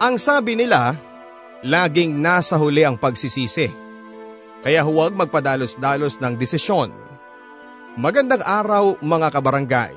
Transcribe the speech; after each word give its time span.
Ang 0.00 0.16
sabi 0.16 0.56
nila, 0.56 0.96
laging 1.60 2.24
nasa 2.24 2.56
huli 2.56 2.88
ang 2.88 2.96
pagsisisi. 2.96 3.68
Kaya 4.64 4.80
huwag 4.80 5.12
magpadalos-dalos 5.12 6.16
ng 6.24 6.40
desisyon. 6.40 6.88
Magandang 8.00 8.40
araw 8.40 8.96
mga 9.04 9.28
kabarangay. 9.28 9.92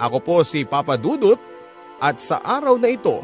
Ako 0.00 0.24
po 0.24 0.36
si 0.40 0.64
Papa 0.64 0.96
Dudut 0.96 1.36
at 2.00 2.16
sa 2.16 2.40
araw 2.40 2.80
na 2.80 2.88
ito, 2.88 3.20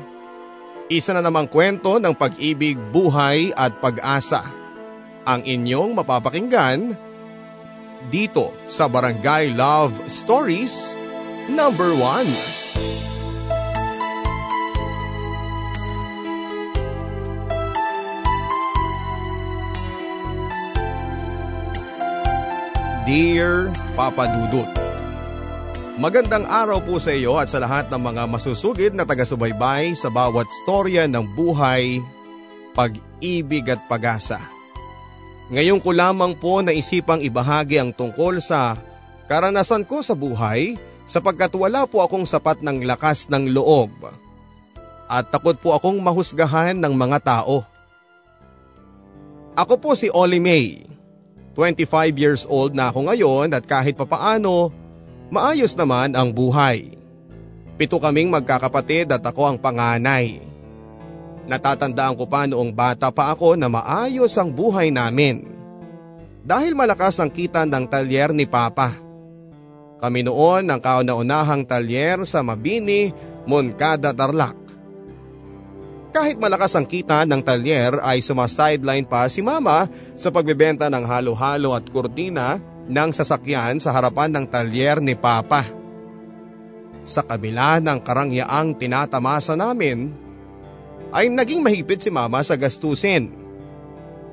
isa 0.93 1.17
na 1.17 1.25
namang 1.25 1.49
kwento 1.49 1.97
ng 1.97 2.13
pag-ibig, 2.13 2.77
buhay 2.93 3.49
at 3.57 3.81
pag-asa. 3.81 4.45
Ang 5.25 5.49
inyong 5.49 5.97
mapapakinggan 5.97 6.93
dito 8.13 8.53
sa 8.69 8.85
Barangay 8.85 9.57
Love 9.57 9.97
Stories 10.13 10.93
number 11.49 11.97
1. 11.97 13.12
Dear 23.13 23.69
Papa 23.93 24.25
Dudut 24.25 24.73
Magandang 26.01 26.49
araw 26.49 26.81
po 26.81 26.97
sa 26.97 27.13
iyo 27.13 27.37
at 27.37 27.53
sa 27.53 27.61
lahat 27.61 27.93
ng 27.93 28.01
mga 28.01 28.25
masusugid 28.25 28.97
na 28.97 29.05
taga-subaybay 29.05 29.93
sa 29.93 30.09
bawat 30.09 30.49
storya 30.65 31.05
ng 31.05 31.21
buhay, 31.37 32.01
pag-ibig 32.73 33.69
at 33.69 33.85
pag-asa. 33.85 34.41
Ngayon 35.53 35.85
ko 35.85 35.93
lamang 35.93 36.33
po 36.41 36.65
naisipang 36.65 37.21
ibahagi 37.21 37.85
ang 37.85 37.93
tungkol 37.93 38.41
sa 38.41 38.81
karanasan 39.29 39.85
ko 39.85 40.01
sa 40.01 40.17
buhay 40.17 40.81
sapagkat 41.05 41.53
wala 41.53 41.85
po 41.85 42.01
akong 42.01 42.25
sapat 42.25 42.65
ng 42.65 42.81
lakas 42.89 43.29
ng 43.29 43.53
loob 43.53 43.93
at 45.13 45.29
takot 45.29 45.61
po 45.61 45.77
akong 45.77 46.01
mahusgahan 46.01 46.81
ng 46.81 46.97
mga 46.97 47.21
tao. 47.21 47.61
Ako 49.53 49.77
po 49.77 49.93
si 49.93 50.09
Ollie 50.09 50.41
May. 50.41 50.92
25 51.53 52.17
years 52.17 52.43
old 52.49 52.73
na 52.73 52.89
ako 52.89 53.13
ngayon 53.13 53.53
at 53.53 53.65
kahit 53.69 53.93
papaano, 53.97 54.73
maayos 55.29 55.77
naman 55.77 56.17
ang 56.17 56.33
buhay. 56.33 56.97
Pito 57.77 58.01
kaming 58.01 58.33
magkakapatid 58.33 59.13
at 59.13 59.25
ako 59.25 59.53
ang 59.53 59.59
panganay. 59.61 60.41
Natatandaan 61.43 62.15
ko 62.15 62.25
pa 62.31 62.47
noong 62.47 62.71
bata 62.71 63.11
pa 63.11 63.35
ako 63.35 63.59
na 63.59 63.67
maayos 63.67 64.33
ang 64.39 64.49
buhay 64.49 64.95
namin. 64.95 65.43
Dahil 66.43 66.75
malakas 66.75 67.19
ang 67.19 67.31
kita 67.31 67.67
ng 67.67 67.85
talyer 67.91 68.31
ni 68.31 68.47
Papa. 68.47 68.95
Kami 69.99 70.27
noon 70.27 70.67
ang 70.67 70.81
kauna-unahang 70.83 71.63
talyer 71.67 72.23
sa 72.27 72.43
Mabini, 72.43 73.15
Moncada, 73.47 74.11
Tarlac. 74.11 74.62
Kahit 76.13 76.37
malakas 76.37 76.77
ang 76.77 76.85
kita 76.85 77.25
ng 77.25 77.41
talyer 77.41 77.97
ay 78.05 78.21
sumasideline 78.21 79.09
pa 79.09 79.25
si 79.33 79.41
mama 79.41 79.89
sa 80.13 80.29
pagbebenta 80.29 80.93
ng 80.93 81.09
halo-halo 81.09 81.73
at 81.73 81.89
kurtina 81.89 82.61
ng 82.85 83.11
sasakyan 83.17 83.81
sa 83.81 83.97
harapan 83.97 84.29
ng 84.29 84.45
talyer 84.45 85.01
ni 85.01 85.17
Papa. 85.17 85.65
Sa 87.09 87.25
kabila 87.25 87.81
ng 87.81 87.99
karangyaang 88.05 88.77
tinatamasa 88.77 89.57
namin, 89.57 90.13
ay 91.17 91.33
naging 91.33 91.65
mahigpit 91.65 92.05
si 92.05 92.13
mama 92.13 92.45
sa 92.45 92.61
gastusin. 92.61 93.33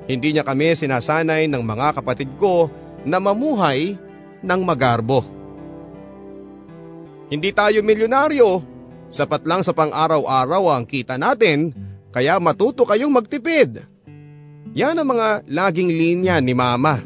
Hindi 0.04 0.36
niya 0.36 0.44
kami 0.44 0.76
sinasanay 0.76 1.48
ng 1.48 1.64
mga 1.64 1.96
kapatid 1.96 2.28
ko 2.36 2.68
na 3.08 3.16
mamuhay 3.16 3.96
ng 4.44 4.60
magarbo. 4.60 5.24
Hindi 7.32 7.56
tayo 7.56 7.80
milyonaryo 7.80 8.69
Sapat 9.10 9.42
lang 9.42 9.66
sa 9.66 9.74
pang-araw-araw 9.74 10.70
ang 10.70 10.86
kita 10.86 11.18
natin, 11.18 11.74
kaya 12.14 12.38
matuto 12.38 12.86
kayong 12.86 13.10
magtipid. 13.10 13.82
Yan 14.70 15.02
ang 15.02 15.10
mga 15.10 15.50
laging 15.50 15.90
linya 15.90 16.38
ni 16.38 16.54
mama. 16.54 17.02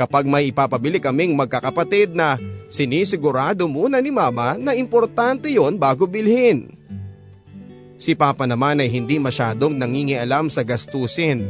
Kapag 0.00 0.24
may 0.24 0.48
ipapabili 0.48 0.96
kaming 0.96 1.36
magkakapatid 1.36 2.16
na 2.16 2.40
sinisigurado 2.72 3.68
muna 3.68 4.00
ni 4.00 4.08
mama 4.08 4.56
na 4.56 4.72
importante 4.72 5.52
yon 5.52 5.76
bago 5.76 6.08
bilhin. 6.08 6.72
Si 8.00 8.16
papa 8.16 8.48
naman 8.48 8.80
ay 8.80 8.88
hindi 8.88 9.20
masyadong 9.20 9.76
nangingialam 9.76 10.48
sa 10.48 10.64
gastusin. 10.64 11.46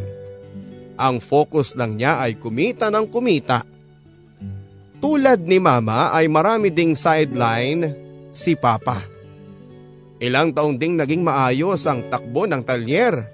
Ang 0.98 1.22
focus 1.22 1.78
lang 1.78 1.96
niya 1.96 2.18
ay 2.18 2.36
kumita 2.36 2.90
ng 2.90 3.06
kumita. 3.06 3.62
Tulad 4.98 5.46
ni 5.46 5.62
mama 5.62 6.10
ay 6.10 6.26
marami 6.26 6.68
ding 6.74 6.98
sideline 6.98 7.94
si 8.34 8.58
papa. 8.58 9.11
Ilang 10.22 10.54
taong 10.54 10.78
ding 10.78 10.94
naging 10.94 11.26
maayos 11.26 11.82
ang 11.90 12.06
takbo 12.06 12.46
ng 12.46 12.62
talyer. 12.62 13.26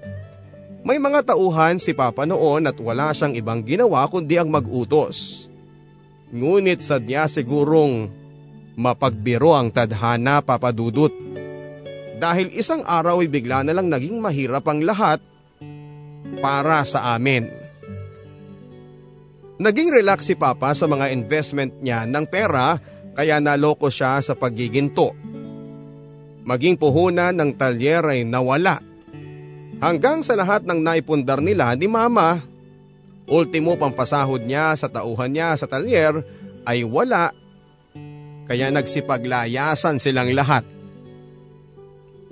May 0.81 0.97
mga 0.97 1.21
tauhan 1.21 1.77
si 1.77 1.93
Papa 1.93 2.25
noon 2.25 2.65
at 2.65 2.81
wala 2.81 3.13
siyang 3.13 3.37
ibang 3.37 3.61
ginawa 3.61 4.09
kundi 4.09 4.41
ang 4.41 4.49
mag-utos. 4.49 5.45
Ngunit 6.33 6.81
sadya 6.81 7.29
sigurong 7.29 8.09
mapagbiro 8.73 9.53
ang 9.53 9.69
tadhana 9.69 10.41
papadudot. 10.41 11.13
Dahil 12.17 12.49
isang 12.57 12.81
araw 12.81 13.21
ay 13.21 13.29
bigla 13.29 13.61
na 13.61 13.77
lang 13.77 13.85
naging 13.85 14.17
mahirap 14.17 14.65
ang 14.65 14.81
lahat 14.81 15.21
para 16.41 16.81
sa 16.89 17.13
amin. 17.13 17.53
Naging 19.61 19.93
relax 19.93 20.25
si 20.25 20.33
Papa 20.33 20.73
sa 20.73 20.89
mga 20.89 21.13
investment 21.13 21.69
niya 21.85 22.09
ng 22.09 22.25
pera 22.25 22.81
kaya 23.13 23.37
naloko 23.37 23.93
siya 23.93 24.25
sa 24.25 24.33
paggiginto 24.33 25.28
maging 26.49 26.81
puhunan 26.81 27.29
ng 27.37 27.53
talyer 27.53 28.01
ay 28.09 28.25
nawala. 28.25 28.81
Hanggang 29.77 30.25
sa 30.25 30.33
lahat 30.33 30.65
ng 30.65 30.81
naipundar 30.81 31.45
nila 31.45 31.77
ni 31.77 31.85
mama, 31.85 32.41
ultimo 33.29 33.77
pampasahod 33.77 34.41
niya 34.41 34.73
sa 34.73 34.89
tauhan 34.89 35.29
niya 35.29 35.53
sa 35.53 35.69
talyer 35.69 36.25
ay 36.65 36.81
wala. 36.81 37.29
Kaya 38.49 38.73
nagsipaglayasan 38.73 40.01
silang 40.01 40.33
lahat. 40.33 40.65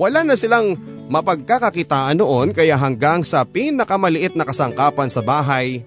Wala 0.02 0.26
na 0.26 0.34
silang 0.34 0.74
mapagkakakitaan 1.14 2.18
noon 2.18 2.58
kaya 2.58 2.74
hanggang 2.74 3.22
sa 3.22 3.46
pinakamaliit 3.46 4.34
na 4.34 4.50
kasangkapan 4.50 5.14
sa 5.14 5.22
bahay 5.22 5.86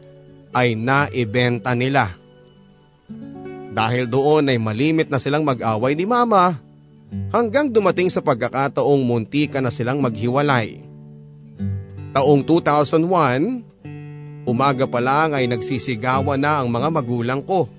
ay 0.55 0.79
naibenta 0.79 1.75
nila. 1.75 2.15
Dahil 3.71 4.07
doon 4.07 4.51
ay 4.51 4.59
malimit 4.59 5.11
na 5.11 5.19
silang 5.19 5.43
mag-away 5.43 5.99
ni 5.99 6.07
mama 6.07 6.70
hanggang 7.31 7.71
dumating 7.71 8.11
sa 8.11 8.23
pagkakataong 8.23 9.03
munti 9.03 9.51
ka 9.51 9.63
na 9.63 9.71
silang 9.71 10.03
maghiwalay. 10.03 10.83
Taong 12.11 12.43
2001, 12.43 14.47
umaga 14.47 14.87
pa 14.91 14.99
lang 14.99 15.35
ay 15.35 15.47
nagsisigawan 15.47 16.43
na 16.43 16.63
ang 16.63 16.69
mga 16.71 16.89
magulang 16.91 17.43
ko. 17.43 17.71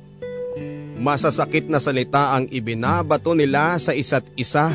Masasakit 1.01 1.67
na 1.67 1.81
salita 1.81 2.37
ang 2.37 2.47
ibinabato 2.47 3.35
nila 3.35 3.75
sa 3.81 3.91
isa't 3.91 4.23
isa. 4.37 4.71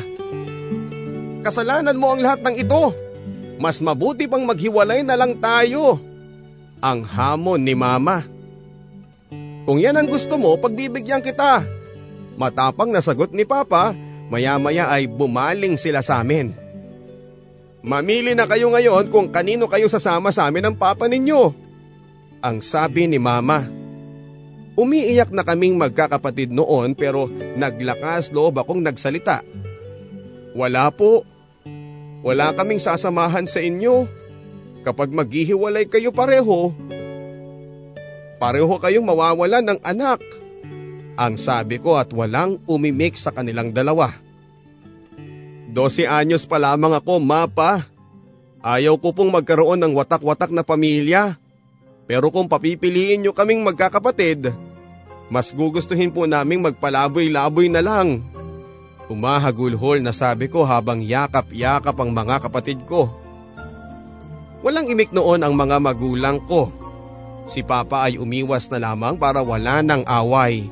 Kasalanan 1.41 1.97
mo 1.97 2.13
ang 2.13 2.21
lahat 2.21 2.43
ng 2.43 2.55
ito. 2.59 2.93
Mas 3.57 3.81
mabuti 3.81 4.29
pang 4.29 4.45
maghiwalay 4.45 5.01
na 5.01 5.17
lang 5.17 5.33
tayo. 5.41 5.97
Ang 6.83 7.01
hamon 7.01 7.65
ni 7.65 7.73
mama. 7.73 8.21
Kung 9.65 9.81
yan 9.81 9.97
ang 9.97 10.05
gusto 10.05 10.37
mo, 10.37 10.53
pagbibigyan 10.61 11.25
kita. 11.25 11.65
Matapang 12.37 12.93
na 12.93 13.01
sagot 13.01 13.33
ni 13.33 13.41
Papa 13.41 13.97
Maya-maya 14.27 14.91
ay 14.91 15.07
bumaling 15.07 15.79
sila 15.79 16.03
sa 16.03 16.19
amin. 16.19 16.51
Mamili 17.79 18.35
na 18.35 18.43
kayo 18.43 18.67
ngayon 18.67 19.07
kung 19.07 19.31
kanino 19.31 19.71
kayo 19.71 19.87
sasama 19.87 20.35
sa 20.35 20.51
amin 20.51 20.71
ng 20.71 20.75
papa 20.75 21.07
ninyo. 21.07 21.55
Ang 22.43 22.59
sabi 22.59 23.07
ni 23.07 23.15
mama. 23.15 23.63
Umiiyak 24.77 25.33
na 25.33 25.41
kaming 25.41 25.73
magkakapatid 25.79 26.53
noon 26.53 26.93
pero 26.93 27.31
naglakas 27.57 28.29
loob 28.29 28.59
akong 28.61 28.83
nagsalita. 28.83 29.41
Wala 30.53 30.91
po. 30.91 31.23
Wala 32.21 32.51
kaming 32.53 32.83
sasamahan 32.83 33.47
sa 33.47 33.63
inyo. 33.63 34.05
Kapag 34.83 35.09
maghihiwalay 35.11 35.87
kayo 35.89 36.11
pareho, 36.11 36.71
pareho 38.37 38.75
kayong 38.77 39.03
mawawalan 39.03 39.75
ng 39.75 39.79
anak. 39.81 40.21
Ang 41.17 41.33
sabi 41.35 41.81
ko 41.81 41.97
at 41.97 42.13
walang 42.13 42.61
umimik 42.69 43.17
sa 43.17 43.33
kanilang 43.33 43.73
dalawa. 43.73 44.13
12 45.73 46.05
anyos 46.05 46.45
pa 46.45 46.61
lamang 46.61 46.93
ako, 46.93 47.17
mapa. 47.17 47.83
Ayaw 48.61 49.01
ko 49.01 49.11
pong 49.13 49.33
magkaroon 49.33 49.81
ng 49.81 49.97
watak-watak 49.97 50.53
na 50.53 50.61
pamilya. 50.61 51.35
Pero 52.05 52.29
kung 52.29 52.45
papipiliin 52.45 53.25
nyo 53.25 53.33
kaming 53.33 53.65
magkakapatid, 53.65 54.53
mas 55.27 55.51
gugustuhin 55.51 56.13
po 56.13 56.23
naming 56.23 56.63
magpalaboy-laboy 56.63 57.67
na 57.67 57.81
lang. 57.83 58.23
Umahagulhol 59.11 59.99
na 60.03 60.15
sabi 60.15 60.47
ko 60.47 60.63
habang 60.63 61.03
yakap-yakap 61.03 61.95
ang 61.99 62.11
mga 62.11 62.47
kapatid 62.47 62.79
ko. 62.87 63.11
Walang 64.63 64.87
imik 64.91 65.11
noon 65.15 65.43
ang 65.43 65.53
mga 65.55 65.79
magulang 65.79 66.39
ko. 66.43 66.71
Si 67.47 67.63
Papa 67.63 68.07
ay 68.07 68.19
umiwas 68.19 68.67
na 68.67 68.83
lamang 68.83 69.15
para 69.15 69.39
wala 69.39 69.79
ng 69.79 70.03
away. 70.03 70.67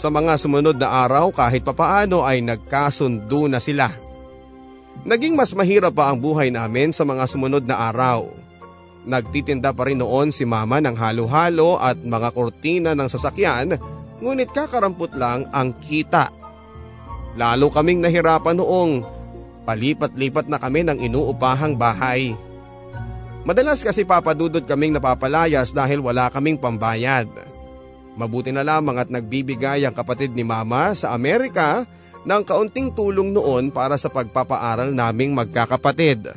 Sa 0.00 0.08
mga 0.08 0.40
sumunod 0.40 0.80
na 0.80 0.88
araw 1.04 1.28
kahit 1.28 1.60
papaano 1.60 2.24
ay 2.24 2.40
nagkasundo 2.40 3.52
na 3.52 3.60
sila. 3.60 3.92
Naging 5.04 5.36
mas 5.36 5.52
mahirap 5.52 5.92
pa 5.92 6.08
ang 6.08 6.16
buhay 6.16 6.48
namin 6.48 6.88
sa 6.88 7.04
mga 7.04 7.28
sumunod 7.28 7.68
na 7.68 7.92
araw. 7.92 8.32
Nagtitinda 9.04 9.76
pa 9.76 9.84
rin 9.84 10.00
noon 10.00 10.32
si 10.32 10.48
mama 10.48 10.80
ng 10.80 10.96
halo-halo 10.96 11.76
at 11.76 12.00
mga 12.00 12.32
kortina 12.32 12.90
ng 12.96 13.12
sasakyan 13.12 13.76
ngunit 14.24 14.48
kakarampot 14.56 15.12
lang 15.20 15.44
ang 15.52 15.76
kita. 15.76 16.32
Lalo 17.36 17.68
kaming 17.68 18.00
nahirapan 18.00 18.56
noong 18.56 19.04
palipat-lipat 19.68 20.48
na 20.48 20.56
kami 20.56 20.80
ng 20.80 20.96
inuupahang 20.96 21.76
bahay. 21.76 22.32
Madalas 23.44 23.84
kasi 23.84 24.08
papadudod 24.08 24.64
kaming 24.64 24.96
napapalayas 24.96 25.76
dahil 25.76 26.00
wala 26.00 26.32
kaming 26.32 26.56
pambayad. 26.56 27.28
Mabuti 28.18 28.50
na 28.50 28.66
lamang 28.66 28.98
at 28.98 29.08
nagbibigay 29.08 29.86
ang 29.86 29.94
kapatid 29.94 30.34
ni 30.34 30.42
mama 30.42 30.94
sa 30.94 31.14
Amerika 31.14 31.86
ng 32.26 32.42
kaunting 32.44 32.92
tulong 32.92 33.32
noon 33.32 33.72
para 33.72 33.96
sa 33.96 34.12
pagpapaaral 34.12 34.92
naming 34.92 35.32
magkakapatid. 35.32 36.30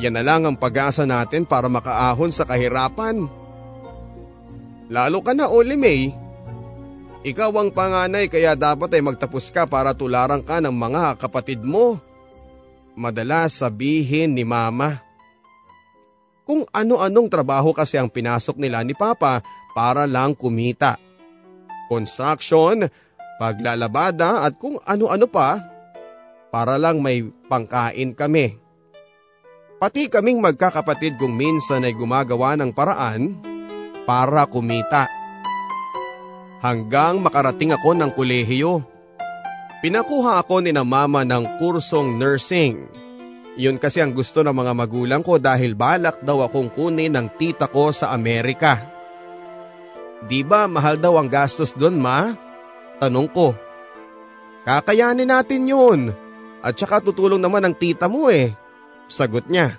Yan 0.00 0.16
na 0.16 0.22
lang 0.24 0.48
ang 0.48 0.56
pag-asa 0.56 1.04
natin 1.04 1.44
para 1.44 1.68
makaahon 1.68 2.32
sa 2.32 2.46
kahirapan. 2.46 3.26
Lalo 4.88 5.18
ka 5.20 5.36
na, 5.36 5.50
Oli 5.50 5.76
May. 5.76 6.14
Ikaw 7.20 7.52
ang 7.52 7.68
panganay 7.68 8.32
kaya 8.32 8.56
dapat 8.56 8.96
ay 8.96 9.04
magtapos 9.04 9.52
ka 9.52 9.68
para 9.68 9.92
tularan 9.92 10.40
ka 10.40 10.56
ng 10.56 10.72
mga 10.72 11.20
kapatid 11.20 11.60
mo. 11.60 12.00
Madalas 12.96 13.60
sabihin 13.60 14.32
ni 14.32 14.40
mama. 14.40 15.09
Kung 16.50 16.66
ano-anong 16.74 17.30
trabaho 17.30 17.70
kasi 17.70 17.94
ang 17.94 18.10
pinasok 18.10 18.58
nila 18.58 18.82
ni 18.82 18.90
Papa 18.90 19.38
para 19.70 20.02
lang 20.02 20.34
kumita. 20.34 20.98
Construction, 21.86 22.90
paglalabada 23.38 24.42
at 24.42 24.58
kung 24.58 24.74
ano-ano 24.82 25.30
pa 25.30 25.62
para 26.50 26.74
lang 26.74 26.98
may 27.06 27.22
pangkain 27.22 28.18
kami. 28.18 28.58
Pati 29.78 30.10
kaming 30.10 30.42
magkakapatid 30.42 31.22
kung 31.22 31.38
minsan 31.38 31.86
ay 31.86 31.94
gumagawa 31.94 32.58
ng 32.58 32.74
paraan 32.74 33.38
para 34.02 34.42
kumita. 34.50 35.06
Hanggang 36.66 37.22
makarating 37.22 37.78
ako 37.78 37.94
ng 37.94 38.10
kolehiyo. 38.10 38.82
Pinakuha 39.86 40.42
ako 40.42 40.66
ni 40.66 40.74
na 40.74 40.82
mama 40.82 41.22
ng 41.22 41.62
kursong 41.62 42.18
nursing. 42.18 42.90
Yun 43.60 43.76
kasi 43.76 44.00
ang 44.00 44.16
gusto 44.16 44.40
ng 44.40 44.56
mga 44.56 44.72
magulang 44.72 45.20
ko 45.20 45.36
dahil 45.36 45.76
balak 45.76 46.24
daw 46.24 46.40
akong 46.48 46.72
kunin 46.72 47.12
ng 47.12 47.28
tita 47.36 47.68
ko 47.68 47.92
sa 47.92 48.16
Amerika. 48.16 48.80
Di 50.24 50.40
ba 50.40 50.64
mahal 50.64 50.96
daw 50.96 51.20
ang 51.20 51.28
gastos 51.28 51.76
doon 51.76 52.00
ma? 52.00 52.32
Tanong 52.96 53.28
ko. 53.28 53.52
Kakayanin 54.64 55.28
natin 55.28 55.68
yun. 55.68 56.00
At 56.64 56.80
saka 56.80 57.04
tutulong 57.04 57.40
naman 57.40 57.60
ang 57.68 57.76
tita 57.76 58.08
mo 58.08 58.32
eh. 58.32 58.48
Sagot 59.04 59.44
niya. 59.52 59.76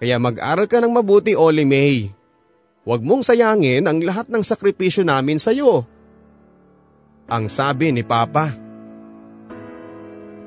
Kaya 0.00 0.16
mag-aral 0.16 0.64
ka 0.64 0.80
ng 0.80 0.92
mabuti, 0.92 1.36
Oli 1.36 1.68
May. 1.68 2.08
Huwag 2.84 3.00
mong 3.00 3.24
sayangin 3.24 3.84
ang 3.88 4.00
lahat 4.04 4.28
ng 4.28 4.44
sakripisyo 4.44 5.04
namin 5.04 5.40
sa 5.40 5.52
iyo. 5.52 5.84
Ang 7.28 7.48
sabi 7.48 7.92
ni 7.92 8.04
Papa. 8.04 8.52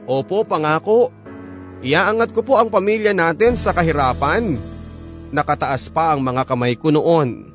Opo, 0.05 0.45
pangako. 0.45 1.09
Iaangat 1.85 2.33
ko 2.33 2.41
po 2.41 2.57
ang 2.57 2.73
pamilya 2.73 3.13
natin 3.13 3.53
sa 3.53 3.69
kahirapan. 3.69 4.57
Nakataas 5.29 5.93
pa 5.93 6.15
ang 6.15 6.25
mga 6.25 6.41
kamay 6.49 6.73
ko 6.73 6.89
noon. 6.89 7.53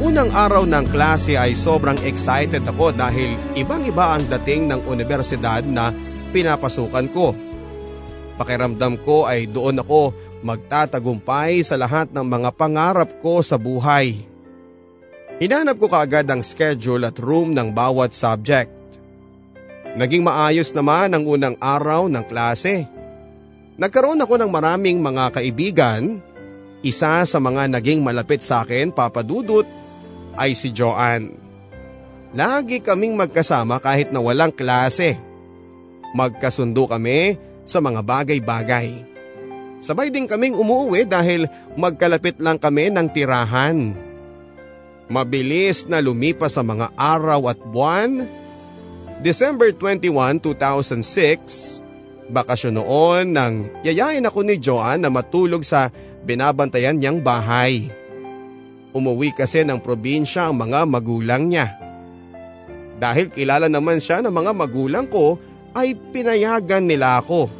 Unang 0.00 0.32
araw 0.32 0.64
ng 0.64 0.88
klase 0.88 1.36
ay 1.36 1.52
sobrang 1.52 2.00
excited 2.08 2.64
ako 2.64 2.96
dahil 2.96 3.36
ibang-iba 3.52 4.16
ang 4.16 4.24
dating 4.32 4.72
ng 4.72 4.88
universidad 4.88 5.60
na 5.68 5.92
pinapasukan 6.32 7.06
ko. 7.12 7.36
Pakiramdam 8.40 8.96
ko 9.04 9.28
ay 9.28 9.44
doon 9.44 9.84
ako 9.84 10.29
magtatagumpay 10.40 11.60
sa 11.64 11.76
lahat 11.76 12.08
ng 12.12 12.24
mga 12.24 12.50
pangarap 12.56 13.10
ko 13.20 13.44
sa 13.44 13.60
buhay. 13.60 14.16
Hinanap 15.40 15.80
ko 15.80 15.88
kaagad 15.88 16.28
ang 16.28 16.44
schedule 16.44 17.08
at 17.08 17.16
room 17.16 17.56
ng 17.56 17.72
bawat 17.72 18.12
subject. 18.12 18.72
Naging 19.96 20.22
maayos 20.22 20.70
naman 20.76 21.16
ang 21.16 21.24
unang 21.24 21.56
araw 21.56 22.06
ng 22.06 22.24
klase. 22.28 22.84
Nagkaroon 23.80 24.20
ako 24.20 24.36
ng 24.36 24.50
maraming 24.52 25.00
mga 25.00 25.40
kaibigan. 25.40 26.20
Isa 26.84 27.24
sa 27.24 27.38
mga 27.40 27.72
naging 27.72 28.04
malapit 28.04 28.44
sa 28.44 28.64
akin, 28.64 28.92
papadudot, 28.92 29.64
ay 30.36 30.52
si 30.56 30.72
Joanne. 30.72 31.36
Lagi 32.36 32.78
kaming 32.78 33.18
magkasama 33.18 33.82
kahit 33.82 34.14
na 34.14 34.22
walang 34.22 34.54
klase. 34.54 35.18
Magkasundo 36.14 36.86
kami 36.86 37.36
sa 37.66 37.82
mga 37.82 38.00
bagay-bagay. 38.04 39.09
Sabay 39.80 40.12
din 40.12 40.28
kaming 40.28 40.52
umuwi 40.52 41.08
dahil 41.08 41.48
magkalapit 41.72 42.36
lang 42.36 42.60
kami 42.60 42.92
ng 42.92 43.08
tirahan. 43.08 43.96
Mabilis 45.08 45.88
na 45.88 46.04
lumipas 46.04 46.54
sa 46.54 46.62
mga 46.62 46.92
araw 46.94 47.48
at 47.48 47.58
buwan. 47.64 48.28
December 49.24 49.72
21, 49.72 50.38
2006, 50.44 51.80
bakasyon 52.28 52.76
noon 52.76 53.32
nang 53.32 53.68
yayain 53.80 54.24
ako 54.24 54.44
ni 54.44 54.60
Joanne 54.60 55.04
na 55.04 55.10
matulog 55.10 55.64
sa 55.64 55.88
binabantayan 56.28 57.00
niyang 57.00 57.24
bahay. 57.24 57.88
Umuwi 58.92 59.32
kasi 59.32 59.64
ng 59.64 59.80
probinsya 59.80 60.52
ang 60.52 60.60
mga 60.60 60.84
magulang 60.84 61.48
niya. 61.48 61.66
Dahil 63.00 63.32
kilala 63.32 63.72
naman 63.72 63.96
siya 63.96 64.20
ng 64.20 64.32
mga 64.32 64.52
magulang 64.52 65.06
ko 65.08 65.40
ay 65.72 65.96
pinayagan 66.12 66.84
nila 66.84 67.24
ako. 67.24 67.59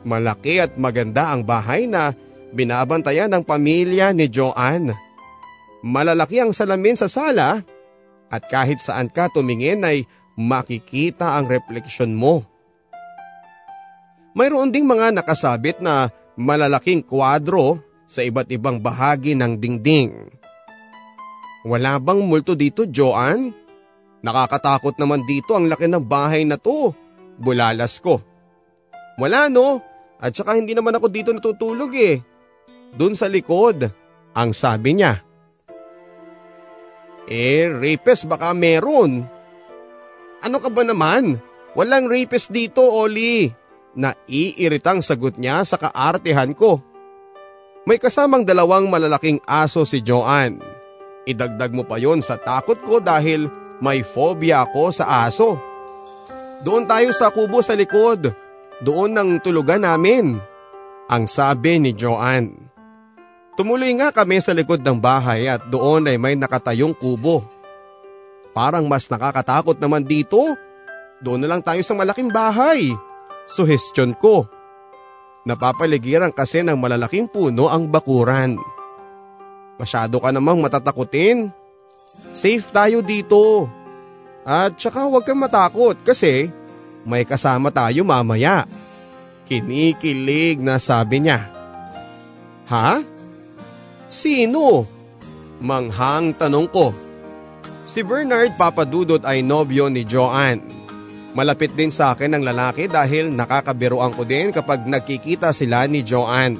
Malaki 0.00 0.62
at 0.62 0.80
maganda 0.80 1.32
ang 1.32 1.44
bahay 1.44 1.84
na 1.84 2.16
binabantayan 2.56 3.28
ng 3.30 3.44
pamilya 3.44 4.16
ni 4.16 4.26
Joanne. 4.32 4.96
Malalaki 5.84 6.40
ang 6.40 6.52
salamin 6.52 6.96
sa 6.96 7.08
sala 7.08 7.60
at 8.30 8.42
kahit 8.48 8.80
saan 8.80 9.08
ka 9.12 9.28
tumingin 9.32 9.84
ay 9.84 10.04
makikita 10.38 11.36
ang 11.36 11.48
refleksyon 11.48 12.16
mo. 12.16 12.44
Mayroon 14.32 14.70
ding 14.70 14.86
mga 14.86 15.10
nakasabit 15.20 15.82
na 15.82 16.08
malalaking 16.38 17.02
kwadro 17.02 17.82
sa 18.06 18.22
iba't 18.22 18.48
ibang 18.48 18.78
bahagi 18.78 19.34
ng 19.34 19.58
dingding. 19.58 20.30
Wala 21.66 22.00
bang 22.00 22.24
multo 22.24 22.56
dito, 22.56 22.88
Joanne? 22.88 23.52
Nakakatakot 24.24 24.96
naman 24.96 25.28
dito 25.28 25.56
ang 25.56 25.68
laki 25.68 25.88
ng 25.88 26.04
bahay 26.04 26.44
na 26.48 26.56
to. 26.56 26.92
Bulalas 27.40 28.00
ko. 28.00 28.20
Wala 29.20 29.52
no, 29.52 29.84
at 30.20 30.36
saka 30.36 30.54
hindi 30.54 30.76
naman 30.76 30.92
ako 30.92 31.06
dito 31.08 31.32
natutulog 31.32 31.96
eh. 31.96 32.20
Doon 32.92 33.16
sa 33.16 33.26
likod, 33.26 33.88
ang 34.36 34.50
sabi 34.52 35.00
niya. 35.00 35.16
Eh, 37.30 37.70
rapist 37.70 38.28
baka 38.28 38.52
meron. 38.52 39.24
Ano 40.44 40.56
ka 40.60 40.68
ba 40.68 40.84
naman? 40.84 41.40
Walang 41.72 42.10
rapist 42.10 42.50
dito, 42.50 42.82
Oli. 42.82 43.48
Naiiritang 43.94 45.02
sagot 45.02 45.38
niya 45.38 45.62
sa 45.62 45.78
kaartehan 45.78 46.52
ko. 46.54 46.82
May 47.86 47.96
kasamang 47.96 48.44
dalawang 48.44 48.92
malalaking 48.92 49.40
aso 49.48 49.88
si 49.88 50.04
Joanne. 50.04 50.60
Idagdag 51.24 51.72
mo 51.72 51.86
pa 51.86 51.96
yon 51.96 52.20
sa 52.20 52.36
takot 52.36 52.76
ko 52.82 52.98
dahil 52.98 53.48
may 53.80 54.04
phobia 54.04 54.66
ako 54.66 54.92
sa 54.92 55.24
aso. 55.24 55.56
Doon 56.60 56.84
tayo 56.84 57.08
sa 57.16 57.32
kubo 57.32 57.64
sa 57.64 57.72
likod. 57.72 58.49
Doon 58.80 59.12
ang 59.16 59.30
tulugan 59.44 59.84
namin. 59.84 60.40
Ang 61.10 61.24
sabi 61.28 61.76
ni 61.76 61.92
Joanne. 61.92 62.56
Tumuloy 63.60 63.92
nga 63.98 64.08
kami 64.08 64.40
sa 64.40 64.56
likod 64.56 64.80
ng 64.80 64.96
bahay 64.96 65.44
at 65.44 65.68
doon 65.68 66.08
ay 66.08 66.16
may 66.16 66.32
nakatayong 66.32 66.96
kubo. 66.96 67.44
Parang 68.56 68.88
mas 68.88 69.04
nakakatakot 69.10 69.76
naman 69.76 70.06
dito. 70.06 70.56
Doon 71.20 71.44
na 71.44 71.48
lang 71.52 71.60
tayo 71.60 71.84
sa 71.84 71.92
malaking 71.92 72.32
bahay. 72.32 72.88
Suhestyon 73.50 74.16
ko. 74.16 74.48
Napapaligiran 75.44 76.32
kasi 76.32 76.64
ng 76.64 76.78
malalaking 76.80 77.28
puno 77.28 77.68
ang 77.68 77.84
bakuran. 77.84 78.56
Masyado 79.76 80.20
ka 80.20 80.32
namang 80.32 80.60
matatakutin. 80.60 81.52
Safe 82.32 82.64
tayo 82.72 83.04
dito. 83.04 83.68
At 84.44 84.76
saka 84.80 85.04
huwag 85.04 85.28
kang 85.28 85.40
matakot 85.40 86.00
kasi 86.00 86.48
may 87.04 87.24
kasama 87.24 87.72
tayo 87.72 88.04
mamaya. 88.04 88.68
Kinikilig 89.48 90.62
na 90.62 90.78
sabi 90.78 91.26
niya. 91.26 91.50
Ha? 92.70 93.02
Sino? 94.06 94.86
Manghang 95.58 96.38
tanong 96.38 96.68
ko. 96.70 96.94
Si 97.82 98.06
Bernard 98.06 98.54
Papadudot 98.54 99.26
ay 99.26 99.42
nobyo 99.42 99.90
ni 99.90 100.06
Joanne. 100.06 100.62
Malapit 101.34 101.74
din 101.74 101.90
sa 101.94 102.14
akin 102.14 102.38
ang 102.38 102.42
lalaki 102.46 102.90
dahil 102.90 103.30
nakakabiruan 103.30 104.14
ko 104.14 104.22
din 104.26 104.50
kapag 104.50 104.86
nagkikita 104.86 105.54
sila 105.54 105.86
ni 105.86 106.02
Joanne. 106.02 106.58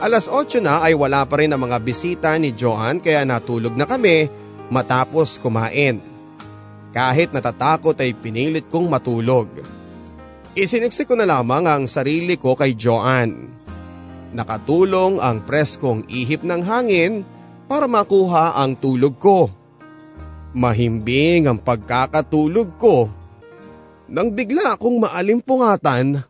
Alas 0.00 0.28
8 0.28 0.60
na 0.60 0.84
ay 0.84 0.92
wala 0.92 1.24
pa 1.24 1.40
rin 1.40 1.52
ang 1.52 1.64
mga 1.64 1.80
bisita 1.80 2.36
ni 2.36 2.52
Joanne 2.52 3.00
kaya 3.00 3.24
natulog 3.24 3.72
na 3.76 3.88
kami 3.88 4.28
matapos 4.68 5.40
kumain. 5.40 6.13
Kahit 6.94 7.34
natatakot 7.34 7.98
ay 7.98 8.14
pinilit 8.14 8.70
kong 8.70 8.86
matulog. 8.86 9.50
Isiniksi 10.54 11.02
ko 11.02 11.18
na 11.18 11.26
lamang 11.26 11.66
ang 11.66 11.84
sarili 11.90 12.38
ko 12.38 12.54
kay 12.54 12.78
Joanne. 12.78 13.50
Nakatulong 14.30 15.18
ang 15.18 15.42
preskong 15.42 16.06
ihip 16.06 16.46
ng 16.46 16.62
hangin 16.62 17.26
para 17.66 17.90
makuha 17.90 18.54
ang 18.54 18.78
tulog 18.78 19.18
ko. 19.18 19.50
Mahimbing 20.54 21.50
ang 21.50 21.58
pagkakatulog 21.58 22.78
ko 22.78 23.10
nang 24.06 24.30
bigla 24.30 24.78
akong 24.78 25.02
maalimpungatan 25.02 26.22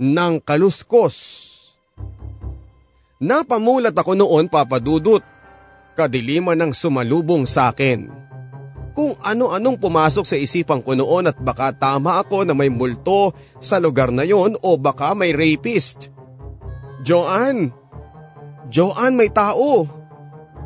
ng 0.00 0.34
kaluskos. 0.40 1.16
Napamulat 3.20 3.92
ako 3.92 4.16
noon 4.16 4.48
papadudot. 4.48 5.20
Kadiliman 5.92 6.56
ng 6.56 6.72
sumalubong 6.72 7.44
sa 7.44 7.74
akin. 7.74 8.27
Kung 8.98 9.14
ano-anong 9.22 9.78
pumasok 9.78 10.26
sa 10.26 10.34
isipan 10.34 10.82
ko 10.82 10.98
noon 10.98 11.30
at 11.30 11.38
baka 11.38 11.70
tama 11.70 12.18
ako 12.18 12.42
na 12.42 12.50
may 12.50 12.66
multo 12.66 13.30
sa 13.62 13.78
lugar 13.78 14.10
na 14.10 14.26
yon 14.26 14.58
o 14.58 14.74
baka 14.74 15.14
may 15.14 15.30
rapist. 15.30 16.10
Joanne! 17.06 17.70
Joanne 18.66 19.14
may 19.14 19.30
tao! 19.30 19.86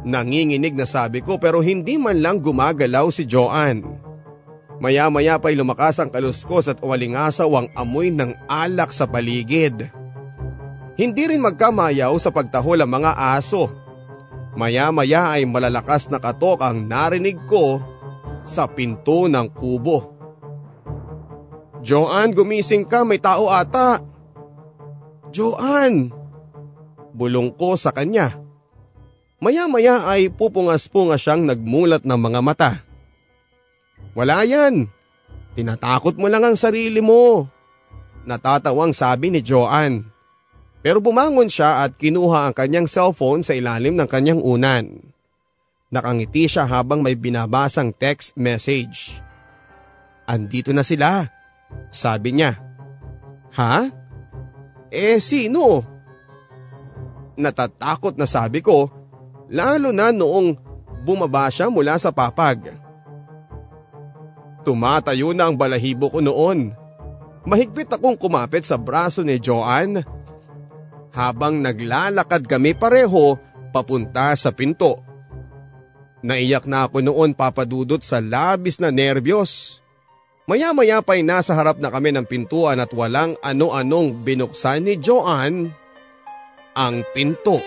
Nanginginig 0.09 0.73
na 0.73 0.89
sabi 0.89 1.21
ko 1.21 1.37
pero 1.37 1.61
hindi 1.61 2.01
man 2.01 2.25
lang 2.25 2.41
gumagalaw 2.41 3.13
si 3.13 3.29
Joanne. 3.29 4.01
Maya-maya 4.81 5.37
pa'y 5.37 5.53
lumakas 5.53 6.01
ang 6.01 6.09
kaluskos 6.09 6.73
at 6.73 6.81
walingasaw 6.81 7.53
ang 7.53 7.69
amoy 7.77 8.09
ng 8.09 8.49
alak 8.49 8.97
sa 8.97 9.05
paligid. 9.05 9.93
Hindi 10.97 11.23
rin 11.29 11.45
magkamayaw 11.45 12.17
sa 12.17 12.33
pagtahol 12.33 12.81
ang 12.81 12.97
mga 12.97 13.13
aso. 13.13 13.69
Maya-maya 14.57 15.37
ay 15.37 15.45
malalakas 15.45 16.09
na 16.09 16.17
katok 16.17 16.65
ang 16.65 16.89
narinig 16.89 17.37
ko 17.45 17.92
sa 18.43 18.67
pinto 18.67 19.27
ng 19.31 19.49
kubo. 19.55 20.13
Joanne, 21.83 22.31
gumising 22.31 22.87
ka, 22.87 23.03
may 23.03 23.19
tao 23.19 23.51
ata. 23.51 23.99
Joanne! 25.35 26.15
Bulong 27.11 27.51
ko 27.59 27.75
sa 27.75 27.91
kanya. 27.91 28.31
Maya-maya 29.43 30.07
ay 30.07 30.31
pupungas-pungas 30.31 31.19
siyang 31.19 31.43
nagmulat 31.43 32.07
ng 32.07 32.15
mga 32.15 32.41
mata. 32.41 32.73
Wala 34.15 34.47
yan. 34.47 34.87
Tinatakot 35.59 36.15
mo 36.15 36.31
lang 36.31 36.47
ang 36.47 36.55
sarili 36.55 37.03
mo. 37.03 37.51
Natatawang 38.23 38.95
sabi 38.95 39.35
ni 39.35 39.43
Joanne. 39.43 40.07
Pero 40.83 41.03
bumangon 41.03 41.51
siya 41.51 41.83
at 41.83 41.99
kinuha 41.99 42.51
ang 42.51 42.55
kanyang 42.55 42.87
cellphone 42.87 43.43
sa 43.43 43.55
ilalim 43.55 43.99
ng 43.99 44.07
kanyang 44.07 44.39
unan. 44.39 45.12
Nakangiti 45.93 46.49
siya 46.49 46.65
habang 46.65 47.05
may 47.05 47.13
binabasang 47.13 47.93
text 47.93 48.33
message. 48.41 49.21
Andito 50.25 50.73
na 50.73 50.81
sila, 50.81 51.29
sabi 51.93 52.33
niya. 52.33 52.57
Ha? 53.53 53.93
Eh 54.89 55.21
sino? 55.21 55.85
Natatakot 57.37 58.17
na 58.17 58.25
sabi 58.25 58.65
ko, 58.65 58.89
lalo 59.53 59.93
na 59.93 60.09
noong 60.09 60.57
bumaba 61.05 61.53
siya 61.53 61.69
mula 61.69 62.01
sa 62.01 62.09
papag. 62.09 62.73
Tumatayo 64.65 65.37
na 65.37 65.53
ang 65.53 65.61
balahibo 65.61 66.09
ko 66.09 66.25
noon. 66.25 66.73
Mahigpit 67.45 67.93
akong 67.93 68.17
kumapit 68.17 68.65
sa 68.65 68.81
braso 68.81 69.21
ni 69.21 69.37
Joanne 69.37 70.07
habang 71.13 71.61
naglalakad 71.61 72.49
kami 72.49 72.73
pareho 72.73 73.37
papunta 73.75 74.33
sa 74.39 74.55
pinto. 74.55 75.12
Naiyak 76.23 76.71
na 76.71 76.87
ako 76.87 77.03
noon 77.03 77.35
papadudot 77.35 77.99
sa 77.99 78.23
labis 78.23 78.79
na 78.79 78.95
nerbiyos. 78.95 79.83
Maya-maya 80.47 81.03
pa'y 81.03 81.27
nasa 81.27 81.55
harap 81.59 81.83
na 81.83 81.91
kami 81.91 82.15
ng 82.15 82.27
pintuan 82.27 82.79
at 82.79 82.95
walang 82.95 83.35
ano-anong 83.43 84.23
binuksan 84.23 84.87
ni 84.87 84.99
Joanne 85.03 85.75
ang 86.79 87.03
pinto. 87.11 87.59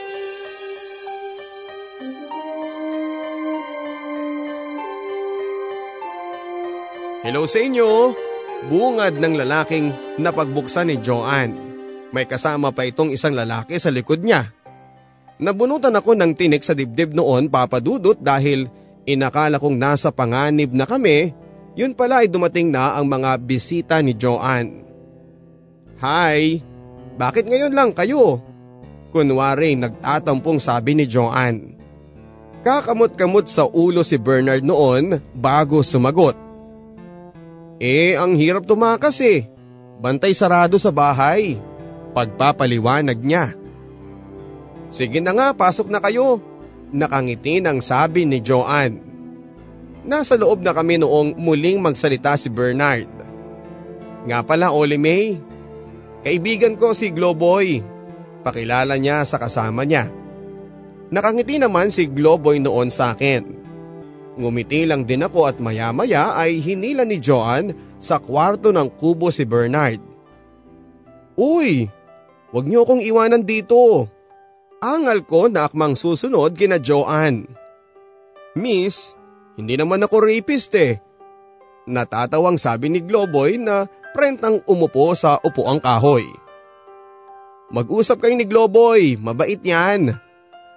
Hello 7.28 7.44
sa 7.50 7.60
inyo! 7.60 8.16
Bungad 8.72 9.20
ng 9.20 9.36
lalaking 9.36 9.92
napagbuksan 10.16 10.88
ni 10.94 10.96
Joanne. 11.04 11.60
May 12.16 12.24
kasama 12.24 12.72
pa 12.72 12.88
itong 12.88 13.12
isang 13.12 13.36
lalaki 13.36 13.76
sa 13.76 13.92
likod 13.92 14.24
niya. 14.24 14.55
Nabunutan 15.36 15.92
ako 15.92 16.16
ng 16.16 16.32
tinik 16.32 16.64
sa 16.64 16.72
dibdib 16.72 17.12
noon 17.12 17.52
papadudot 17.52 18.16
dahil 18.16 18.72
inakala 19.04 19.60
kong 19.60 19.76
nasa 19.76 20.08
panganib 20.08 20.72
na 20.72 20.88
kami, 20.88 21.36
yun 21.76 21.92
pala 21.92 22.24
ay 22.24 22.32
dumating 22.32 22.72
na 22.72 22.96
ang 22.96 23.04
mga 23.04 23.36
bisita 23.44 24.00
ni 24.00 24.16
Joanne. 24.16 24.88
Hi, 26.00 26.64
bakit 27.20 27.52
ngayon 27.52 27.76
lang 27.76 27.92
kayo? 27.92 28.40
Kunwari 29.12 29.76
nagtatampong 29.76 30.60
sabi 30.60 30.96
ni 30.96 31.04
Joanne. 31.08 31.76
Kakamot-kamot 32.64 33.46
sa 33.46 33.68
ulo 33.68 34.02
si 34.02 34.16
Bernard 34.16 34.64
noon 34.64 35.20
bago 35.36 35.84
sumagot. 35.84 36.36
Eh, 37.78 38.16
ang 38.16 38.40
hirap 38.40 38.64
tumakas 38.64 39.20
eh. 39.20 39.52
Bantay 40.00 40.32
sarado 40.32 40.80
sa 40.80 40.96
bahay 40.96 41.60
pagpapaliwanag 42.16 43.20
niya. 43.20 43.52
Sige 44.96 45.20
na 45.20 45.36
nga, 45.36 45.52
pasok 45.52 45.92
na 45.92 46.00
kayo. 46.00 46.40
Nakangiti 46.96 47.60
ng 47.60 47.84
sabi 47.84 48.24
ni 48.24 48.40
Joanne. 48.40 49.04
Nasa 50.08 50.40
loob 50.40 50.64
na 50.64 50.72
kami 50.72 50.96
noong 50.96 51.36
muling 51.36 51.84
magsalita 51.84 52.40
si 52.40 52.48
Bernard. 52.48 53.12
Nga 54.24 54.40
pala, 54.48 54.72
Oli 54.72 54.96
May. 54.96 55.36
Kaibigan 56.24 56.80
ko 56.80 56.96
si 56.96 57.12
Globoy. 57.12 57.84
Pakilala 58.48 58.96
niya 58.96 59.28
sa 59.28 59.36
kasama 59.36 59.84
niya. 59.84 60.08
Nakangiti 61.12 61.60
naman 61.60 61.92
si 61.92 62.08
Globoy 62.08 62.64
noon 62.64 62.88
sa 62.88 63.12
akin. 63.12 63.44
Ngumiti 64.40 64.88
lang 64.88 65.04
din 65.04 65.28
ako 65.28 65.52
at 65.52 65.60
maya-maya 65.60 66.40
ay 66.40 66.64
hinila 66.64 67.04
ni 67.04 67.20
Joanne 67.20 68.00
sa 68.00 68.24
kwarto 68.24 68.72
ng 68.72 68.96
kubo 68.96 69.28
si 69.28 69.44
Bernard. 69.44 70.00
Uy, 71.36 71.92
Huwag 72.56 72.72
niyo 72.72 72.88
akong 72.88 73.04
iwanan 73.04 73.44
dito. 73.44 74.08
Angal 74.86 75.26
ko 75.26 75.50
na 75.50 75.66
akmang 75.66 75.98
susunod 75.98 76.54
kina 76.54 76.78
Joanne. 76.78 77.50
Miss, 78.54 79.18
hindi 79.58 79.74
naman 79.82 80.06
ako 80.06 80.22
rapist 80.22 80.78
eh. 80.78 81.02
Natatawang 81.90 82.62
sabi 82.62 82.94
ni 82.94 83.02
Globoy 83.02 83.58
na 83.58 83.90
prentang 84.14 84.62
umupo 84.70 85.18
sa 85.18 85.42
upuang 85.42 85.82
kahoy. 85.82 86.22
Mag-usap 87.74 88.22
kayo 88.22 88.38
ni 88.38 88.46
Globoy, 88.46 89.18
mabait 89.18 89.58
yan. 89.66 90.14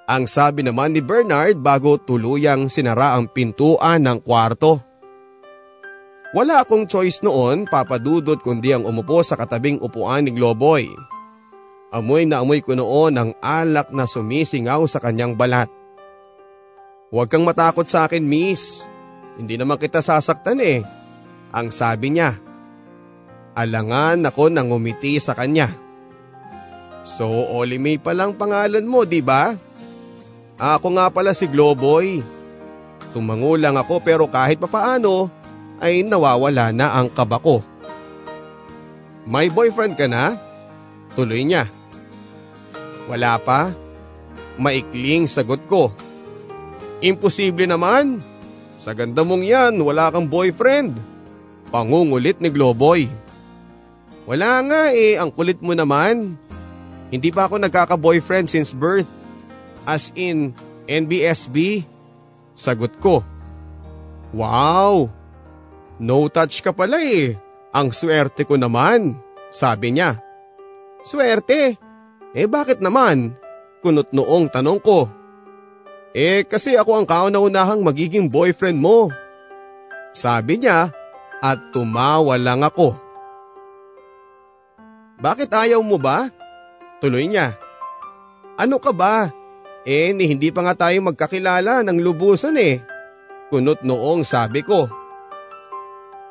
Ang 0.08 0.24
sabi 0.24 0.64
naman 0.64 0.96
ni 0.96 1.04
Bernard 1.04 1.60
bago 1.60 2.00
tuluyang 2.00 2.72
sinara 2.72 3.12
ang 3.12 3.28
pintuan 3.28 4.08
ng 4.08 4.24
kwarto. 4.24 4.80
Wala 6.32 6.64
akong 6.64 6.88
choice 6.88 7.20
noon 7.20 7.68
papadudot 7.68 8.40
kundi 8.40 8.72
ang 8.72 8.88
umupo 8.88 9.20
sa 9.20 9.36
katabing 9.36 9.76
upuan 9.84 10.24
ni 10.24 10.32
Globoy. 10.32 10.88
Amoy 11.88 12.28
na 12.28 12.44
amoy 12.44 12.60
ko 12.60 12.76
noon 12.76 13.16
ang 13.16 13.30
alak 13.40 13.88
na 13.96 14.04
sumisingaw 14.04 14.84
sa 14.84 15.00
kanyang 15.00 15.32
balat. 15.32 15.72
Huwag 17.08 17.32
kang 17.32 17.48
matakot 17.48 17.88
sa 17.88 18.04
akin, 18.04 18.20
miss. 18.20 18.84
Hindi 19.40 19.56
naman 19.56 19.80
kita 19.80 20.04
sasaktan 20.04 20.60
eh. 20.60 20.84
Ang 21.48 21.72
sabi 21.72 22.12
niya. 22.12 22.36
Alangan 23.56 24.28
ako 24.28 24.52
nang 24.52 24.68
umiti 24.68 25.16
sa 25.16 25.32
kanya. 25.32 25.72
So, 27.08 27.24
Oli 27.32 27.80
May 27.80 27.96
palang 27.96 28.36
pangalan 28.36 28.84
mo, 28.84 29.08
di 29.08 29.24
ba? 29.24 29.56
Ako 30.60 30.92
nga 30.92 31.08
pala 31.08 31.32
si 31.32 31.48
Globoy. 31.48 32.20
Tumango 33.16 33.56
lang 33.56 33.80
ako 33.80 34.04
pero 34.04 34.28
kahit 34.28 34.60
papaano 34.60 35.32
ay 35.80 36.04
nawawala 36.04 36.68
na 36.76 37.00
ang 37.00 37.08
kaba 37.08 37.40
ko. 37.40 37.64
May 39.24 39.48
boyfriend 39.48 39.96
ka 39.96 40.04
na? 40.04 40.36
Tuloy 41.16 41.48
niya. 41.48 41.77
Wala 43.08 43.40
pa? 43.40 43.72
Maikling 44.60 45.24
sagot 45.24 45.64
ko. 45.64 45.90
Imposible 47.00 47.64
naman. 47.64 48.20
Sa 48.78 48.94
ganda 48.94 49.24
mong 49.24 49.42
yan, 49.42 49.74
wala 49.80 50.12
kang 50.12 50.28
boyfriend. 50.28 50.94
Pangungulit 51.72 52.38
ni 52.38 52.52
Globoy. 52.52 53.10
Wala 54.28 54.60
nga 54.68 54.82
eh, 54.92 55.16
ang 55.16 55.32
kulit 55.32 55.58
mo 55.64 55.72
naman. 55.72 56.36
Hindi 57.08 57.32
pa 57.32 57.48
ako 57.48 57.64
nagkaka-boyfriend 57.64 58.52
since 58.52 58.76
birth. 58.76 59.08
As 59.88 60.12
in, 60.12 60.52
NBSB. 60.84 61.88
Sagot 62.52 62.92
ko. 63.00 63.24
Wow! 64.36 65.08
No 65.96 66.28
touch 66.28 66.60
ka 66.60 66.76
pala 66.76 67.00
eh. 67.00 67.40
Ang 67.72 67.88
swerte 67.88 68.44
ko 68.44 68.60
naman. 68.60 69.16
Sabi 69.48 69.96
niya. 69.96 70.20
Swerte? 71.00 71.87
Eh 72.36 72.44
bakit 72.44 72.84
naman? 72.84 73.36
Kunot 73.80 74.12
noong 74.12 74.52
tanong 74.52 74.80
ko. 74.82 75.08
Eh 76.12 76.44
kasi 76.44 76.74
ako 76.74 76.98
ang 76.98 77.06
kauna-unahang 77.08 77.80
magiging 77.80 78.28
boyfriend 78.28 78.80
mo. 78.80 79.12
Sabi 80.12 80.60
niya 80.60 80.90
at 81.38 81.58
tumawa 81.70 82.34
lang 82.36 82.66
ako. 82.66 82.96
Bakit 85.18 85.50
ayaw 85.50 85.82
mo 85.82 85.98
ba? 85.98 86.30
Tuloy 87.02 87.26
niya. 87.26 87.54
Ano 88.58 88.82
ka 88.82 88.90
ba? 88.90 89.30
Eh, 89.88 90.12
ni 90.12 90.28
hindi 90.28 90.50
pa 90.50 90.66
nga 90.66 90.74
tayo 90.74 90.98
magkakilala 91.00 91.86
ng 91.86 91.98
lubusan 92.02 92.58
eh. 92.58 92.82
Kunot 93.48 93.86
noong 93.86 94.26
sabi 94.26 94.60
ko. 94.60 94.90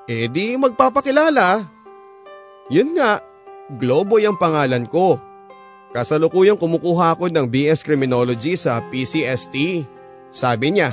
Eh 0.08 0.30
di 0.30 0.56
magpapakilala. 0.60 1.64
Yun 2.70 2.96
nga, 2.96 3.20
Globoy 3.68 4.24
ang 4.24 4.40
pangalan 4.40 4.88
ko. 4.88 5.20
Kasalukuyang 5.96 6.60
kumukuha 6.60 7.16
ako 7.16 7.32
ng 7.32 7.48
BS 7.48 7.82
Criminology 7.82 8.60
sa 8.60 8.84
PCST. 8.92 9.88
Sabi 10.30 10.76
niya, 10.76 10.92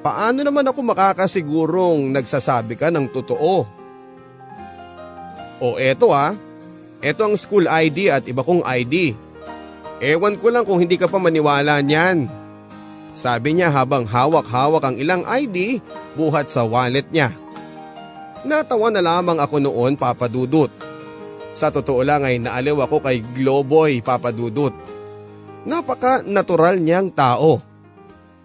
Paano 0.00 0.40
naman 0.40 0.64
ako 0.64 0.80
makakasigurong 0.80 2.08
nagsasabi 2.08 2.72
ka 2.72 2.88
ng 2.88 3.04
totoo? 3.12 3.68
O 5.60 5.76
eto 5.76 6.08
ah, 6.16 6.32
eto 7.04 7.20
ang 7.28 7.36
school 7.36 7.68
ID 7.68 8.08
at 8.08 8.24
iba 8.24 8.40
kong 8.40 8.64
ID. 8.64 9.12
Ewan 10.00 10.40
ko 10.40 10.48
lang 10.48 10.64
kung 10.64 10.80
hindi 10.80 10.96
ka 10.96 11.04
pa 11.04 11.20
maniwala 11.20 11.84
niyan. 11.84 12.32
Sabi 13.12 13.60
niya 13.60 13.68
habang 13.68 14.08
hawak-hawak 14.08 14.80
ang 14.80 14.96
ilang 14.96 15.20
ID 15.28 15.84
buhat 16.16 16.48
sa 16.48 16.64
wallet 16.64 17.04
niya. 17.12 17.36
Natawa 18.40 18.88
na 18.88 19.04
lamang 19.04 19.36
ako 19.36 19.60
noon 19.60 20.00
papadudot. 20.00 20.72
Sa 21.50 21.74
totoo 21.74 22.06
lang 22.06 22.22
ay 22.22 22.38
naaliw 22.38 22.78
ako 22.86 23.02
kay 23.02 23.22
Globoy 23.34 23.98
papadudot. 24.02 24.74
Napaka-natural 25.66 26.78
niyang 26.78 27.10
tao 27.10 27.60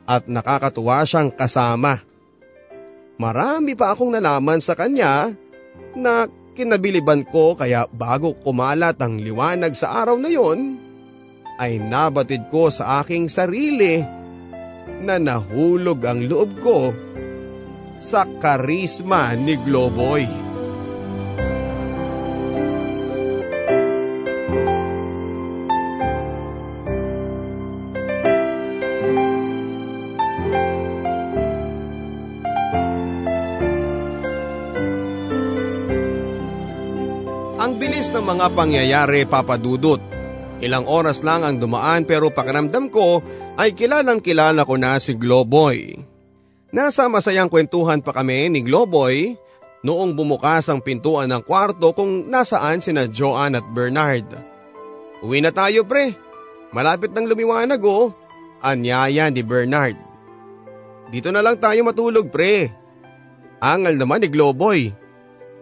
at 0.05 0.25
nakakatuwa 0.29 1.05
siyang 1.05 1.29
kasama. 1.33 2.01
Marami 3.15 3.73
pa 3.73 3.95
akong 3.95 4.11
nalaman 4.11 4.59
sa 4.59 4.75
kanya 4.75 5.31
na 5.95 6.27
kinabiliban 6.55 7.23
ko 7.23 7.55
kaya 7.55 7.87
bago 7.87 8.35
kumalat 8.43 8.99
ang 8.99 9.15
liwanag 9.15 9.71
sa 9.75 10.03
araw 10.03 10.19
na 10.19 10.27
yon, 10.27 10.75
ay 11.55 11.79
nabatid 11.79 12.51
ko 12.51 12.67
sa 12.67 12.99
aking 12.99 13.31
sarili 13.31 14.03
na 14.99 15.15
nahulog 15.15 16.03
ang 16.03 16.19
loob 16.27 16.51
ko 16.59 16.91
sa 18.03 18.27
karisma 18.27 19.31
ni 19.39 19.55
Globoy. 19.63 20.44
Mga 38.25 38.57
pangyayari 38.57 39.29
papadudot. 39.29 40.01
Ilang 40.57 40.89
oras 40.89 41.21
lang 41.21 41.45
ang 41.45 41.61
dumaan 41.61 42.09
pero 42.09 42.33
pakiramdam 42.33 42.89
ko 42.89 43.21
ay 43.53 43.77
kilalang 43.77 44.17
kilala 44.17 44.65
ko 44.65 44.81
na 44.81 44.97
si 44.97 45.13
Globoy. 45.13 45.93
Nasa 46.73 47.05
masayang 47.05 47.53
kwentuhan 47.53 48.01
pa 48.01 48.11
kami 48.11 48.49
ni 48.49 48.65
Globoy 48.65 49.37
noong 49.85 50.17
bumukas 50.17 50.65
ang 50.73 50.81
pintuan 50.81 51.29
ng 51.29 51.45
kwarto 51.45 51.93
kung 51.93 52.25
nasaan 52.25 52.81
sina 52.81 53.05
Joanne 53.05 53.61
at 53.61 53.67
Bernard. 53.69 54.25
Uwi 55.21 55.45
na 55.45 55.53
tayo 55.53 55.85
pre, 55.85 56.17
malapit 56.73 57.13
nang 57.13 57.29
lumiwanag 57.29 57.79
oh, 57.85 58.09
anyaya 58.65 59.29
ni 59.29 59.45
Bernard. 59.45 59.95
Dito 61.13 61.29
na 61.29 61.45
lang 61.45 61.61
tayo 61.61 61.85
matulog 61.85 62.33
pre. 62.33 62.73
Angal 63.61 63.95
naman 64.01 64.25
ni 64.25 64.33
Globoy. 64.33 64.89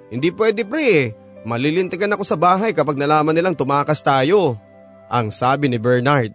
Hindi 0.07 0.31
pwede 0.31 0.63
pre 0.63 1.22
Malilintigan 1.43 2.15
ako 2.15 2.23
sa 2.23 2.39
bahay 2.39 2.71
kapag 2.71 2.95
nalaman 2.95 3.35
nilang 3.35 3.55
tumakas 3.55 3.99
tayo, 3.99 4.55
ang 5.11 5.27
sabi 5.27 5.67
ni 5.67 5.75
Bernard. 5.75 6.31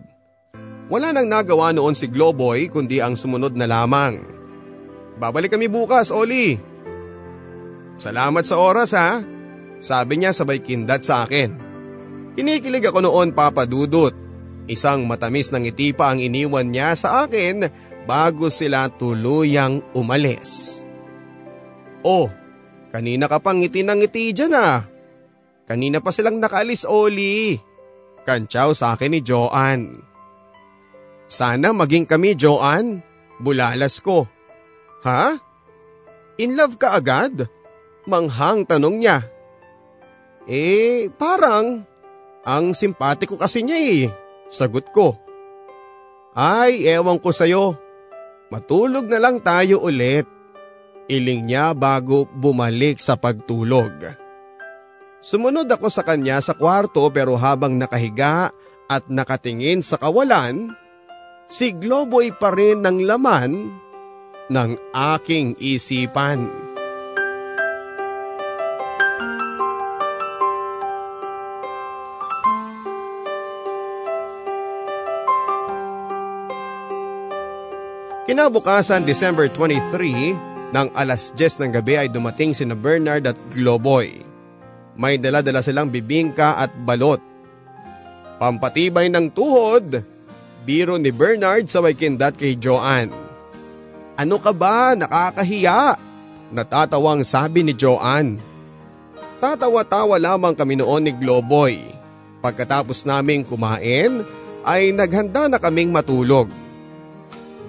Wala 0.92 1.12
nang 1.12 1.28
nagawa 1.28 1.72
noon 1.72 1.96
si 1.96 2.08
Globoy 2.08 2.68
kundi 2.68 3.00
ang 3.00 3.16
sumunod 3.16 3.56
na 3.56 3.64
lamang. 3.64 4.20
Babalik 5.16 5.56
kami 5.56 5.68
bukas, 5.68 6.12
Oli. 6.12 6.60
Salamat 7.98 8.44
sa 8.44 8.56
oras 8.60 8.94
ha, 8.94 9.24
sabi 9.80 10.20
niya 10.20 10.36
sabay 10.36 10.60
kindat 10.60 11.02
sa 11.02 11.24
akin. 11.24 11.56
Kinikilig 12.38 12.86
ako 12.86 13.02
noon 13.02 13.34
papadudot. 13.34 14.14
Isang 14.68 15.08
matamis 15.08 15.48
ng 15.50 15.64
ngiti 15.64 15.96
pa 15.96 16.12
ang 16.12 16.20
iniwan 16.20 16.68
niya 16.68 16.92
sa 16.92 17.24
akin 17.24 17.66
bago 18.04 18.52
sila 18.52 18.92
tuluyang 18.92 19.80
umalis. 19.96 20.84
Oh, 22.04 22.28
kanina 22.92 23.26
ka 23.26 23.40
pang 23.40 23.58
ngiti 23.58 23.80
ng 23.82 23.98
ngiti 24.04 24.36
dyan 24.36 24.54
ah. 24.54 24.97
Kanina 25.68 26.00
pa 26.00 26.08
silang 26.08 26.40
nakaalis, 26.40 26.88
Oli. 26.88 27.60
Kantsaw 28.24 28.72
sa 28.72 28.96
akin 28.96 29.12
ni 29.12 29.20
Joanne. 29.20 30.00
Sana 31.28 31.76
maging 31.76 32.08
kami, 32.08 32.32
Joanne. 32.32 33.04
Bulalas 33.36 34.00
ko. 34.00 34.24
Ha? 35.04 35.36
In 36.40 36.56
love 36.56 36.80
ka 36.80 36.96
agad? 36.96 37.44
Manghang 38.08 38.64
tanong 38.64 38.96
niya. 38.96 39.20
Eh, 40.48 41.12
parang. 41.20 41.84
Ang 42.48 42.72
simpatiko 42.72 43.36
kasi 43.36 43.60
niya 43.60 43.76
eh. 43.76 44.02
Sagot 44.48 44.88
ko. 44.96 45.20
Ay, 46.32 46.88
ewan 46.88 47.20
ko 47.20 47.28
sa'yo. 47.28 47.76
Matulog 48.48 49.04
na 49.04 49.20
lang 49.20 49.44
tayo 49.44 49.84
ulit. 49.84 50.24
Iling 51.12 51.44
niya 51.44 51.76
bago 51.76 52.24
bumalik 52.24 52.96
sa 52.96 53.20
pagtulog. 53.20 54.27
Sumunod 55.18 55.66
ako 55.66 55.90
sa 55.90 56.06
kanya 56.06 56.38
sa 56.38 56.54
kwarto 56.54 57.10
pero 57.10 57.34
habang 57.34 57.74
nakahiga 57.74 58.54
at 58.86 59.02
nakatingin 59.10 59.82
sa 59.82 59.98
kawalan, 59.98 60.70
si 61.50 61.74
Globoy 61.74 62.30
pa 62.30 62.54
rin 62.54 62.86
ng 62.86 63.02
laman 63.02 63.52
ng 64.46 64.70
aking 64.94 65.58
isipan. 65.58 66.46
Kinabukasan 78.28 79.08
December 79.08 79.48
23, 79.48 80.36
ng 80.68 80.88
alas 80.92 81.32
10 81.32 81.64
ng 81.64 81.70
gabi 81.80 81.96
ay 81.96 82.08
dumating 82.12 82.52
si 82.52 82.60
na 82.68 82.76
Bernard 82.76 83.24
at 83.24 83.38
Globoy. 83.56 84.27
May 84.98 85.14
dala-dala 85.16 85.62
silang 85.62 85.88
bibingka 85.88 86.58
at 86.58 86.74
balot. 86.74 87.22
Pampatibay 88.42 89.06
ng 89.06 89.30
tuhod, 89.30 90.02
biro 90.66 90.98
ni 90.98 91.14
Bernard 91.14 91.70
sa 91.70 91.78
kindat 91.86 92.34
kay 92.34 92.58
Joanne. 92.58 93.14
Ano 94.18 94.42
ka 94.42 94.50
ba? 94.50 94.98
Nakakahiya! 94.98 95.94
Natatawang 96.50 97.22
sabi 97.22 97.62
ni 97.62 97.70
Joanne. 97.78 98.42
Tatawa-tawa 99.38 100.18
lamang 100.18 100.58
kami 100.58 100.74
noon 100.74 101.06
ni 101.06 101.12
Globoy. 101.14 101.78
Pagkatapos 102.42 103.06
naming 103.06 103.46
kumain, 103.46 104.26
ay 104.66 104.90
naghanda 104.90 105.46
na 105.46 105.62
kaming 105.62 105.94
matulog. 105.94 106.50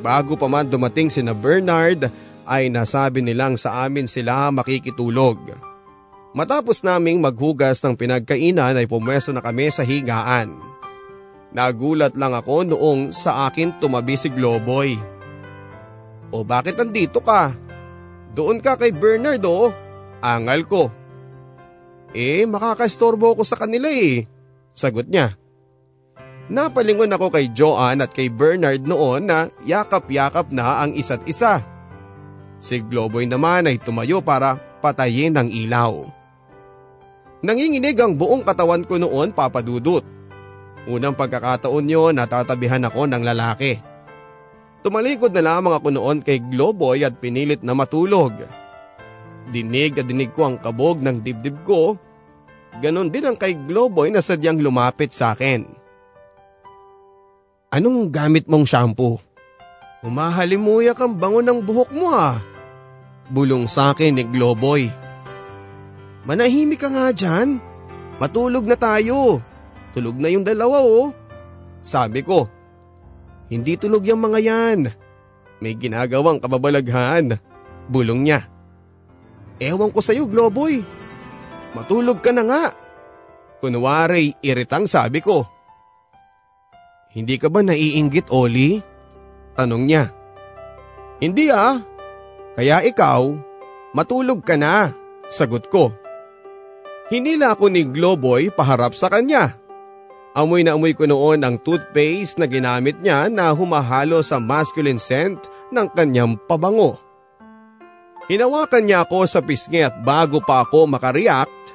Bago 0.01 0.33
pa 0.33 0.49
man 0.49 0.65
dumating 0.65 1.13
si 1.13 1.21
na 1.21 1.37
Bernard, 1.37 2.09
ay 2.49 2.73
nasabi 2.73 3.21
nilang 3.21 3.53
sa 3.53 3.85
amin 3.85 4.09
sila 4.09 4.49
makikitulog. 4.49 5.68
Matapos 6.29 6.85
naming 6.85 7.17
maghugas 7.17 7.81
ng 7.81 7.97
pinagkainan 7.97 8.77
ay 8.77 8.85
pumwesto 8.85 9.33
na 9.33 9.41
kami 9.41 9.73
sa 9.73 9.81
higaan. 9.81 10.53
Nagulat 11.49 12.13
lang 12.13 12.37
ako 12.37 12.69
noong 12.69 13.09
sa 13.09 13.49
akin 13.49 13.81
tumabi 13.81 14.13
si 14.13 14.29
Globoy. 14.29 14.93
O 16.29 16.45
bakit 16.45 16.77
nandito 16.77 17.17
ka? 17.25 17.49
Doon 18.37 18.61
ka 18.61 18.77
kay 18.77 18.93
Bernard 18.93 19.41
o. 19.41 19.73
Angal 20.21 20.69
ko. 20.69 20.93
Eh 22.13 22.45
makakastorbo 22.45 23.33
ko 23.33 23.41
sa 23.41 23.57
kanila 23.57 23.89
eh. 23.89 24.29
Sagot 24.77 25.09
niya. 25.09 25.33
Napalingon 26.49 27.13
ako 27.13 27.33
kay 27.33 27.49
Joanne 27.49 28.05
at 28.05 28.13
kay 28.13 28.29
Bernard 28.29 28.85
noon 28.85 29.25
na 29.25 29.49
yakap-yakap 29.65 30.53
na 30.53 30.85
ang 30.85 30.93
isa't 30.93 31.25
isa. 31.25 31.65
Si 32.61 32.81
Globoy 32.85 33.25
naman 33.25 33.65
ay 33.65 33.81
tumayo 33.81 34.21
para 34.21 34.57
patayin 34.81 35.33
ang 35.33 35.49
ilaw. 35.49 36.18
Nanginginig 37.39 37.95
ang 37.99 38.19
buong 38.19 38.43
katawan 38.43 38.83
ko 38.83 38.99
noon 38.99 39.31
papadudot. 39.31 40.03
Unang 40.89 41.15
pagkakataon 41.15 41.85
nyo 41.87 42.11
natatabihan 42.11 42.83
ako 42.83 43.07
ng 43.07 43.23
lalaki. 43.23 43.79
Tumalikod 44.79 45.35
na 45.35 45.43
lamang 45.43 45.75
ako 45.75 45.91
noon 45.91 46.19
kay 46.23 46.39
Globoy 46.39 47.03
at 47.03 47.19
pinilit 47.19 47.63
na 47.63 47.75
matulog. 47.75 48.31
Dinig 49.51 49.95
na 49.95 50.03
dinig 50.03 50.31
ko 50.31 50.47
ang 50.51 50.57
kabog 50.59 51.03
ng 51.03 51.19
dibdib 51.19 51.63
ko. 51.67 51.95
Ganon 52.79 53.11
din 53.11 53.27
ang 53.27 53.35
kay 53.35 53.55
Globoy 53.55 54.11
na 54.11 54.23
sadyang 54.23 54.59
lumapit 54.59 55.11
sa 55.11 55.35
akin. 55.35 55.67
Anong 57.69 58.09
gamit 58.09 58.47
mong 58.47 58.65
shampoo? 58.65 59.19
Humahalimuyak 59.99 60.95
ang 60.95 61.13
bango 61.19 61.43
ng 61.43 61.59
buhok 61.59 61.91
mo 61.91 62.07
ha. 62.15 62.39
Bulong 63.27 63.67
sa 63.67 63.91
akin 63.91 64.15
ni 64.15 64.23
Globoy. 64.25 64.87
Manahimik 66.27 66.81
ka 66.81 66.89
nga 66.91 67.11
dyan. 67.15 67.59
Matulog 68.19 68.67
na 68.67 68.75
tayo. 68.75 69.39
Tulog 69.95 70.19
na 70.19 70.27
yung 70.27 70.43
dalawa 70.43 70.83
oh. 70.83 71.15
Sabi 71.79 72.21
ko, 72.21 72.45
hindi 73.49 73.79
tulog 73.79 74.05
yung 74.05 74.21
mga 74.21 74.39
yan. 74.43 74.79
May 75.63 75.73
ginagawang 75.75 76.43
kababalaghan. 76.43 77.39
Bulong 77.89 78.21
niya. 78.27 78.45
Ewan 79.59 79.91
ko 79.91 79.99
sa'yo, 79.99 80.29
Globoy. 80.29 80.79
Matulog 81.73 82.21
ka 82.21 82.31
na 82.31 82.43
nga. 82.45 82.63
Kunwari, 83.59 84.37
iritang 84.39 84.87
sabi 84.87 85.19
ko. 85.19 85.43
Hindi 87.11 87.35
ka 87.41 87.51
ba 87.51 87.65
naiinggit, 87.65 88.31
Oli? 88.31 88.79
Tanong 89.57 89.83
niya. 89.83 90.03
Hindi 91.19 91.51
ah. 91.51 91.75
Kaya 92.55 92.85
ikaw, 92.85 93.35
matulog 93.91 94.45
ka 94.45 94.55
na. 94.55 94.93
Sagot 95.27 95.67
ko. 95.67 95.91
Hinila 97.09 97.57
ako 97.57 97.73
ni 97.73 97.89
Globoy 97.89 98.53
paharap 98.53 98.93
sa 98.93 99.09
kanya. 99.09 99.57
Amoy 100.37 100.61
na 100.61 100.77
amoy 100.77 100.93
ko 100.93 101.09
noon 101.09 101.41
ang 101.41 101.57
toothpaste 101.57 102.37
na 102.37 102.45
ginamit 102.45 103.01
niya 103.01 103.33
na 103.33 103.49
humahalo 103.49 104.21
sa 104.21 104.37
masculine 104.37 105.01
scent 105.01 105.41
ng 105.73 105.89
kanyang 105.97 106.37
pabango. 106.45 107.01
Hinawakan 108.29 108.85
niya 108.85 109.09
ako 109.09 109.25
sa 109.25 109.41
pisngi 109.41 109.81
at 109.81 110.05
bago 110.05 110.37
pa 110.45 110.61
ako 110.61 110.85
makareact, 110.85 111.73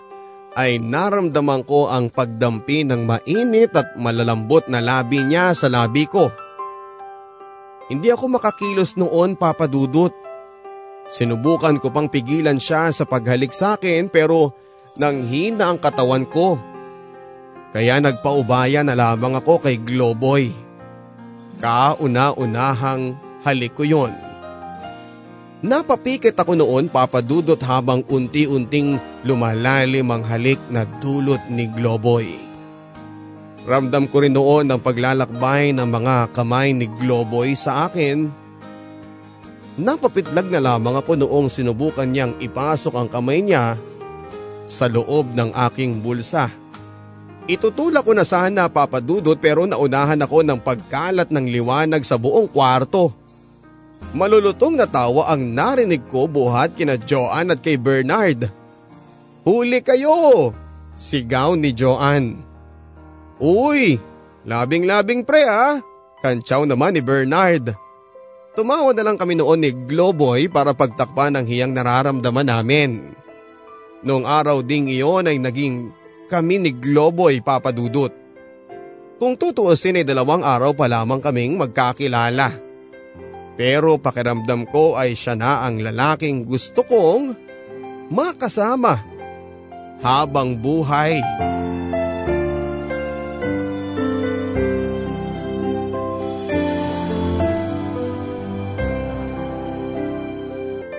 ay 0.55 0.79
naramdaman 0.79 1.67
ko 1.67 1.91
ang 1.91 2.15
pagdampi 2.15 2.87
ng 2.87 3.03
mainit 3.03 3.75
at 3.75 3.99
malalambot 3.99 4.63
na 4.71 4.79
labi 4.79 5.19
niya 5.27 5.51
sa 5.51 5.67
labi 5.67 6.07
ko. 6.07 6.31
Hindi 7.91 8.07
ako 8.15 8.39
makakilos 8.39 8.95
noon 8.95 9.35
papadudot. 9.35 10.15
Sinubukan 11.11 11.83
ko 11.83 11.91
pang 11.91 12.07
pigilan 12.07 12.63
siya 12.63 12.95
sa 12.95 13.03
paghalik 13.03 13.51
sa 13.51 13.75
akin 13.75 14.07
pero 14.09 14.64
nang 14.95 15.27
hina 15.27 15.75
ang 15.75 15.79
katawan 15.83 16.23
ko. 16.27 16.59
Kaya 17.75 17.99
nagpaubaya 17.99 18.87
na 18.87 18.95
lamang 18.95 19.35
ako 19.35 19.67
kay 19.67 19.83
Globoy. 19.83 20.55
Kauna-unahang 21.59 23.19
halik 23.43 23.75
ko 23.75 23.83
yon. 23.83 24.15
Napapikit 25.65 26.37
ako 26.37 26.55
noon 26.55 26.93
papadudot 26.93 27.59
habang 27.65 28.05
unti-unting 28.07 29.01
lumalalim 29.25 30.07
ang 30.13 30.23
halik 30.23 30.61
na 30.71 30.87
dulot 31.01 31.41
ni 31.51 31.67
Globoy. 31.73 32.37
Ramdam 33.65 34.05
ko 34.13 34.21
rin 34.21 34.37
noon 34.37 34.69
ang 34.69 34.79
paglalakbay 34.79 35.73
ng 35.73 35.89
mga 35.89 36.37
kamay 36.37 36.77
ni 36.77 36.85
Globoy 37.01 37.57
sa 37.57 37.89
akin. 37.89 38.29
Napapitlag 39.81 40.53
na 40.53 40.61
lamang 40.63 41.01
ako 41.01 41.19
noong 41.19 41.49
sinubukan 41.51 42.07
niyang 42.07 42.37
ipasok 42.39 42.95
ang 42.95 43.09
kamay 43.09 43.41
niya 43.43 43.75
sa 44.65 44.89
loob 44.89 45.33
ng 45.33 45.53
aking 45.71 46.01
bulsa. 46.01 46.49
Itutulak 47.45 48.09
ko 48.09 48.17
na 48.17 48.25
sana 48.25 48.73
papadudot 48.73 49.37
pero 49.37 49.69
naunahan 49.69 50.21
ako 50.25 50.41
ng 50.41 50.61
pagkalat 50.65 51.29
ng 51.29 51.45
liwanag 51.45 52.01
sa 52.01 52.17
buong 52.17 52.49
kwarto. 52.49 53.13
Malulutong 54.17 54.81
na 54.81 54.89
tawa 54.89 55.29
ang 55.29 55.53
narinig 55.53 56.09
ko 56.09 56.25
buhat 56.25 56.73
kina 56.73 56.97
Joanne 56.97 57.53
at 57.53 57.61
kay 57.61 57.77
Bernard. 57.77 58.49
Huli 59.45 59.85
kayo! 59.85 60.53
Sigaw 60.97 61.53
ni 61.59 61.77
Joanne. 61.77 62.41
Uy! 63.43 64.01
Labing-labing 64.49 65.27
pre 65.29 65.45
ha! 65.45 65.83
Kantsaw 66.25 66.65
naman 66.65 66.97
ni 66.97 67.05
Bernard. 67.05 67.77
Tumawa 68.55 68.95
na 68.95 69.03
lang 69.05 69.19
kami 69.19 69.37
noon 69.37 69.61
ni 69.61 69.75
Globoy 69.75 70.47
para 70.49 70.73
pagtakpan 70.73 71.35
ang 71.35 71.45
hiyang 71.45 71.75
nararamdaman 71.75 72.49
namin. 72.49 73.13
Noong 74.05 74.29
araw 74.29 74.61
ding 74.61 74.85
iyon 74.93 75.33
ay 75.33 75.41
naging 75.41 75.89
kami 76.29 76.61
ni 76.61 76.71
Globoy 76.77 77.41
papadudot. 77.41 78.13
Kung 79.17 79.41
tutuusin 79.41 79.97
ay 79.97 80.05
dalawang 80.05 80.45
araw 80.45 80.77
pa 80.77 80.85
lamang 80.85 81.25
kaming 81.25 81.57
magkakilala. 81.57 82.53
Pero 83.57 83.97
pakiramdam 83.97 84.69
ko 84.69 84.99
ay 84.99 85.17
siya 85.17 85.39
na 85.39 85.65
ang 85.65 85.81
lalaking 85.81 86.45
gusto 86.45 86.85
kong 86.85 87.33
makasama 88.13 89.01
habang 90.05 90.59
buhay. 90.59 91.23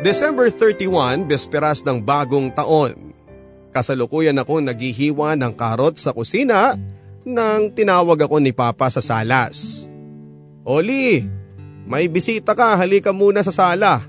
December 0.06 0.54
31, 0.54 1.26
besperas 1.26 1.82
ng 1.82 1.98
bagong 1.98 2.54
taon. 2.54 2.94
Kasalukuyan 3.74 4.38
ako 4.38 4.62
naghihiwa 4.62 5.34
ng 5.34 5.50
karot 5.58 5.98
sa 5.98 6.14
kusina 6.14 6.78
nang 7.26 7.74
tinawag 7.74 8.30
ako 8.30 8.38
ni 8.38 8.54
Papa 8.54 8.86
sa 8.94 9.02
salas. 9.02 9.90
Oli, 10.62 11.26
may 11.90 12.06
bisita 12.06 12.54
ka, 12.54 12.78
halika 12.78 13.10
muna 13.10 13.42
sa 13.42 13.50
sala. 13.50 14.06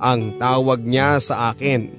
Ang 0.00 0.40
tawag 0.40 0.80
niya 0.80 1.20
sa 1.20 1.52
akin. 1.52 1.92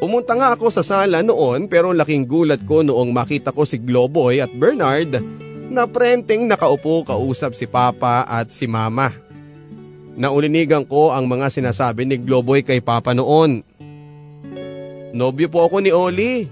Pumunta 0.00 0.32
nga 0.32 0.56
ako 0.56 0.72
sa 0.72 0.80
sala 0.80 1.20
noon 1.20 1.68
pero 1.68 1.92
laking 1.92 2.24
gulat 2.24 2.64
ko 2.64 2.80
noong 2.80 3.12
makita 3.12 3.52
ko 3.52 3.68
si 3.68 3.76
Globoy 3.76 4.40
at 4.40 4.48
Bernard 4.56 5.12
na 5.68 5.84
prenteng 5.84 6.48
nakaupo 6.48 7.04
kausap 7.04 7.52
si 7.52 7.68
Papa 7.68 8.24
at 8.24 8.48
si 8.48 8.64
Mama. 8.64 9.29
Naulinigan 10.18 10.86
ko 10.88 11.14
ang 11.14 11.30
mga 11.30 11.50
sinasabi 11.50 12.06
ni 12.06 12.16
Globoy 12.18 12.66
kay 12.66 12.82
Papa 12.82 13.14
noon. 13.14 13.62
Nobyo 15.10 15.50
po 15.50 15.66
ako 15.66 15.82
ni 15.82 15.90
Oli. 15.90 16.46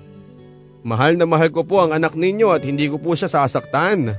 Mahal 0.86 1.18
na 1.18 1.26
mahal 1.26 1.50
ko 1.50 1.66
po 1.66 1.82
ang 1.82 1.90
anak 1.94 2.14
ninyo 2.14 2.54
at 2.54 2.62
hindi 2.62 2.86
ko 2.86 3.02
po 3.02 3.14
siya 3.18 3.30
sasaktan. 3.30 4.14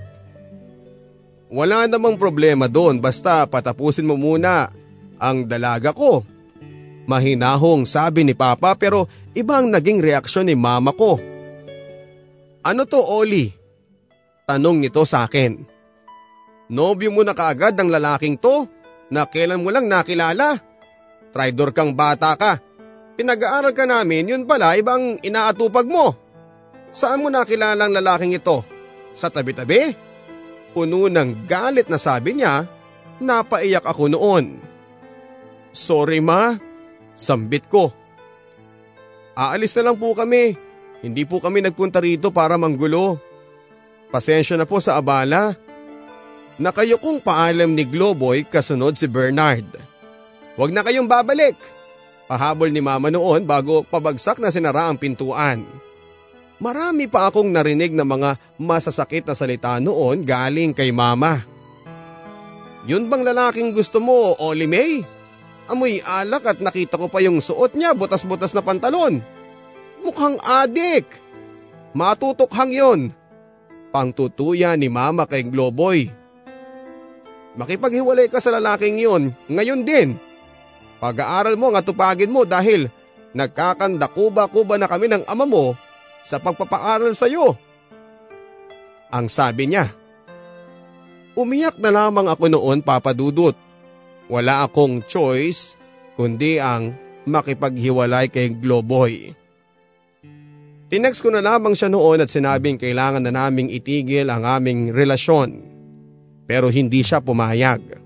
Wala 1.50 1.90
namang 1.90 2.20
problema 2.20 2.70
doon 2.70 3.02
basta 3.02 3.48
patapusin 3.50 4.06
mo 4.06 4.20
muna 4.20 4.70
ang 5.18 5.48
dalaga 5.50 5.96
ko. 5.96 6.22
Mahinahong 7.10 7.90
sabi 7.90 8.22
ni 8.22 8.38
Papa 8.38 8.78
pero 8.78 9.10
ibang 9.34 9.72
naging 9.72 9.98
reaksyon 9.98 10.46
ni 10.46 10.54
Mama 10.54 10.94
ko. 10.94 11.18
Ano 12.62 12.86
to 12.86 13.02
Oli? 13.02 13.50
Tanong 14.46 14.78
nito 14.78 15.02
sa 15.10 15.26
akin. 15.26 15.58
Nobyo 16.70 17.10
mo 17.10 17.26
na 17.26 17.34
kaagad 17.34 17.74
ng 17.74 17.90
lalaking 17.90 18.38
to 18.38 18.70
na 19.10 19.26
kailan 19.26 19.62
mo 19.62 19.70
lang 19.74 19.90
nakilala. 19.90 20.58
Traidor 21.30 21.74
kang 21.74 21.94
bata 21.94 22.34
ka. 22.38 22.58
Pinag-aaral 23.20 23.76
ka 23.76 23.84
namin 23.84 24.32
yun 24.32 24.44
pala 24.48 24.80
ibang 24.80 25.20
inaatupag 25.20 25.86
mo. 25.86 26.16
Saan 26.90 27.22
mo 27.22 27.30
nakilala 27.30 27.86
ang 27.86 27.94
lalaking 27.94 28.34
ito? 28.34 28.66
Sa 29.14 29.30
tabi-tabi? 29.30 29.94
Puno 30.74 31.10
ng 31.10 31.46
galit 31.50 31.90
na 31.90 32.00
sabi 32.00 32.40
niya, 32.40 32.66
napaiyak 33.20 33.84
ako 33.86 34.10
noon. 34.10 34.58
Sorry 35.70 36.24
ma, 36.24 36.58
sambit 37.14 37.68
ko. 37.70 37.94
Aalis 39.38 39.76
na 39.78 39.92
lang 39.92 39.98
po 40.00 40.16
kami, 40.18 40.58
hindi 41.06 41.24
po 41.24 41.40
kami 41.40 41.64
nagpunta 41.64 42.02
rito 42.02 42.34
para 42.34 42.58
manggulo. 42.58 43.20
Pasensya 44.10 44.58
na 44.58 44.66
po 44.66 44.82
sa 44.82 44.98
abala. 44.98 45.54
Nakayukong 46.60 47.24
paalam 47.24 47.72
ni 47.72 47.88
Globoy 47.88 48.44
kasunod 48.44 49.00
si 49.00 49.08
Bernard. 49.08 49.64
Huwag 50.60 50.76
na 50.76 50.84
kayong 50.84 51.08
babalik. 51.08 51.56
Pahabol 52.28 52.68
ni 52.76 52.84
mama 52.84 53.08
noon 53.08 53.48
bago 53.48 53.88
pabagsak 53.88 54.44
na 54.44 54.52
sinara 54.52 54.92
ang 54.92 55.00
pintuan. 55.00 55.64
Marami 56.60 57.08
pa 57.08 57.32
akong 57.32 57.48
narinig 57.48 57.96
na 57.96 58.04
mga 58.04 58.36
masasakit 58.60 59.24
na 59.24 59.32
salita 59.32 59.80
noon 59.80 60.28
galing 60.28 60.76
kay 60.76 60.92
mama. 60.92 61.40
Yun 62.84 63.08
bang 63.08 63.24
lalaking 63.24 63.72
gusto 63.72 64.04
mo, 64.04 64.36
Oli 64.36 64.68
May? 64.68 65.00
Amoy 65.72 66.04
alak 66.04 66.44
at 66.44 66.60
nakita 66.60 67.00
ko 67.00 67.08
pa 67.08 67.24
yung 67.24 67.40
suot 67.40 67.80
niya, 67.80 67.96
butas-butas 67.96 68.52
na 68.52 68.60
pantalon. 68.60 69.24
Mukhang 70.04 70.36
adik. 70.44 71.08
Matutokhang 71.96 72.76
yon. 72.76 73.02
Pangtutuya 73.96 74.76
ni 74.76 74.92
mama 74.92 75.24
kay 75.24 75.48
Globoy. 75.48 76.19
Makipaghiwalay 77.58 78.30
ka 78.30 78.38
sa 78.38 78.54
lalaking 78.54 79.02
yon, 79.02 79.34
ngayon 79.50 79.82
din. 79.82 80.20
Pag-aaral 81.00 81.56
mo 81.56 81.74
nga 81.74 81.82
tupagin 81.82 82.30
mo 82.30 82.44
dahil 82.44 82.92
nagkakanda-kuba-kuba 83.34 84.76
na 84.78 84.86
kami 84.86 85.08
ng 85.10 85.24
ama 85.26 85.48
mo 85.48 85.74
sa 86.22 86.38
pagpapaaral 86.38 87.16
sa 87.16 87.26
iyo. 87.26 87.56
Ang 89.10 89.32
sabi 89.32 89.72
niya. 89.72 89.90
Umiyak 91.34 91.80
na 91.80 91.90
lamang 91.90 92.28
ako 92.28 92.52
noon 92.52 92.84
papadudot. 92.84 93.56
Wala 94.30 94.68
akong 94.68 95.02
choice 95.08 95.80
kundi 96.20 96.62
ang 96.62 96.94
makipaghiwalay 97.26 98.28
kay 98.30 98.54
Globoy. 98.54 99.34
Tinext 100.90 101.22
ko 101.22 101.30
na 101.30 101.42
lamang 101.42 101.78
siya 101.78 101.90
noon 101.90 102.26
at 102.26 102.30
sinabing 102.34 102.76
kailangan 102.76 103.24
na 103.24 103.32
naming 103.34 103.72
itigil 103.72 104.28
ang 104.30 104.44
aming 104.44 104.90
relasyon. 104.90 105.79
Pero 106.50 106.74
hindi 106.74 107.06
siya 107.06 107.22
pumayag. 107.22 108.02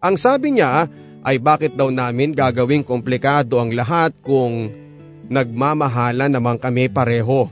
Ang 0.00 0.16
sabi 0.16 0.56
niya 0.56 0.88
ay 1.20 1.36
bakit 1.36 1.76
daw 1.76 1.92
namin 1.92 2.32
gagawing 2.32 2.80
komplikado 2.80 3.60
ang 3.60 3.76
lahat 3.76 4.16
kung 4.24 4.72
Nagmamahala 5.26 6.30
naman 6.30 6.54
kami 6.54 6.86
pareho. 6.86 7.50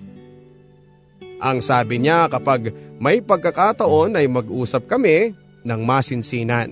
Ang 1.42 1.58
sabi 1.58 1.98
niya 1.98 2.30
kapag 2.30 2.70
may 3.02 3.18
pagkakataon 3.18 4.14
ay 4.14 4.30
mag-usap 4.30 4.86
kami 4.86 5.34
ng 5.66 5.80
masinsinan. 5.82 6.70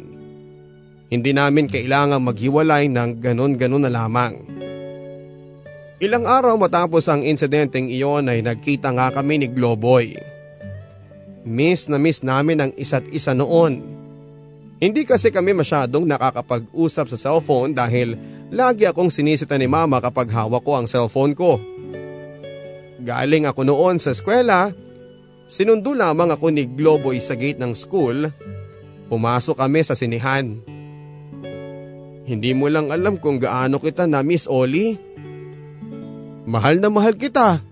Hindi 1.11 1.35
namin 1.35 1.69
kailangang 1.69 2.23
maghiwalay 2.25 2.89
ng 2.89 3.19
ganon-ganon 3.19 3.85
na 3.85 3.91
lamang. 3.93 4.39
Ilang 5.99 6.25
araw 6.25 6.55
matapos 6.57 7.11
ang 7.11 7.27
insidenteng 7.27 7.91
iyon 7.91 8.31
ay 8.31 8.41
nagkita 8.41 8.95
nga 8.95 9.11
kami 9.11 9.43
ni 9.43 9.47
Globoy. 9.51 10.32
Miss 11.43 11.91
na 11.91 11.99
miss 11.99 12.23
namin 12.23 12.63
ang 12.63 12.73
isa't 12.79 13.07
isa 13.11 13.35
noon. 13.35 13.83
Hindi 14.83 15.07
kasi 15.07 15.31
kami 15.31 15.55
masyadong 15.55 16.07
nakakapag-usap 16.07 17.07
sa 17.15 17.19
cellphone 17.19 17.71
dahil 17.71 18.19
lagi 18.51 18.87
akong 18.87 19.11
sinisita 19.11 19.55
ni 19.55 19.71
mama 19.71 20.03
kapag 20.03 20.31
hawak 20.31 20.63
ko 20.63 20.79
ang 20.79 20.87
cellphone 20.91 21.39
ko. 21.39 21.59
Galing 23.03 23.47
ako 23.47 23.63
noon 23.67 23.99
sa 23.99 24.15
eskwela, 24.15 24.71
sinundo 25.51 25.95
lamang 25.95 26.35
ako 26.35 26.51
ni 26.51 26.67
Globoy 26.67 27.19
sa 27.19 27.35
gate 27.35 27.59
ng 27.59 27.75
school. 27.75 28.31
Pumasok 29.11 29.59
kami 29.59 29.83
sa 29.83 29.99
sinihan. 29.99 30.63
Hindi 32.23 32.51
mo 32.55 32.71
lang 32.71 32.95
alam 32.95 33.19
kung 33.19 33.43
gaano 33.43 33.83
kita 33.83 34.07
na 34.07 34.23
Miss 34.23 34.47
Oli. 34.47 34.95
Mahal 36.47 36.79
na 36.79 36.91
mahal 36.91 37.19
kita. 37.19 37.72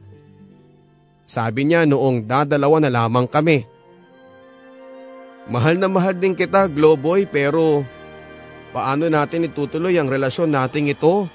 Sabi 1.30 1.62
niya 1.62 1.86
noong 1.86 2.26
dadalawa 2.26 2.82
na 2.82 2.90
lamang 2.90 3.30
kami. 3.30 3.62
Mahal 5.46 5.78
na 5.78 5.86
mahal 5.86 6.18
din 6.18 6.34
kita 6.34 6.66
Globoy 6.66 7.30
pero 7.30 7.86
paano 8.74 9.06
natin 9.06 9.46
itutuloy 9.46 9.94
ang 9.94 10.10
relasyon 10.10 10.50
nating 10.50 10.90
ito? 10.90 11.30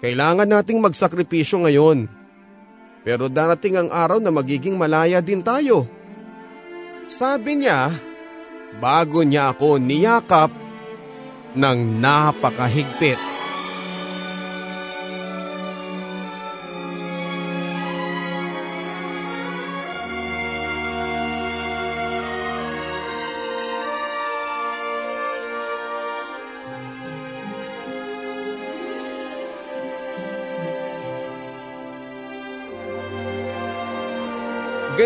Kailangan 0.00 0.48
nating 0.48 0.80
magsakripisyo 0.80 1.68
ngayon. 1.68 2.08
Pero 3.04 3.28
darating 3.28 3.76
ang 3.76 3.88
araw 3.92 4.24
na 4.24 4.32
magiging 4.32 4.80
malaya 4.80 5.20
din 5.20 5.44
tayo. 5.44 5.84
Sabi 7.12 7.60
niya, 7.60 7.92
bago 8.80 9.20
niya 9.20 9.52
ako 9.52 9.76
niyakap 9.76 10.48
ng 11.52 11.78
napakahigpit. 12.00 13.25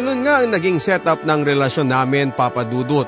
Ganun 0.01 0.25
nga 0.25 0.41
ang 0.41 0.49
naging 0.49 0.81
setup 0.81 1.29
ng 1.29 1.45
relasyon 1.45 1.93
namin 1.93 2.33
papadudot. 2.33 3.05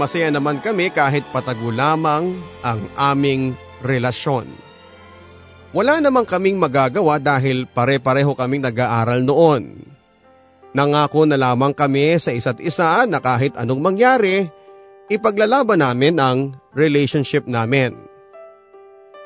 Masaya 0.00 0.32
naman 0.32 0.56
kami 0.64 0.88
kahit 0.88 1.28
patago 1.28 1.68
lamang 1.68 2.40
ang 2.64 2.88
aming 2.96 3.52
relasyon. 3.84 4.48
Wala 5.76 6.00
namang 6.00 6.24
kaming 6.24 6.56
magagawa 6.56 7.20
dahil 7.20 7.68
pare-pareho 7.68 8.32
kaming 8.32 8.64
nag-aaral 8.64 9.28
noon. 9.28 9.84
Nangako 10.72 11.28
na 11.28 11.36
lamang 11.36 11.76
kami 11.76 12.16
sa 12.16 12.32
isa't 12.32 12.64
isa 12.64 13.04
na 13.04 13.20
kahit 13.20 13.52
anong 13.52 13.84
mangyari, 13.84 14.48
ipaglalaban 15.12 15.84
namin 15.84 16.16
ang 16.16 16.56
relationship 16.72 17.44
namin. 17.44 17.92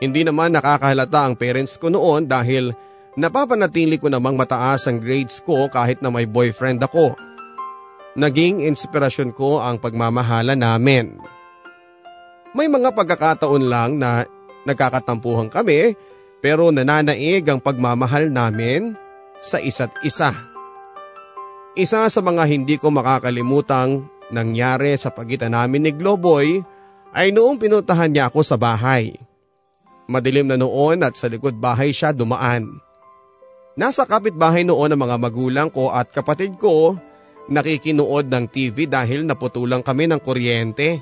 Hindi 0.03 0.27
naman 0.27 0.59
nakakahalata 0.59 1.23
ang 1.23 1.39
parents 1.39 1.79
ko 1.79 1.87
noon 1.87 2.27
dahil 2.27 2.75
Napapanatili 3.19 3.99
ko 3.99 4.07
namang 4.07 4.39
mataas 4.39 4.87
ang 4.87 5.03
grades 5.03 5.43
ko 5.43 5.67
kahit 5.67 5.99
na 5.99 6.07
may 6.07 6.23
boyfriend 6.23 6.79
ako. 6.87 7.19
Naging 8.15 8.63
inspirasyon 8.63 9.35
ko 9.35 9.59
ang 9.59 9.83
pagmamahala 9.83 10.55
namin. 10.55 11.19
May 12.55 12.71
mga 12.71 12.95
pagkakataon 12.95 13.67
lang 13.67 13.99
na 13.99 14.23
nagkakatampuhan 14.63 15.51
kami 15.51 15.99
pero 16.39 16.71
nananaig 16.71 17.43
ang 17.51 17.59
pagmamahal 17.59 18.31
namin 18.31 18.95
sa 19.43 19.59
isa't 19.59 19.91
isa. 20.07 20.31
Isa 21.75 22.07
sa 22.07 22.21
mga 22.23 22.47
hindi 22.47 22.79
ko 22.79 22.95
makakalimutang 22.95 24.07
nangyari 24.31 24.95
sa 24.95 25.11
pagitan 25.11 25.59
namin 25.59 25.91
ni 25.91 25.93
Globoy 25.95 26.63
ay 27.11 27.35
noong 27.35 27.59
pinuntahan 27.59 28.15
niya 28.15 28.31
ako 28.31 28.47
sa 28.47 28.55
bahay. 28.55 29.11
Madilim 30.07 30.47
na 30.47 30.55
noon 30.55 31.03
at 31.03 31.19
sa 31.19 31.27
likod 31.27 31.59
bahay 31.59 31.91
siya 31.91 32.15
dumaan. 32.15 32.88
Nasa 33.79 34.03
kapitbahay 34.11 34.67
noon 34.67 34.91
ang 34.91 35.01
mga 35.07 35.17
magulang 35.23 35.71
ko 35.71 35.95
at 35.95 36.11
kapatid 36.11 36.59
ko 36.59 36.99
nakikinood 37.47 38.27
ng 38.27 38.51
TV 38.51 38.91
dahil 38.91 39.23
naputulang 39.23 39.87
kami 39.87 40.11
ng 40.11 40.19
kuryente. 40.19 40.99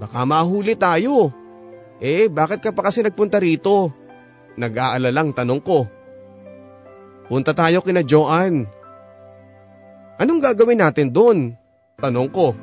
Baka 0.00 0.24
mahuli 0.24 0.72
tayo. 0.72 1.28
Eh 2.00 2.32
bakit 2.32 2.64
ka 2.64 2.72
pa 2.72 2.88
kasi 2.88 3.04
nagpunta 3.04 3.36
rito? 3.36 3.92
Nag-aalalang 4.56 5.36
tanong 5.36 5.60
ko. 5.60 5.84
Punta 7.28 7.52
tayo 7.52 7.84
kina 7.84 8.00
Joanne. 8.00 8.64
Anong 10.16 10.40
gagawin 10.40 10.80
natin 10.80 11.12
doon? 11.12 11.52
Tanong 12.00 12.30
ko. 12.32 12.56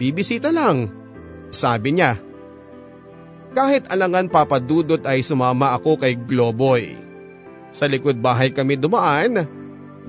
Bibisita 0.00 0.48
lang, 0.48 0.88
sabi 1.52 1.92
niya. 1.92 2.23
Kahit 3.54 3.86
alangan 3.86 4.26
papadudot 4.26 4.98
ay 5.06 5.22
sumama 5.22 5.78
ako 5.78 5.94
kay 5.94 6.18
Globoy. 6.18 6.90
Sa 7.70 7.86
likod 7.86 8.18
bahay 8.18 8.50
kami 8.50 8.74
dumaan, 8.74 9.46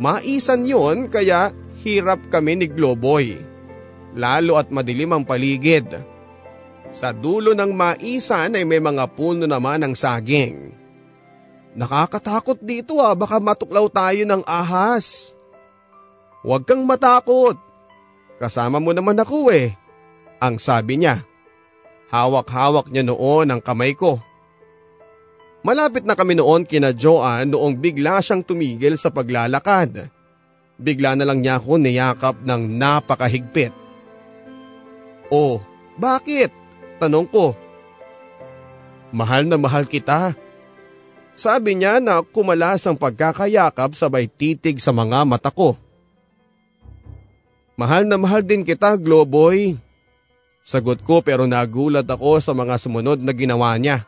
maisan 0.01 0.65
yon 0.65 1.05
kaya 1.13 1.53
hirap 1.85 2.25
kami 2.33 2.57
ni 2.57 2.67
Globoy. 2.67 3.37
Lalo 4.17 4.57
at 4.57 4.73
madilim 4.73 5.13
ang 5.13 5.21
paligid. 5.21 5.85
Sa 6.89 7.13
dulo 7.13 7.53
ng 7.53 7.69
maisan 7.69 8.57
ay 8.57 8.65
may 8.65 8.81
mga 8.81 9.13
puno 9.13 9.45
naman 9.45 9.85
ng 9.85 9.93
saging. 9.93 10.73
Nakakatakot 11.77 12.63
dito 12.65 12.97
ah, 13.03 13.13
baka 13.13 13.37
matuklaw 13.37 13.85
tayo 13.91 14.25
ng 14.25 14.41
ahas. 14.47 15.37
Huwag 16.41 16.65
kang 16.65 16.81
matakot. 16.87 17.59
Kasama 18.41 18.81
mo 18.81 18.89
naman 18.95 19.19
ako 19.19 19.51
eh, 19.53 19.75
ang 20.41 20.57
sabi 20.57 20.97
niya. 21.03 21.34
Hawak-hawak 22.09 22.89
niya 22.93 23.05
noon 23.05 23.49
ang 23.49 23.61
kamay 23.61 23.97
ko. 23.97 24.21
Malapit 25.65 26.05
na 26.05 26.13
kami 26.13 26.37
noon 26.37 26.61
kina 26.61 26.93
Joanne 26.93 27.49
noong 27.49 27.73
bigla 27.81 28.21
siyang 28.21 28.45
tumigil 28.45 28.93
sa 29.01 29.09
paglalakad. 29.09 30.13
Bigla 30.77 31.17
na 31.17 31.25
lang 31.25 31.41
niya 31.41 31.57
ako 31.57 31.81
niyakap 31.81 32.37
ng 32.45 32.61
napakahigpit. 32.77 33.73
Oh, 35.33 35.57
bakit? 35.97 36.53
Tanong 37.01 37.25
ko. 37.25 37.57
Mahal 39.09 39.49
na 39.49 39.57
mahal 39.57 39.89
kita. 39.89 40.37
Sabi 41.35 41.75
niya 41.75 41.97
na 41.97 42.21
kumalas 42.21 42.85
ang 42.85 42.95
pagkakayakap 42.95 43.97
sabay 43.97 44.29
titig 44.29 44.79
sa 44.79 44.93
mga 44.93 45.25
mata 45.25 45.49
ko. 45.49 45.75
Mahal 47.75 48.07
na 48.07 48.15
mahal 48.15 48.39
din 48.39 48.63
kita, 48.63 48.95
Globoy. 48.95 49.75
Sagot 50.65 51.05
ko 51.05 51.21
pero 51.21 51.45
nagulat 51.45 52.09
ako 52.09 52.41
sa 52.41 52.57
mga 52.57 52.81
sumunod 52.81 53.21
na 53.21 53.37
ginawa 53.37 53.77
niya. 53.77 54.01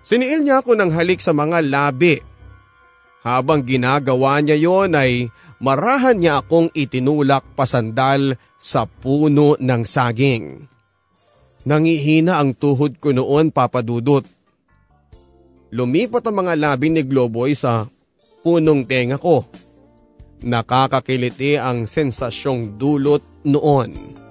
Siniil 0.00 0.40
niya 0.40 0.64
ako 0.64 0.80
ng 0.80 0.88
halik 0.96 1.20
sa 1.20 1.36
mga 1.36 1.60
labi. 1.68 2.24
Habang 3.20 3.60
ginagawa 3.60 4.40
niya 4.40 4.56
yon 4.56 4.96
ay 4.96 5.28
marahan 5.60 6.16
niya 6.16 6.40
akong 6.40 6.72
itinulak 6.72 7.44
pasandal 7.52 8.40
sa 8.56 8.88
puno 8.88 9.60
ng 9.60 9.82
saging. 9.84 10.64
Nangihina 11.68 12.40
ang 12.40 12.56
tuhod 12.56 12.96
ko 12.96 13.12
noon 13.12 13.52
papadudot. 13.52 14.24
Lumipat 15.68 16.24
ang 16.26 16.36
mga 16.42 16.54
labi 16.58 16.88
ni 16.90 17.04
Globoy 17.04 17.52
sa 17.52 17.86
punong 18.40 18.88
tenga 18.88 19.20
ko. 19.20 19.44
Nakakakiliti 20.42 21.60
ang 21.60 21.86
sensasyong 21.86 22.80
dulot 22.80 23.22
noon. 23.46 24.21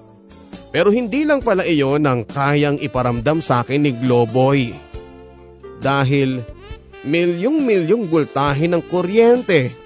Pero 0.72 0.88
hindi 0.88 1.28
lang 1.28 1.44
pala 1.44 1.68
iyon 1.68 2.08
ang 2.08 2.24
kayang 2.24 2.80
iparamdam 2.80 3.44
sa 3.44 3.60
akin 3.60 3.84
ni 3.84 3.92
Globoy. 3.92 4.72
Dahil 5.84 6.40
milyong-milyong 7.04 8.08
bultahe 8.08 8.64
ng 8.72 8.80
kuryente 8.88 9.76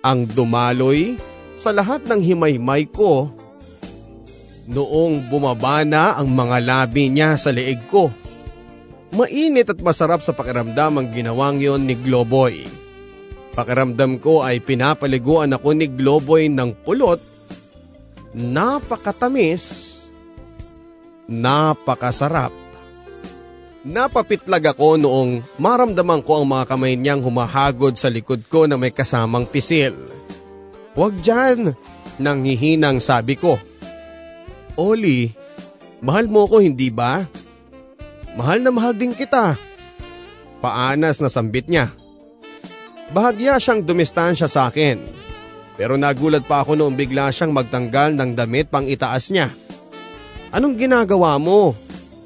ang 0.00 0.30
dumaloy 0.30 1.18
sa 1.58 1.74
lahat 1.74 2.06
ng 2.06 2.22
himaymay 2.22 2.86
ko 2.86 3.34
noong 4.70 5.26
bumaba 5.26 5.82
na 5.82 6.14
ang 6.14 6.30
mga 6.30 6.62
labi 6.62 7.10
niya 7.10 7.34
sa 7.34 7.50
leeg 7.50 7.82
ko. 7.90 8.14
Mainit 9.10 9.66
at 9.66 9.82
masarap 9.82 10.22
sa 10.22 10.30
pakiramdam 10.30 11.02
ang 11.02 11.08
ginawang 11.10 11.58
yon 11.58 11.82
ni 11.82 11.98
Globoy. 11.98 12.62
Pakiramdam 13.58 14.22
ko 14.22 14.46
ay 14.46 14.62
pinapaliguan 14.62 15.50
ako 15.50 15.74
ni 15.74 15.90
Globoy 15.90 16.46
ng 16.46 16.78
pulot 16.86 17.18
napakatamis, 18.34 19.96
napakasarap, 21.26 22.52
Napapitlag 23.80 24.76
ako 24.76 25.00
noong 25.00 25.40
maramdaman 25.56 26.20
ko 26.20 26.36
ang 26.36 26.52
mga 26.52 26.68
kamay 26.68 27.00
niyang 27.00 27.24
humahagod 27.24 27.96
sa 27.96 28.12
likod 28.12 28.44
ko 28.44 28.68
na 28.68 28.76
may 28.76 28.92
kasamang 28.92 29.48
pisil. 29.48 29.96
Huwag 30.92 31.16
dyan, 31.24 31.72
nanghihinang 32.20 33.00
sabi 33.00 33.40
ko. 33.40 33.56
Oli, 34.76 35.32
mahal 36.04 36.28
mo 36.28 36.44
ko 36.44 36.60
hindi 36.60 36.92
ba? 36.92 37.24
Mahal 38.36 38.60
na 38.60 38.68
mahal 38.68 38.92
din 38.92 39.16
kita. 39.16 39.56
Paanas 40.60 41.24
na 41.24 41.32
sambit 41.32 41.64
niya. 41.64 41.88
Bahagya 43.16 43.56
siyang 43.56 43.80
dumistansya 43.80 44.44
sa 44.44 44.68
akin. 44.68 45.00
Pero 45.80 45.96
nagulat 45.96 46.44
pa 46.44 46.60
ako 46.60 46.76
noong 46.76 46.92
bigla 46.92 47.32
siyang 47.32 47.56
magtanggal 47.56 48.12
ng 48.12 48.36
damit 48.36 48.68
pang 48.68 48.84
itaas 48.84 49.32
niya. 49.32 49.48
Anong 50.52 50.76
ginagawa 50.76 51.40
mo? 51.40 51.72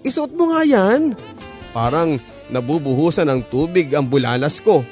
Isuot 0.03 0.35
mo 0.35 0.51
nga 0.51 0.67
yan. 0.67 1.15
Parang 1.71 2.19
nabubuhusan 2.51 3.31
ng 3.31 3.47
tubig 3.47 3.95
ang 3.95 4.11
bulalas 4.11 4.59
ko. 4.59 4.83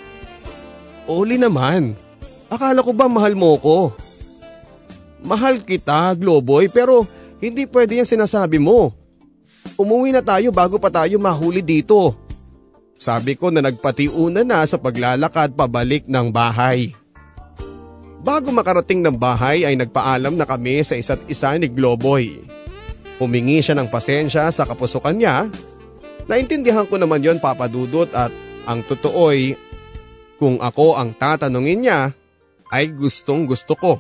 Oli 1.11 1.43
naman, 1.43 1.99
akala 2.47 2.87
ko 2.87 2.95
ba 2.95 3.11
mahal 3.11 3.35
mo 3.35 3.59
ko? 3.59 3.79
Mahal 5.27 5.67
kita, 5.67 6.15
Globoy, 6.15 6.71
pero 6.71 7.03
hindi 7.43 7.67
pwede 7.67 7.99
yan 7.99 8.07
sinasabi 8.07 8.63
mo. 8.63 8.95
Umuwi 9.75 10.15
na 10.15 10.23
tayo 10.23 10.55
bago 10.55 10.79
pa 10.79 10.87
tayo 10.87 11.19
mahuli 11.19 11.67
dito. 11.67 12.15
Sabi 12.95 13.35
ko 13.35 13.51
na 13.51 13.59
nagpatiuna 13.59 14.47
na 14.47 14.63
sa 14.71 14.79
paglalakad 14.79 15.59
pabalik 15.59 16.07
ng 16.07 16.31
bahay. 16.31 17.02
Bago 18.23 18.55
makarating 18.55 19.03
ng 19.03 19.19
bahay 19.19 19.67
ay 19.67 19.75
nagpaalam 19.75 20.39
na 20.39 20.47
kami 20.47 20.87
sa 20.87 20.95
isa't 20.95 21.27
isa 21.27 21.59
ni 21.59 21.67
Globoy. 21.67 22.39
Humingi 23.19 23.59
siya 23.59 23.75
ng 23.75 23.91
pasensya 23.91 24.47
sa 24.51 24.63
kapusukan 24.63 25.15
niya 25.15 25.51
Naintindihan 26.31 26.87
ko 26.87 26.99
naman 26.99 27.23
yon 27.23 27.43
papadudot 27.43 28.07
at 28.15 28.31
ang 28.69 28.87
totoo'y 28.87 29.59
kung 30.39 30.63
ako 30.63 30.99
ang 30.99 31.15
tatanungin 31.15 31.83
niya 31.83 32.01
ay 32.71 32.95
gustong 32.95 33.47
gusto 33.47 33.75
ko. 33.75 33.99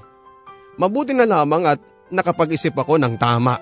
Mabuti 0.78 1.12
na 1.12 1.26
lamang 1.26 1.66
at 1.66 1.80
nakapag-isip 2.08 2.72
ako 2.72 2.98
ng 2.98 3.14
tama. 3.18 3.58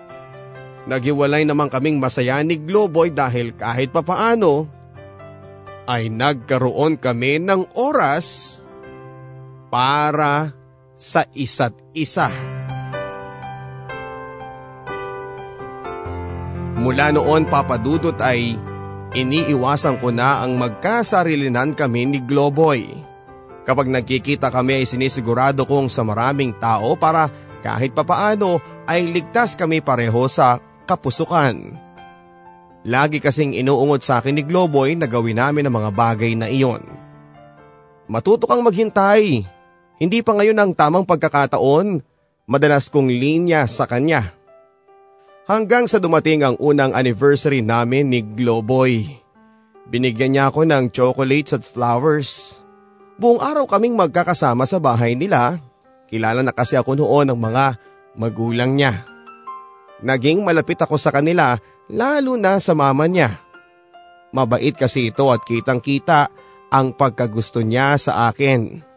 Naghiwalay 0.89 1.45
naman 1.45 1.69
kaming 1.69 2.01
masaya 2.01 2.41
ni 2.41 2.57
Globoy 2.61 3.13
dahil 3.13 3.53
kahit 3.57 3.93
papaano 3.93 4.69
ay 5.89 6.09
nagkaroon 6.13 7.01
kami 7.01 7.41
ng 7.43 7.77
oras 7.77 8.61
para 9.71 10.51
sa 10.99 11.25
isa't 11.33 11.73
isa. 11.95 12.29
Mula 16.81 17.13
noon 17.15 17.47
papadudot 17.47 18.17
ay 18.21 18.59
iniiwasan 19.15 20.01
ko 20.03 20.11
na 20.11 20.43
ang 20.43 20.59
magkasarilinan 20.59 21.73
kami 21.79 22.09
ni 22.09 22.19
Globoy. 22.21 22.85
Kapag 23.65 23.87
nagkikita 23.87 24.51
kami 24.51 24.83
ay 24.83 24.87
sinisigurado 24.89 25.63
kong 25.69 25.87
sa 25.87 26.03
maraming 26.03 26.57
tao 26.57 26.97
para 26.97 27.29
kahit 27.61 27.93
papaano 27.93 28.59
ay 28.89 29.07
ligtas 29.07 29.55
kami 29.55 29.85
pareho 29.85 30.27
sa 30.27 30.59
kapusukan. 30.89 31.55
Lagi 32.89 33.21
kasing 33.21 33.53
inuungod 33.61 34.01
sa 34.01 34.25
akin 34.25 34.41
ni 34.41 34.43
Globoy 34.43 34.97
na 34.97 35.05
gawin 35.05 35.37
namin 35.37 35.69
ang 35.69 35.77
mga 35.77 35.91
bagay 35.93 36.33
na 36.33 36.49
iyon. 36.49 36.81
Matuto 38.09 38.49
kang 38.49 38.65
maghintay. 38.65 39.45
Hindi 40.01 40.25
pa 40.25 40.33
ngayon 40.33 40.57
ang 40.57 40.73
tamang 40.73 41.05
pagkakataon. 41.05 42.01
Madalas 42.49 42.89
kong 42.89 43.13
linya 43.13 43.69
sa 43.69 43.85
kanya. 43.85 44.33
Hanggang 45.45 45.85
sa 45.85 46.01
dumating 46.01 46.41
ang 46.41 46.57
unang 46.57 46.97
anniversary 46.97 47.61
namin 47.61 48.09
ni 48.09 48.25
Globoy. 48.25 49.05
Binigyan 49.93 50.33
niya 50.33 50.49
ako 50.49 50.65
ng 50.65 50.89
chocolates 50.89 51.53
at 51.53 51.69
flowers. 51.69 52.59
Buong 53.21 53.45
araw 53.45 53.69
kaming 53.69 53.93
magkakasama 53.93 54.65
sa 54.65 54.81
bahay 54.81 55.13
nila. 55.13 55.61
Kilala 56.09 56.41
na 56.41 56.57
kasi 56.57 56.81
ako 56.81 56.97
noon 56.97 57.29
ng 57.29 57.39
mga 57.39 57.77
magulang 58.17 58.73
niya. 58.73 59.05
Naging 60.01 60.41
malapit 60.41 60.81
ako 60.81 60.97
sa 60.97 61.13
kanila 61.13 61.61
lalo 61.93 62.41
na 62.41 62.57
sa 62.57 62.73
mama 62.73 63.05
niya. 63.05 63.37
Mabait 64.33 64.73
kasi 64.73 65.13
ito 65.13 65.29
at 65.29 65.45
kitang 65.45 65.85
kita 65.85 66.33
ang 66.73 66.97
pagkagusto 66.97 67.61
niya 67.61 68.01
sa 68.01 68.33
akin. 68.33 68.90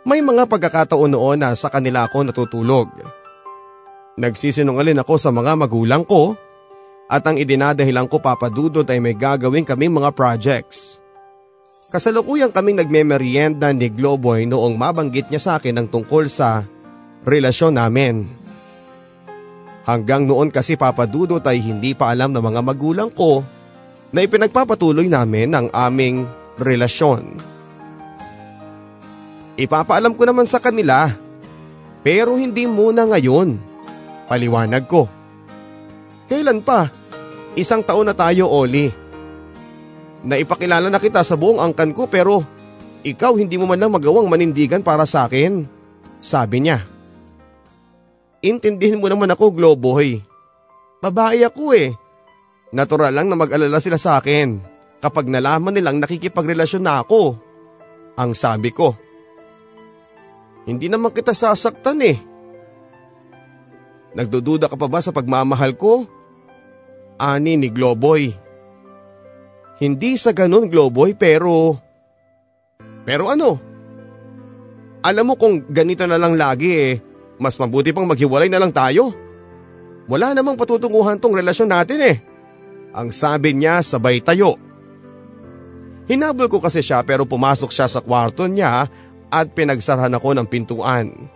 May 0.00 0.24
mga 0.24 0.48
pagkakataon 0.48 1.12
noon 1.12 1.44
na 1.44 1.52
sa 1.52 1.68
kanila 1.68 2.08
ako 2.08 2.24
natutulog. 2.24 2.88
Nagsisinungalin 4.16 4.96
ako 5.04 5.20
sa 5.20 5.28
mga 5.28 5.60
magulang 5.60 6.08
ko 6.08 6.32
at 7.04 7.20
ang 7.28 7.36
idinadahilan 7.36 8.08
ko 8.08 8.16
papadudot 8.16 8.86
ay 8.88 8.96
may 8.96 9.12
gagawin 9.12 9.66
kaming 9.66 9.92
mga 9.92 10.16
projects. 10.16 10.96
Kasalukuyang 11.92 12.54
kaming 12.54 12.80
nagme-merienda 12.80 13.74
ni 13.76 13.92
Globoy 13.92 14.48
noong 14.48 14.78
mabanggit 14.78 15.28
niya 15.28 15.42
sa 15.42 15.52
akin 15.60 15.76
ang 15.76 15.86
tungkol 15.90 16.30
sa 16.32 16.64
relasyon 17.28 17.76
namin. 17.76 18.24
Hanggang 19.84 20.24
noon 20.24 20.48
kasi 20.48 20.80
papadudot 20.80 21.42
ay 21.44 21.60
hindi 21.60 21.92
pa 21.92 22.14
alam 22.14 22.32
ng 22.32 22.40
mga 22.40 22.60
magulang 22.62 23.10
ko 23.12 23.44
na 24.16 24.24
ipinagpapatuloy 24.24 25.12
namin 25.12 25.52
ang 25.52 25.66
aming 25.76 26.24
relasyon. 26.56 27.59
Ipapaalam 29.60 30.16
ko 30.16 30.24
naman 30.24 30.48
sa 30.48 30.56
kanila 30.56 31.12
pero 32.00 32.40
hindi 32.40 32.64
muna 32.64 33.04
ngayon. 33.04 33.60
Paliwanag 34.24 34.88
ko. 34.88 35.04
Kailan 36.32 36.64
pa? 36.64 36.88
Isang 37.58 37.84
taon 37.84 38.08
na 38.08 38.16
tayo, 38.16 38.48
Oli. 38.48 38.88
Naipakilala 40.24 40.88
na 40.88 40.96
kita 40.96 41.20
sa 41.20 41.36
buong 41.36 41.60
angkan 41.60 41.92
ko 41.92 42.08
pero 42.08 42.40
ikaw 43.04 43.36
hindi 43.36 43.60
mo 43.60 43.68
man 43.68 43.80
lang 43.80 43.92
magawang 43.92 44.28
manindigan 44.32 44.80
para 44.80 45.04
sa 45.04 45.28
akin. 45.28 45.68
Sabi 46.20 46.64
niya. 46.64 46.80
Intindihin 48.40 49.00
mo 49.00 49.12
naman 49.12 49.28
ako, 49.28 49.52
Globoy. 49.52 50.24
Babae 51.04 51.44
ako 51.44 51.76
eh. 51.76 51.92
Natural 52.72 53.12
lang 53.12 53.28
na 53.28 53.36
mag-alala 53.36 53.76
sila 53.82 54.00
sa 54.00 54.16
akin 54.16 54.60
kapag 55.00 55.28
nalaman 55.28 55.74
nilang 55.74 56.00
nakikipagrelasyon 56.00 56.84
na 56.84 57.04
ako. 57.04 57.36
Ang 58.16 58.32
sabi 58.32 58.72
ko. 58.72 59.09
Hindi 60.68 60.92
naman 60.92 61.14
kita 61.14 61.32
sasaktan 61.32 62.04
eh. 62.04 62.18
Nagdududa 64.12 64.66
ka 64.66 64.74
pa 64.74 64.90
ba 64.90 65.00
sa 65.00 65.14
pagmamahal 65.14 65.78
ko? 65.78 66.04
Ani 67.20 67.54
ni 67.54 67.70
Globoy. 67.70 68.34
Hindi 69.80 70.18
sa 70.18 70.34
ganun 70.34 70.68
Globoy 70.68 71.16
pero… 71.16 71.78
Pero 73.06 73.32
ano? 73.32 73.56
Alam 75.00 75.32
mo 75.32 75.34
kung 75.40 75.64
ganito 75.72 76.04
na 76.04 76.20
lang 76.20 76.36
lagi 76.36 76.68
eh, 76.68 76.92
mas 77.40 77.56
mabuti 77.56 77.96
pang 77.96 78.04
maghiwalay 78.04 78.52
na 78.52 78.60
lang 78.60 78.68
tayo. 78.68 79.16
Wala 80.10 80.36
namang 80.36 80.60
patutunguhan 80.60 81.16
tong 81.16 81.32
relasyon 81.32 81.72
natin 81.72 81.98
eh. 82.04 82.16
Ang 82.92 83.08
sabi 83.14 83.56
niya 83.56 83.80
sabay 83.80 84.20
tayo. 84.20 84.60
Hinabol 86.10 86.50
ko 86.50 86.58
kasi 86.58 86.82
siya 86.82 87.06
pero 87.06 87.22
pumasok 87.24 87.70
siya 87.70 87.86
sa 87.86 88.02
kwarto 88.02 88.44
niya 88.50 88.90
at 89.30 89.54
pinagsarahan 89.54 90.12
ako 90.18 90.36
ng 90.36 90.46
pintuan. 90.46 91.30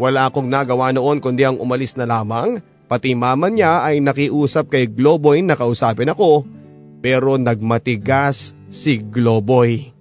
Wala 0.00 0.26
akong 0.32 0.48
nagawa 0.48 0.90
noon 0.90 1.20
kundi 1.20 1.44
ang 1.44 1.60
umalis 1.60 1.94
na 2.00 2.08
lamang, 2.08 2.64
pati 2.88 3.12
mama 3.12 3.52
niya 3.52 3.84
ay 3.84 4.00
nakiusap 4.00 4.72
kay 4.72 4.88
Globoy 4.88 5.44
na 5.44 5.54
kausapin 5.54 6.10
ako 6.10 6.48
pero 7.04 7.36
nagmatigas 7.36 8.56
si 8.72 9.02
Globoy. 9.02 9.92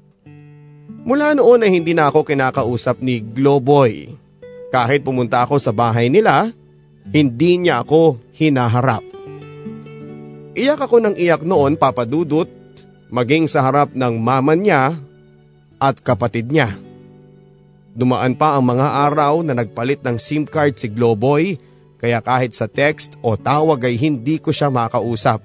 Mula 1.01 1.33
noon 1.33 1.65
ay 1.65 1.71
hindi 1.73 1.97
na 1.97 2.13
ako 2.13 2.23
kinakausap 2.23 3.01
ni 3.01 3.19
Globoy. 3.19 4.13
Kahit 4.69 5.03
pumunta 5.03 5.43
ako 5.43 5.57
sa 5.57 5.73
bahay 5.73 6.07
nila, 6.07 6.53
hindi 7.09 7.57
niya 7.57 7.81
ako 7.81 8.21
hinaharap. 8.37 9.03
Iyak 10.53 10.85
ako 10.85 11.01
ng 11.01 11.15
iyak 11.17 11.41
noon 11.41 11.75
papadudot 11.75 12.47
maging 13.11 13.49
sa 13.49 13.65
harap 13.65 13.91
ng 13.91 14.15
mama 14.21 14.55
niya 14.55 14.95
at 15.81 15.99
kapatid 15.99 16.53
niya. 16.53 16.71
Dumaan 17.91 18.39
pa 18.39 18.55
ang 18.55 18.63
mga 18.63 18.87
araw 19.11 19.43
na 19.43 19.51
nagpalit 19.51 19.99
ng 19.99 20.15
SIM 20.15 20.47
card 20.47 20.79
si 20.79 20.87
Globoy 20.87 21.59
kaya 22.01 22.23
kahit 22.23 22.55
sa 22.57 22.65
text 22.65 23.19
o 23.21 23.37
tawag 23.37 23.85
ay 23.85 23.99
hindi 23.99 24.41
ko 24.41 24.49
siya 24.49 24.71
makausap. 24.73 25.43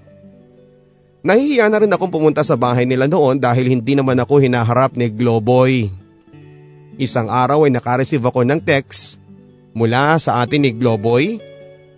Nahihiya 1.27 1.67
na 1.67 1.83
rin 1.83 1.91
akong 1.91 2.09
pumunta 2.09 2.47
sa 2.47 2.55
bahay 2.55 2.87
nila 2.87 3.11
noon 3.11 3.43
dahil 3.43 3.67
hindi 3.67 3.99
naman 3.99 4.17
ako 4.23 4.39
hinaharap 4.39 4.95
ni 4.95 5.11
Globoy. 5.11 5.91
Isang 6.97 7.29
araw 7.29 7.67
ay 7.67 7.75
nakareceive 7.75 8.23
ako 8.23 8.47
ng 8.47 8.63
text 8.63 9.19
mula 9.77 10.17
sa 10.17 10.41
atin 10.41 10.65
ni 10.65 10.71
Globoy. 10.73 11.37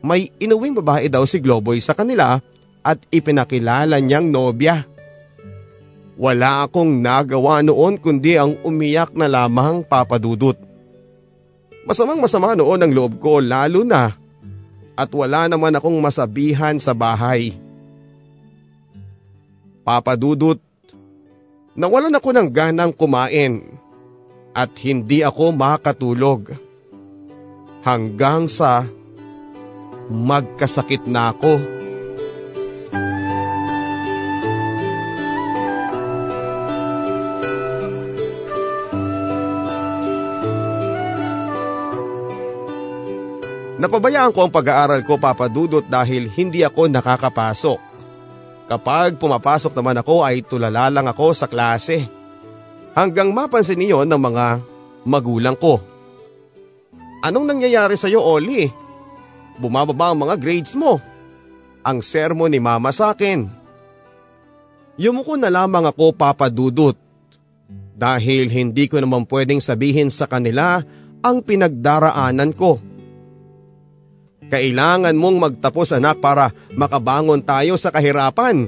May 0.00 0.32
inuwing 0.40 0.74
babae 0.80 1.06
daw 1.12 1.28
si 1.28 1.38
Globoy 1.38 1.78
sa 1.78 1.92
kanila 1.92 2.40
at 2.82 2.98
ipinakilala 3.12 4.00
niyang 4.00 4.32
nobya. 4.32 4.88
Wala 6.18 6.66
akong 6.66 6.98
nagawa 6.98 7.62
noon 7.62 7.94
kundi 8.02 8.34
ang 8.34 8.58
umiyak 8.66 9.14
na 9.14 9.30
lamang 9.30 9.86
papadudot. 9.86 10.58
Masamang 11.86 12.18
masama 12.18 12.58
noon 12.58 12.82
ang 12.82 12.90
loob 12.90 13.22
ko 13.22 13.38
lalo 13.38 13.86
na 13.86 14.10
at 14.98 15.10
wala 15.14 15.46
naman 15.46 15.78
akong 15.78 15.94
masabihan 16.02 16.74
sa 16.82 16.90
bahay. 16.90 17.54
Papadudot, 19.86 20.58
nawalan 21.78 22.18
ako 22.18 22.34
ng 22.34 22.48
ganang 22.50 22.90
kumain 22.90 23.78
at 24.50 24.74
hindi 24.82 25.22
ako 25.22 25.54
makatulog. 25.54 26.50
Hanggang 27.86 28.50
sa 28.50 28.82
magkasakit 30.10 31.06
na 31.06 31.30
ako. 31.30 31.77
Napabayaan 43.78 44.34
ko 44.34 44.42
ang 44.42 44.50
pag-aaral 44.50 45.06
ko 45.06 45.22
papadudot 45.22 45.86
dahil 45.86 46.26
hindi 46.34 46.66
ako 46.66 46.90
nakakapasok. 46.90 47.78
Kapag 48.66 49.16
pumapasok 49.22 49.72
naman 49.78 50.02
ako 50.02 50.26
ay 50.26 50.42
tulala 50.42 50.90
lang 50.90 51.06
ako 51.06 51.30
sa 51.30 51.46
klase. 51.46 52.04
Hanggang 52.98 53.30
mapansin 53.30 53.78
niyon 53.78 54.10
ng 54.10 54.18
mga 54.18 54.46
magulang 55.06 55.54
ko. 55.54 55.78
Anong 57.22 57.46
nangyayari 57.46 57.94
sa 57.94 58.10
iyo, 58.10 58.18
Oli? 58.18 58.66
Bumababa 59.62 60.10
ang 60.10 60.26
mga 60.26 60.34
grades 60.42 60.74
mo. 60.74 60.98
Ang 61.86 62.02
sermon 62.02 62.50
ni 62.50 62.58
mama 62.58 62.90
sa 62.90 63.14
akin. 63.14 63.46
Yumuko 64.98 65.38
na 65.38 65.54
lamang 65.54 65.86
ako 65.86 66.18
papadudot. 66.18 66.98
Dahil 67.94 68.50
hindi 68.50 68.90
ko 68.90 68.98
naman 68.98 69.22
pwedeng 69.30 69.62
sabihin 69.62 70.10
sa 70.10 70.26
kanila 70.26 70.82
ang 71.22 71.46
pinagdaraanan 71.46 72.50
ko. 72.58 72.87
Kailangan 74.48 75.12
mong 75.12 75.36
magtapos 75.36 75.92
anak 75.92 76.24
para 76.24 76.52
makabangon 76.72 77.44
tayo 77.44 77.76
sa 77.76 77.92
kahirapan. 77.92 78.64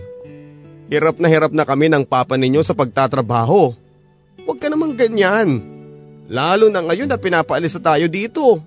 Hirap 0.93 1.17
na 1.17 1.29
hirap 1.31 1.53
na 1.57 1.65
kami 1.65 1.89
ng 1.89 2.05
papa 2.05 2.37
ninyo 2.37 2.61
sa 2.61 2.77
pagtatrabaho. 2.77 3.73
Huwag 4.45 4.59
ka 4.61 4.69
namang 4.69 4.93
ganyan. 4.93 5.63
Lalo 6.29 6.69
na 6.69 6.85
ngayon 6.85 7.09
na 7.09 7.17
pinapaalis 7.17 7.81
na 7.81 7.83
tayo 7.95 8.07
dito. 8.13 8.61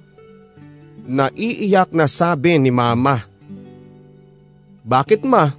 Naiiyak 1.03 1.93
na 1.93 2.09
sabi 2.09 2.57
ni 2.57 2.73
mama. 2.73 3.21
Bakit 4.83 5.21
ma? 5.23 5.51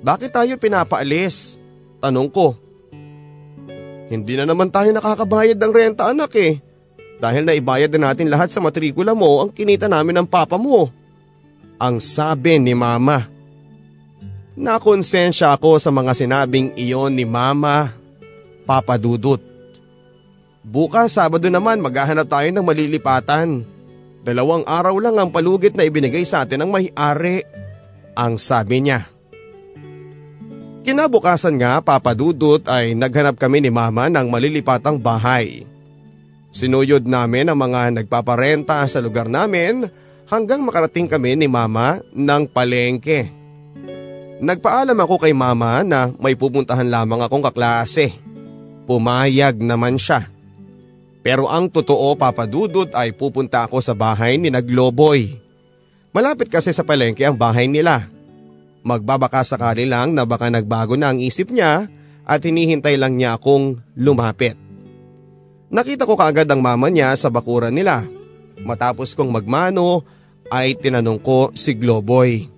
Bakit 0.00 0.30
tayo 0.32 0.52
pinapaalis? 0.56 1.60
Tanong 2.00 2.28
ko. 2.32 2.56
Hindi 4.10 4.34
na 4.34 4.48
naman 4.48 4.72
tayo 4.72 4.90
nakakabayad 4.90 5.54
ng 5.60 5.72
renta 5.72 6.10
anak 6.10 6.34
eh. 6.34 6.58
Dahil 7.20 7.44
naibayad 7.44 7.92
na 7.94 8.10
natin 8.10 8.32
lahat 8.32 8.48
sa 8.48 8.64
matrikula 8.64 9.12
mo 9.12 9.44
ang 9.44 9.52
kinita 9.52 9.86
namin 9.86 10.24
ng 10.24 10.26
papa 10.26 10.56
mo. 10.56 10.88
Ang 11.76 12.00
sabi 12.00 12.56
ni 12.56 12.72
mama. 12.72 13.28
Nakonsensya 14.56 15.52
ako 15.56 15.76
sa 15.76 15.92
mga 15.92 16.12
sinabing 16.16 16.72
iyon 16.76 17.16
ni 17.16 17.24
mama, 17.24 17.92
Papa 18.68 19.00
Dudut. 19.00 19.40
Bukas 20.60 21.16
Sabado 21.16 21.48
naman 21.48 21.80
maghahanap 21.80 22.28
tayo 22.28 22.48
ng 22.52 22.64
malilipatan. 22.64 23.64
Dalawang 24.20 24.68
araw 24.68 25.00
lang 25.00 25.16
ang 25.16 25.32
palugit 25.32 25.72
na 25.72 25.88
ibinigay 25.88 26.28
sa 26.28 26.44
atin 26.44 26.60
ng 26.64 26.70
may-ari. 26.72 27.48
Ang 28.12 28.36
sabi 28.36 28.84
niya. 28.84 29.08
Kinabukasan 30.84 31.56
nga 31.56 31.80
Papa 31.80 32.12
Dudut 32.12 32.60
ay 32.68 32.92
naghanap 32.92 33.40
kami 33.40 33.64
ni 33.64 33.72
Mama 33.72 34.12
ng 34.12 34.28
malilipatang 34.28 35.00
bahay. 35.00 35.69
Sinuyod 36.50 37.06
namin 37.06 37.46
ang 37.46 37.58
mga 37.58 37.94
nagpaparenta 37.94 38.82
sa 38.90 38.98
lugar 38.98 39.30
namin 39.30 39.86
hanggang 40.26 40.66
makarating 40.66 41.06
kami 41.06 41.38
ni 41.38 41.46
mama 41.46 42.02
ng 42.10 42.42
palengke. 42.50 43.30
Nagpaalam 44.42 44.98
ako 44.98 45.22
kay 45.22 45.30
mama 45.30 45.86
na 45.86 46.10
may 46.18 46.34
pupuntahan 46.34 46.90
lamang 46.90 47.22
akong 47.22 47.44
kaklase. 47.44 48.18
Pumayag 48.90 49.62
naman 49.62 49.94
siya. 49.94 50.26
Pero 51.20 51.46
ang 51.46 51.68
totoo 51.68 52.16
papadudot 52.16 52.88
ay 52.96 53.12
pupunta 53.12 53.68
ako 53.68 53.78
sa 53.84 53.92
bahay 53.92 54.40
ni 54.40 54.48
Nagloboy. 54.48 55.36
Malapit 56.10 56.50
kasi 56.50 56.72
sa 56.74 56.82
palengke 56.82 57.22
ang 57.22 57.36
bahay 57.36 57.68
nila. 57.70 58.08
Magbabaka 58.80 59.44
sakali 59.44 59.84
lang 59.84 60.16
na 60.16 60.24
baka 60.24 60.48
nagbago 60.48 60.96
na 60.96 61.12
ang 61.12 61.20
isip 61.20 61.52
niya 61.52 61.86
at 62.24 62.40
hinihintay 62.40 62.96
lang 62.96 63.20
niya 63.20 63.36
akong 63.36 63.78
lumapit. 63.94 64.69
Nakita 65.70 66.02
ko 66.02 66.18
kaagad 66.18 66.50
ang 66.50 66.58
mama 66.58 66.90
niya 66.90 67.14
sa 67.14 67.30
bakuran 67.30 67.70
nila. 67.70 68.02
Matapos 68.66 69.14
kong 69.14 69.30
magmano 69.30 70.02
ay 70.50 70.74
tinanong 70.74 71.22
ko 71.22 71.54
si 71.54 71.78
Globoy. 71.78 72.50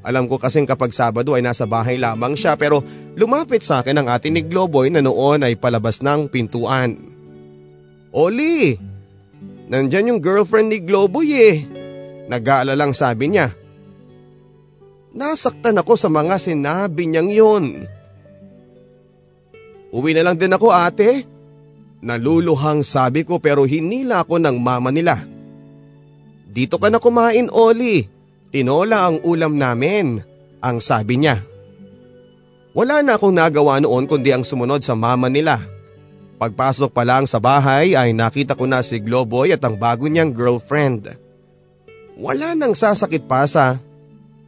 Alam 0.00 0.24
ko 0.24 0.40
kasing 0.40 0.64
kapag 0.64 0.96
Sabado 0.96 1.36
ay 1.36 1.44
nasa 1.44 1.68
bahay 1.68 2.00
lamang 2.00 2.32
siya 2.32 2.56
pero 2.56 2.80
lumapit 3.12 3.60
sa 3.60 3.84
akin 3.84 4.00
ang 4.00 4.08
atin 4.08 4.32
ni 4.32 4.42
Globoy 4.42 4.88
na 4.88 5.04
noon 5.04 5.44
ay 5.44 5.60
palabas 5.60 6.00
ng 6.00 6.32
pintuan. 6.32 6.96
Oli! 8.16 8.80
Nandyan 9.70 10.16
yung 10.16 10.20
girlfriend 10.24 10.72
ni 10.72 10.80
Globoy 10.80 11.28
eh. 11.36 11.56
Nag-aalalang 12.26 12.96
sabi 12.96 13.36
niya. 13.36 13.52
Nasaktan 15.12 15.78
ako 15.78 15.94
sa 15.94 16.08
mga 16.08 16.40
sinabi 16.40 17.04
niyang 17.04 17.30
yun. 17.30 17.64
Uwi 19.92 20.16
na 20.16 20.24
lang 20.24 20.40
din 20.40 20.54
ako 20.54 20.72
ate. 20.72 21.28
Naluluhang 22.00 22.80
sabi 22.80 23.28
ko 23.28 23.36
pero 23.36 23.68
hinila 23.68 24.24
ako 24.24 24.40
ng 24.40 24.56
mama 24.56 24.88
nila. 24.88 25.20
Dito 26.50 26.80
ka 26.80 26.88
na 26.88 26.96
kumain 26.96 27.52
Oli, 27.52 28.08
tinola 28.48 29.06
ang 29.06 29.20
ulam 29.22 29.54
namin, 29.54 30.18
ang 30.64 30.80
sabi 30.80 31.20
niya. 31.20 31.44
Wala 32.72 33.02
na 33.04 33.18
akong 33.20 33.34
nagawa 33.34 33.82
noon 33.82 34.08
kundi 34.08 34.32
ang 34.32 34.46
sumunod 34.46 34.80
sa 34.80 34.96
mama 34.96 35.28
nila. 35.28 35.60
Pagpasok 36.40 36.88
pa 36.96 37.04
lang 37.04 37.28
sa 37.28 37.36
bahay 37.36 37.92
ay 37.92 38.16
nakita 38.16 38.56
ko 38.56 38.64
na 38.64 38.80
si 38.80 38.96
Globoy 38.96 39.52
at 39.52 39.60
ang 39.60 39.76
bago 39.76 40.08
niyang 40.08 40.32
girlfriend. 40.32 41.12
Wala 42.16 42.56
nang 42.56 42.72
sasakit 42.72 43.28
pa 43.28 43.44
sa 43.44 43.76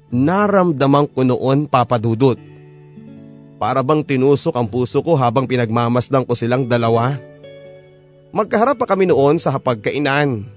naramdaman 0.09 1.05
ko 1.13 1.25
noon 1.25 1.69
papadudot. 1.69 2.41
Para 3.61 3.85
bang 3.85 4.01
tinusok 4.01 4.57
ang 4.57 4.67
puso 4.67 5.05
ko 5.05 5.15
habang 5.15 5.45
pinagmamasdan 5.45 6.25
ko 6.25 6.33
silang 6.33 6.65
dalawa. 6.65 7.15
Magkaharap 8.33 8.81
pa 8.81 8.89
kami 8.89 9.13
noon 9.13 9.37
sa 9.37 9.53
hapagkainan. 9.53 10.49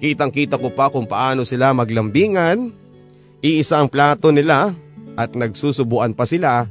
Kitang 0.00 0.32
kita 0.32 0.56
ko 0.56 0.72
pa 0.72 0.88
kung 0.88 1.04
paano 1.04 1.44
sila 1.44 1.76
maglambingan, 1.76 2.72
iisa 3.44 3.84
ang 3.84 3.92
plato 3.92 4.32
nila 4.32 4.72
at 5.16 5.36
nagsusubuan 5.36 6.16
pa 6.16 6.24
sila 6.24 6.64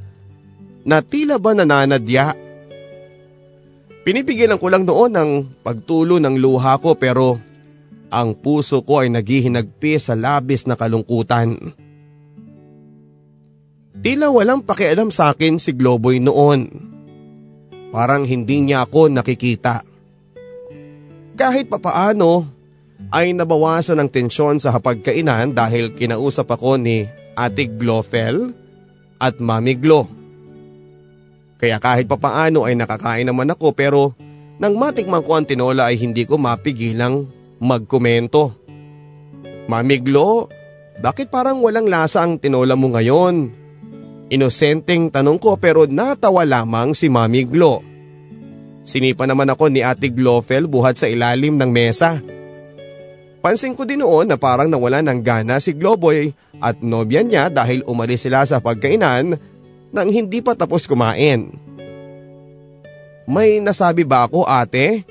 na 0.86 0.98
tila 1.02 1.38
ba 1.38 1.54
nananadya. 1.54 2.34
Pinipigilan 4.06 4.58
ko 4.58 4.66
lang 4.70 4.86
noon 4.86 5.12
ang 5.18 5.30
pagtulo 5.66 6.22
ng 6.22 6.38
luha 6.38 6.78
ko 6.78 6.94
pero 6.94 7.38
ang 8.10 8.38
puso 8.38 8.86
ko 8.86 9.02
ay 9.02 9.10
naghihinagpi 9.10 9.98
sa 9.98 10.14
labis 10.14 10.66
na 10.66 10.78
kalungkutan. 10.78 11.58
Tila 13.98 14.30
walang 14.30 14.62
pakialam 14.62 15.10
sa 15.10 15.34
akin 15.34 15.58
si 15.58 15.74
Globoy 15.74 16.22
noon. 16.22 16.70
Parang 17.90 18.22
hindi 18.22 18.62
niya 18.62 18.86
ako 18.86 19.10
nakikita. 19.10 19.95
Kahit 21.36 21.68
papaano 21.68 22.48
ay 23.12 23.36
nabawasan 23.36 24.00
ang 24.00 24.08
tensyon 24.08 24.56
sa 24.56 24.72
hapagkainan 24.72 25.52
dahil 25.52 25.92
kinausap 25.92 26.48
ako 26.48 26.80
ni 26.80 27.04
Ate 27.36 27.68
Glofel 27.68 28.56
at 29.20 29.36
Mami 29.36 29.76
Glo. 29.76 30.08
Kaya 31.60 31.76
kahit 31.76 32.08
papaano 32.08 32.64
ay 32.64 32.76
nakakain 32.76 33.28
naman 33.28 33.52
ako 33.52 33.76
pero 33.76 34.16
nang 34.56 34.80
matikman 34.80 35.20
ko 35.20 35.36
ang 35.36 35.44
tinola 35.44 35.92
ay 35.92 36.00
hindi 36.00 36.24
ko 36.24 36.40
mapigilang 36.40 37.28
magkomento. 37.60 38.56
Mami 39.68 40.00
Glo, 40.00 40.48
bakit 41.04 41.28
parang 41.28 41.60
walang 41.60 41.88
lasa 41.88 42.24
ang 42.24 42.40
tinola 42.40 42.72
mo 42.80 42.96
ngayon? 42.96 43.52
Inosenteng 44.32 45.12
tanong 45.12 45.36
ko 45.36 45.60
pero 45.60 45.84
natawa 45.84 46.48
lamang 46.48 46.96
si 46.96 47.12
Mami 47.12 47.44
Glo. 47.44 47.95
Sinipa 48.86 49.26
naman 49.26 49.50
ako 49.50 49.66
ni 49.66 49.82
Ate 49.82 50.06
Glofel 50.14 50.70
buhat 50.70 50.94
sa 50.94 51.10
ilalim 51.10 51.58
ng 51.58 51.66
mesa. 51.66 52.22
Pansin 53.42 53.74
ko 53.74 53.82
din 53.82 53.98
noon 53.98 54.30
na 54.30 54.38
parang 54.38 54.70
nawala 54.70 55.02
ng 55.02 55.20
gana 55.26 55.58
si 55.58 55.74
Globoy 55.74 56.30
at 56.62 56.78
nobya 56.78 57.26
niya 57.26 57.50
dahil 57.50 57.82
umalis 57.90 58.22
sila 58.22 58.46
sa 58.46 58.62
pagkainan 58.62 59.34
nang 59.90 60.08
hindi 60.08 60.38
pa 60.38 60.54
tapos 60.54 60.86
kumain. 60.86 61.50
May 63.26 63.58
nasabi 63.58 64.06
ba 64.06 64.30
ako 64.30 64.46
ate? 64.46 65.02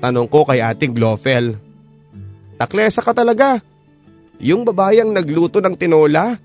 Tanong 0.00 0.32
ko 0.32 0.48
kay 0.48 0.64
Ate 0.64 0.88
Glofel. 0.88 1.60
Taklesa 2.56 3.04
ka 3.04 3.12
talaga. 3.12 3.60
Yung 4.40 4.64
babayang 4.64 5.12
nagluto 5.12 5.60
ng 5.60 5.76
tinola? 5.76 6.40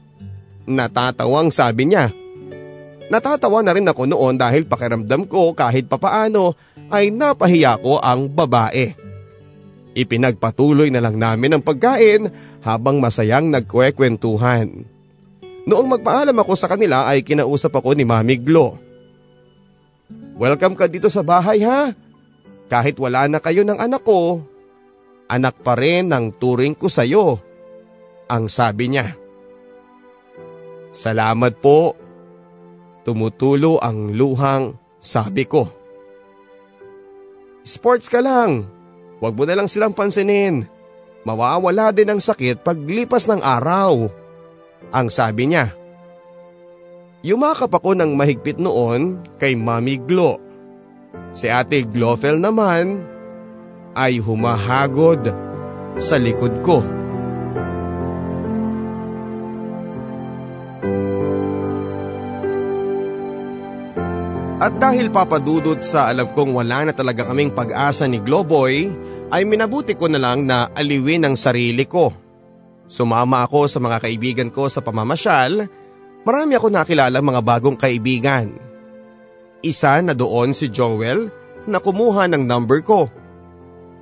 Natatawang 0.67 1.55
sabi 1.55 1.88
niya. 1.88 2.11
Natatawa 3.05 3.61
na 3.61 3.71
rin 3.75 3.85
ako 3.85 4.09
noon 4.09 4.35
dahil 4.35 4.65
pakiramdam 4.65 5.29
ko 5.29 5.53
kahit 5.53 5.85
papaano 5.85 6.57
ay 6.89 7.13
napahiya 7.13 7.77
ko 7.77 8.01
ang 8.01 8.29
babae. 8.29 8.97
Ipinagpatuloy 9.95 10.91
na 10.91 10.99
lang 10.99 11.15
namin 11.15 11.55
ang 11.55 11.63
pagkain 11.63 12.27
habang 12.65 12.99
masayang 12.99 13.47
nagkwekwentuhan. 13.53 14.83
Noong 15.65 15.87
magpaalam 15.97 16.35
ako 16.35 16.53
sa 16.57 16.67
kanila 16.67 17.07
ay 17.07 17.23
kinausap 17.23 17.73
ako 17.77 17.95
ni 17.95 18.03
Mami 18.03 18.37
Glo. 18.41 18.77
Welcome 20.35 20.75
ka 20.75 20.91
dito 20.91 21.07
sa 21.07 21.23
bahay 21.23 21.63
ha. 21.63 21.95
Kahit 22.67 22.97
wala 22.99 23.29
na 23.29 23.39
kayo 23.39 23.63
ng 23.63 23.77
anak 23.77 24.03
ko, 24.03 24.41
anak 25.31 25.61
pa 25.61 25.77
rin 25.77 26.09
ng 26.09 26.33
turing 26.35 26.75
ko 26.75 26.89
sa'yo. 26.89 27.39
Ang 28.25 28.49
sabi 28.49 28.89
niya. 28.89 29.13
Salamat 30.91 31.61
po. 31.61 32.04
Tumutulo 33.05 33.77
ang 33.77 34.17
luhang 34.17 34.73
sabi 34.97 35.45
ko. 35.45 35.69
Sports 37.61 38.09
ka 38.09 38.17
lang. 38.17 38.65
Huwag 39.21 39.37
mo 39.37 39.45
na 39.45 39.53
lang 39.53 39.69
silang 39.69 39.93
pansinin. 39.93 40.65
Mawawala 41.21 41.93
din 41.93 42.09
ang 42.09 42.21
sakit 42.21 42.65
paglipas 42.65 43.29
ng 43.29 43.45
araw. 43.45 44.09
Ang 44.89 45.07
sabi 45.13 45.53
niya. 45.53 45.69
Yumakap 47.25 47.73
ako 47.73 47.93
ng 47.93 48.13
mahigpit 48.17 48.57
noon 48.57 49.21
kay 49.37 49.53
Mami 49.53 50.01
Glo. 50.01 50.41
Si 51.33 51.49
Ate 51.49 51.85
Glofel 51.85 52.41
naman 52.41 53.01
ay 53.97 54.17
humahagod 54.17 55.29
sa 56.01 56.17
likod 56.17 56.61
ko. 56.61 57.04
At 64.55 64.79
dahil 64.79 65.11
papadudot 65.11 65.83
sa 65.83 66.07
alam 66.07 66.31
kong 66.31 66.55
wala 66.55 66.87
na 66.87 66.93
talaga 66.95 67.27
kaming 67.27 67.51
pag-asa 67.51 68.07
ni 68.07 68.23
Globoy, 68.23 68.87
ay 69.27 69.43
minabuti 69.43 69.99
ko 69.99 70.07
na 70.07 70.15
lang 70.15 70.47
na 70.47 70.71
aliwin 70.71 71.27
ang 71.27 71.35
sarili 71.35 71.83
ko. 71.83 72.15
Sumama 72.87 73.43
ako 73.43 73.67
sa 73.67 73.83
mga 73.83 74.07
kaibigan 74.07 74.47
ko 74.47 74.71
sa 74.71 74.79
pamamasyal, 74.79 75.67
marami 76.23 76.55
ako 76.55 76.71
nakilala 76.71 77.19
mga 77.19 77.41
bagong 77.43 77.75
kaibigan. 77.75 78.55
Isa 79.59 79.99
na 79.99 80.15
doon 80.15 80.55
si 80.55 80.71
Joel 80.71 81.27
na 81.67 81.83
kumuha 81.83 82.31
ng 82.31 82.47
number 82.47 82.79
ko. 82.79 83.11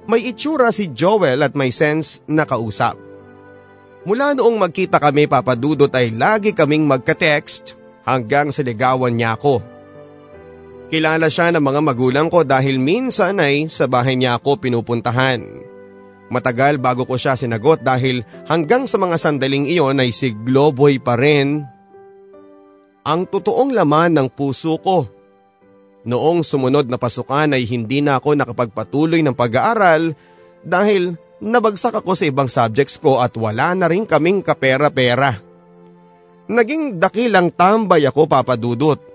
May 0.06 0.30
itsura 0.30 0.70
si 0.70 0.94
Joel 0.94 1.42
at 1.42 1.58
may 1.58 1.74
sense 1.74 2.22
na 2.30 2.46
kausap. 2.46 2.94
Mula 4.06 4.38
noong 4.38 4.62
magkita 4.62 5.02
kami 5.02 5.26
papadudot 5.26 5.90
ay 5.98 6.14
lagi 6.14 6.54
kaming 6.54 6.86
magka-text 6.86 7.74
hanggang 8.06 8.54
sa 8.54 8.62
ligawan 8.62 9.18
niya 9.18 9.34
ako. 9.34 9.73
Kilala 10.94 11.26
siya 11.26 11.50
ng 11.50 11.66
mga 11.66 11.82
magulang 11.82 12.30
ko 12.30 12.46
dahil 12.46 12.78
minsan 12.78 13.42
ay 13.42 13.66
sa 13.66 13.90
bahay 13.90 14.14
niya 14.14 14.38
ako 14.38 14.62
pinupuntahan. 14.62 15.42
Matagal 16.30 16.78
bago 16.78 17.10
ko 17.10 17.18
siya 17.18 17.34
sinagot 17.34 17.82
dahil 17.82 18.22
hanggang 18.46 18.86
sa 18.86 19.02
mga 19.02 19.18
sandaling 19.18 19.66
iyon 19.66 19.98
ay 19.98 20.14
si 20.14 20.38
Globoy 20.38 21.02
pa 21.02 21.18
rin. 21.18 21.66
Ang 23.10 23.26
totoong 23.26 23.74
laman 23.74 24.22
ng 24.22 24.30
puso 24.38 24.78
ko. 24.86 25.10
Noong 26.06 26.46
sumunod 26.46 26.86
na 26.86 27.02
pasukan 27.02 27.58
ay 27.58 27.66
hindi 27.66 28.06
na 28.06 28.22
ako 28.22 28.38
nakapagpatuloy 28.38 29.26
ng 29.26 29.34
pag-aaral 29.34 30.14
dahil 30.62 31.18
nabagsak 31.42 32.06
ako 32.06 32.14
sa 32.14 32.30
ibang 32.30 32.46
subjects 32.46 33.02
ko 33.02 33.18
at 33.18 33.34
wala 33.34 33.74
na 33.74 33.90
rin 33.90 34.06
kaming 34.06 34.46
kapera-pera. 34.46 35.42
Naging 36.54 37.02
dakilang 37.02 37.50
tambay 37.50 38.06
ako 38.06 38.30
papadudot 38.30 39.13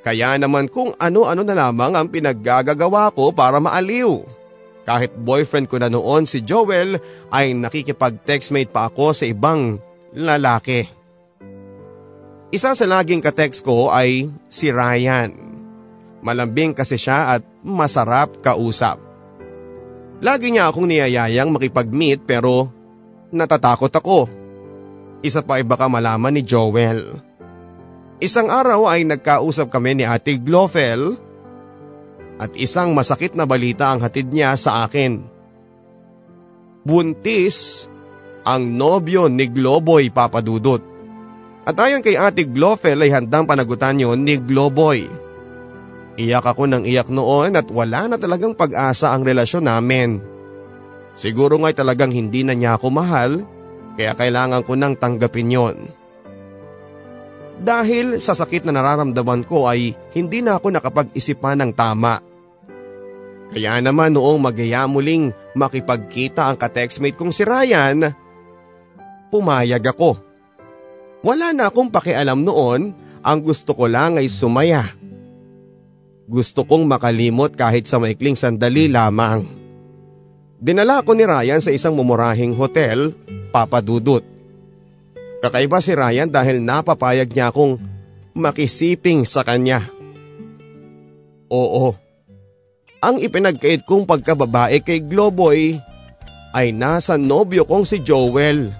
kaya 0.00 0.40
naman 0.40 0.72
kung 0.72 0.96
ano-ano 0.96 1.44
na 1.44 1.52
lamang 1.52 1.92
ang 1.92 2.08
pinaggagawa 2.08 3.12
ko 3.12 3.36
para 3.36 3.60
maaliw. 3.60 4.24
Kahit 4.88 5.12
boyfriend 5.12 5.68
ko 5.68 5.76
na 5.76 5.92
noon 5.92 6.24
si 6.24 6.40
Joel 6.40 6.96
ay 7.28 7.52
nakikipag-textmate 7.52 8.72
pa 8.72 8.88
ako 8.88 9.12
sa 9.12 9.28
ibang 9.28 9.76
lalaki. 10.16 10.88
Isa 12.50 12.74
sa 12.74 12.86
laging 12.88 13.22
katext 13.22 13.62
ko 13.62 13.92
ay 13.92 14.26
si 14.50 14.72
Ryan. 14.72 15.30
Malambing 16.24 16.74
kasi 16.74 16.98
siya 16.98 17.38
at 17.38 17.42
masarap 17.62 18.40
kausap. 18.42 18.98
Lagi 20.20 20.52
niya 20.52 20.68
akong 20.68 20.88
niyayayang 20.88 21.52
makipag-meet 21.52 22.24
pero 22.24 22.72
natatakot 23.30 23.92
ako. 23.92 24.28
Isa 25.20 25.44
pa 25.44 25.60
ay 25.60 25.64
baka 25.64 25.86
malaman 25.86 26.34
ni 26.34 26.42
Joel. 26.42 27.29
Isang 28.20 28.52
araw 28.52 28.84
ay 28.84 29.08
nagkausap 29.08 29.72
kami 29.72 29.96
ni 29.96 30.04
Ate 30.04 30.36
Glofel 30.36 31.16
at 32.36 32.52
isang 32.52 32.92
masakit 32.92 33.32
na 33.32 33.48
balita 33.48 33.88
ang 33.88 34.04
hatid 34.04 34.28
niya 34.28 34.52
sa 34.60 34.84
akin. 34.84 35.24
Buntis 36.84 37.88
ang 38.44 38.76
nobyo 38.76 39.32
ni 39.32 39.48
Globoy 39.48 40.12
papadudot. 40.12 40.84
At 41.64 41.80
ayon 41.80 42.04
kay 42.04 42.20
Ate 42.20 42.44
Glofel 42.44 43.00
ay 43.00 43.08
handang 43.08 43.48
panagutan 43.48 43.96
yon 43.96 44.20
ni 44.20 44.36
Globoy. 44.36 45.08
Iyak 46.20 46.44
ako 46.44 46.68
ng 46.68 46.84
iyak 46.84 47.08
noon 47.08 47.56
at 47.56 47.72
wala 47.72 48.04
na 48.04 48.20
talagang 48.20 48.52
pag-asa 48.52 49.16
ang 49.16 49.24
relasyon 49.24 49.64
namin. 49.64 50.20
Siguro 51.16 51.56
nga'y 51.56 51.72
talagang 51.72 52.12
hindi 52.12 52.44
na 52.44 52.52
niya 52.52 52.76
ako 52.76 52.92
mahal 52.92 53.48
kaya 53.96 54.12
kailangan 54.12 54.60
ko 54.60 54.76
nang 54.76 54.92
tanggapin 55.00 55.48
yon. 55.48 55.99
Dahil 57.60 58.16
sa 58.16 58.32
sakit 58.32 58.64
na 58.64 58.72
nararamdaman 58.72 59.44
ko 59.44 59.68
ay 59.68 59.92
hindi 60.16 60.40
na 60.40 60.56
ako 60.56 60.72
nakapag-isip 60.72 61.44
pa 61.44 61.52
ng 61.52 61.76
tama. 61.76 62.24
Kaya 63.52 63.76
naman 63.84 64.16
noong 64.16 64.40
magaya 64.40 64.88
muling 64.88 65.34
makipagkita 65.52 66.48
ang 66.48 66.56
katextmate 66.56 67.18
kong 67.18 67.34
si 67.34 67.44
Ryan, 67.44 68.08
pumayag 69.28 69.84
ako. 69.92 70.16
Wala 71.20 71.52
na 71.52 71.68
akong 71.68 71.92
pakialam 71.92 72.40
noon, 72.46 72.96
ang 73.20 73.38
gusto 73.44 73.76
ko 73.76 73.84
lang 73.90 74.16
ay 74.16 74.32
sumaya. 74.32 74.88
Gusto 76.30 76.64
kong 76.64 76.86
makalimot 76.88 77.52
kahit 77.58 77.84
sa 77.84 78.00
maikling 78.00 78.38
sandali 78.38 78.88
lamang. 78.88 79.44
Dinala 80.56 81.02
ko 81.02 81.12
ni 81.12 81.26
Ryan 81.26 81.60
sa 81.60 81.74
isang 81.74 81.98
mumurahing 81.98 82.54
hotel, 82.54 83.12
papadudot. 83.50 84.22
Kakaiba 85.40 85.80
si 85.80 85.96
Ryan 85.96 86.28
dahil 86.28 86.60
napapayag 86.60 87.32
niya 87.32 87.48
akong 87.48 87.80
makisiping 88.36 89.24
sa 89.24 89.40
kanya. 89.40 89.80
Oo, 91.50 91.96
ang 93.00 93.16
ipinagkait 93.16 93.88
kong 93.88 94.04
pagkababae 94.04 94.84
kay 94.84 95.00
Globoy 95.00 95.80
ay 96.52 96.76
nasa 96.76 97.16
nobyo 97.16 97.64
kong 97.64 97.88
si 97.88 98.04
Joel. 98.04 98.70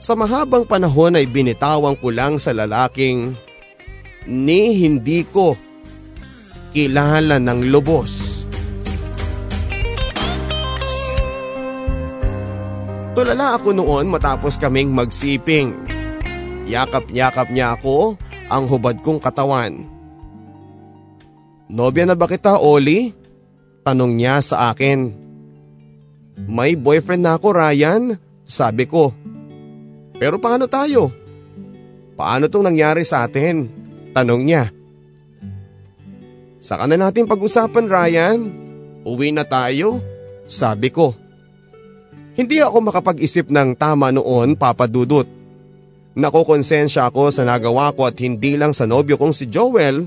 Sa 0.00 0.12
mahabang 0.12 0.68
panahon 0.68 1.16
ay 1.16 1.24
binitawan 1.24 1.96
ko 1.96 2.12
lang 2.12 2.36
sa 2.36 2.52
lalaking 2.52 3.32
ni 4.28 4.76
hindi 4.76 5.24
ko 5.24 5.56
kilala 6.76 7.40
ng 7.40 7.72
lubos. 7.72 8.29
Tulala 13.10 13.58
ako 13.58 13.74
noon 13.74 14.06
matapos 14.06 14.54
kaming 14.54 14.94
magsiping. 14.94 15.74
Yakap-yakap 16.70 17.50
niya 17.50 17.74
ako 17.74 18.14
ang 18.46 18.70
hubad 18.70 19.02
kong 19.02 19.18
katawan. 19.18 19.90
Nobya 21.66 22.06
na 22.06 22.14
ba 22.14 22.30
kita, 22.30 22.62
Oli? 22.62 23.10
Tanong 23.82 24.14
niya 24.14 24.38
sa 24.38 24.70
akin. 24.70 25.10
May 26.46 26.78
boyfriend 26.78 27.26
na 27.26 27.34
ako, 27.34 27.50
Ryan. 27.50 28.14
Sabi 28.46 28.86
ko. 28.86 29.10
Pero 30.18 30.38
paano 30.38 30.70
tayo? 30.70 31.10
Paano 32.14 32.46
tong 32.46 32.66
nangyari 32.66 33.02
sa 33.02 33.26
atin? 33.26 33.66
Tanong 34.14 34.42
niya. 34.42 34.70
Saka 36.62 36.86
na 36.86 36.94
natin 36.94 37.26
pag-usapan, 37.26 37.90
Ryan. 37.90 38.38
Uwi 39.02 39.34
na 39.34 39.42
tayo? 39.42 39.98
Sabi 40.46 40.94
ko. 40.94 41.16
Hindi 42.38 42.62
ako 42.62 42.90
makapag-isip 42.90 43.50
ng 43.50 43.74
tama 43.74 44.14
noon 44.14 44.54
papadudot. 44.54 45.26
Nakokonsensya 46.14 47.10
ako 47.10 47.30
sa 47.34 47.42
nagawa 47.42 47.90
ko 47.94 48.06
at 48.06 48.18
hindi 48.22 48.54
lang 48.54 48.74
sa 48.74 48.86
nobyo 48.86 49.18
kong 49.18 49.34
si 49.34 49.50
Joel, 49.50 50.06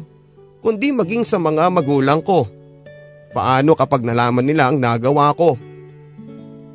kundi 0.64 0.96
maging 0.96 1.28
sa 1.28 1.40
mga 1.40 1.68
magulang 1.72 2.24
ko. 2.24 2.48
Paano 3.34 3.76
kapag 3.76 4.06
nalaman 4.06 4.46
nila 4.46 4.72
ang 4.72 4.80
nagawa 4.80 5.34
ko? 5.36 5.60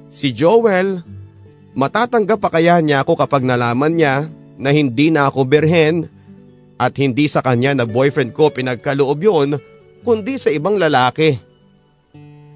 Si 0.09 0.33
Joel, 0.33 1.01
matatanggap 1.77 2.41
pa 2.41 2.51
kaya 2.53 2.81
niya 2.81 3.05
ako 3.05 3.21
kapag 3.21 3.45
nalaman 3.45 3.95
niya 3.95 4.29
na 4.59 4.73
hindi 4.73 5.13
na 5.13 5.29
ako 5.29 5.45
berhen 5.47 6.09
at 6.77 6.97
hindi 6.99 7.29
sa 7.31 7.41
kanya 7.41 7.73
na 7.73 7.85
boyfriend 7.85 8.35
ko 8.35 8.51
pinagkaloob 8.51 9.19
yun 9.21 9.61
kundi 10.03 10.37
sa 10.37 10.51
ibang 10.51 10.77
lalaki. 10.77 11.37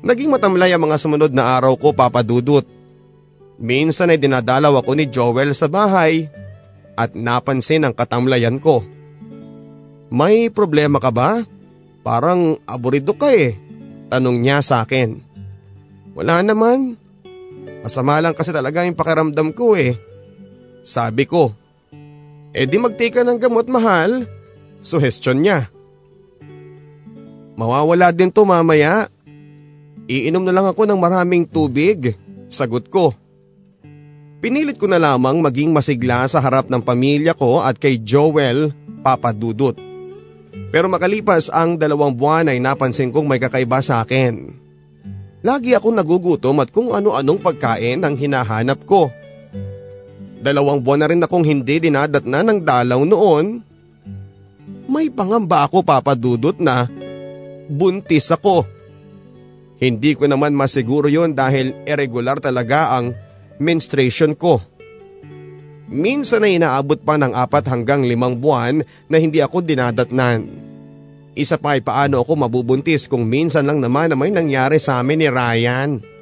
Naging 0.02 0.34
matamlay 0.34 0.74
ang 0.74 0.82
mga 0.82 0.98
sumunod 0.98 1.30
na 1.30 1.56
araw 1.60 1.78
ko 1.78 1.94
papadudot 1.94 2.66
Minsan 3.60 4.12
ay 4.12 4.18
dinadalaw 4.20 4.80
ako 4.80 4.92
ni 4.96 5.08
Joel 5.10 5.52
sa 5.52 5.68
bahay 5.68 6.28
at 6.96 7.16
napansin 7.16 7.88
ang 7.88 7.94
katamlayan 7.96 8.60
ko. 8.60 8.84
May 10.12 10.52
problema 10.52 11.00
ka 11.00 11.08
ba? 11.08 11.40
Parang 12.04 12.60
aburido 12.68 13.16
ka 13.16 13.32
eh. 13.32 13.56
Tanong 14.12 14.44
niya 14.44 14.60
sa 14.60 14.84
akin. 14.84 15.16
Wala 16.12 16.44
naman. 16.44 17.00
Masama 17.80 18.20
lang 18.20 18.36
kasi 18.36 18.52
talaga 18.52 18.84
yung 18.84 18.98
pakiramdam 18.98 19.56
ko 19.56 19.72
eh. 19.72 19.96
Sabi 20.84 21.24
ko. 21.24 21.56
E 22.52 22.68
di 22.68 22.76
magtika 22.76 23.24
ng 23.24 23.40
gamot 23.40 23.72
mahal. 23.72 24.28
Suhestyon 24.84 25.40
niya. 25.40 25.72
Mawawala 27.56 28.12
din 28.12 28.28
to 28.28 28.44
mamaya. 28.44 29.08
Iinom 30.10 30.44
na 30.44 30.52
lang 30.52 30.66
ako 30.68 30.84
ng 30.84 31.00
maraming 31.00 31.48
tubig. 31.48 32.18
Sagot 32.52 32.92
ko. 32.92 33.16
Pinilit 34.42 34.74
ko 34.74 34.90
na 34.90 34.98
lamang 34.98 35.38
maging 35.38 35.70
masigla 35.70 36.26
sa 36.26 36.42
harap 36.42 36.66
ng 36.66 36.82
pamilya 36.82 37.30
ko 37.30 37.62
at 37.62 37.78
kay 37.78 38.02
Joel, 38.02 38.74
Papa 39.06 39.30
Dudut. 39.30 39.78
Pero 40.74 40.90
makalipas 40.90 41.46
ang 41.46 41.78
dalawang 41.78 42.10
buwan 42.10 42.50
ay 42.50 42.58
napansin 42.58 43.14
kong 43.14 43.30
may 43.30 43.38
kakaiba 43.38 43.78
sa 43.78 44.02
akin. 44.02 44.50
Lagi 45.46 45.78
akong 45.78 45.94
nagugutom 45.94 46.58
at 46.58 46.74
kung 46.74 46.90
ano-anong 46.90 47.38
pagkain 47.38 48.02
ang 48.02 48.18
hinahanap 48.18 48.82
ko. 48.82 49.14
Dalawang 50.42 50.82
buwan 50.82 51.06
na 51.06 51.08
rin 51.14 51.22
akong 51.22 51.46
hindi 51.46 51.78
dinadatna 51.78 52.42
ng 52.42 52.66
dalaw 52.66 52.98
noon. 53.06 53.62
May 54.90 55.06
pangamba 55.14 55.70
ako 55.70 55.86
papadudot 55.86 56.58
na 56.58 56.90
buntis 57.70 58.26
ako. 58.34 58.66
Hindi 59.78 60.18
ko 60.18 60.26
naman 60.26 60.50
masiguro 60.50 61.06
yon 61.06 61.30
dahil 61.30 61.86
irregular 61.86 62.42
talaga 62.42 62.98
ang 62.98 63.14
menstruation 63.60 64.32
ko. 64.36 64.62
Minsan 65.92 66.48
ay 66.48 66.56
inaabot 66.56 66.96
pa 67.04 67.20
ng 67.20 67.36
apat 67.36 67.68
hanggang 67.68 68.06
limang 68.06 68.40
buwan 68.40 68.80
na 69.12 69.16
hindi 69.20 69.44
ako 69.44 69.60
dinadatnan. 69.60 70.48
Isa 71.36 71.60
pa 71.60 71.76
ay 71.76 71.84
paano 71.84 72.24
ako 72.24 72.48
mabubuntis 72.48 73.08
kung 73.08 73.28
minsan 73.28 73.68
lang 73.68 73.80
naman 73.80 74.12
na 74.12 74.16
may 74.16 74.32
nangyari 74.32 74.80
sa 74.80 75.00
amin 75.00 75.20
ni 75.20 75.28
Ryan 75.28 76.12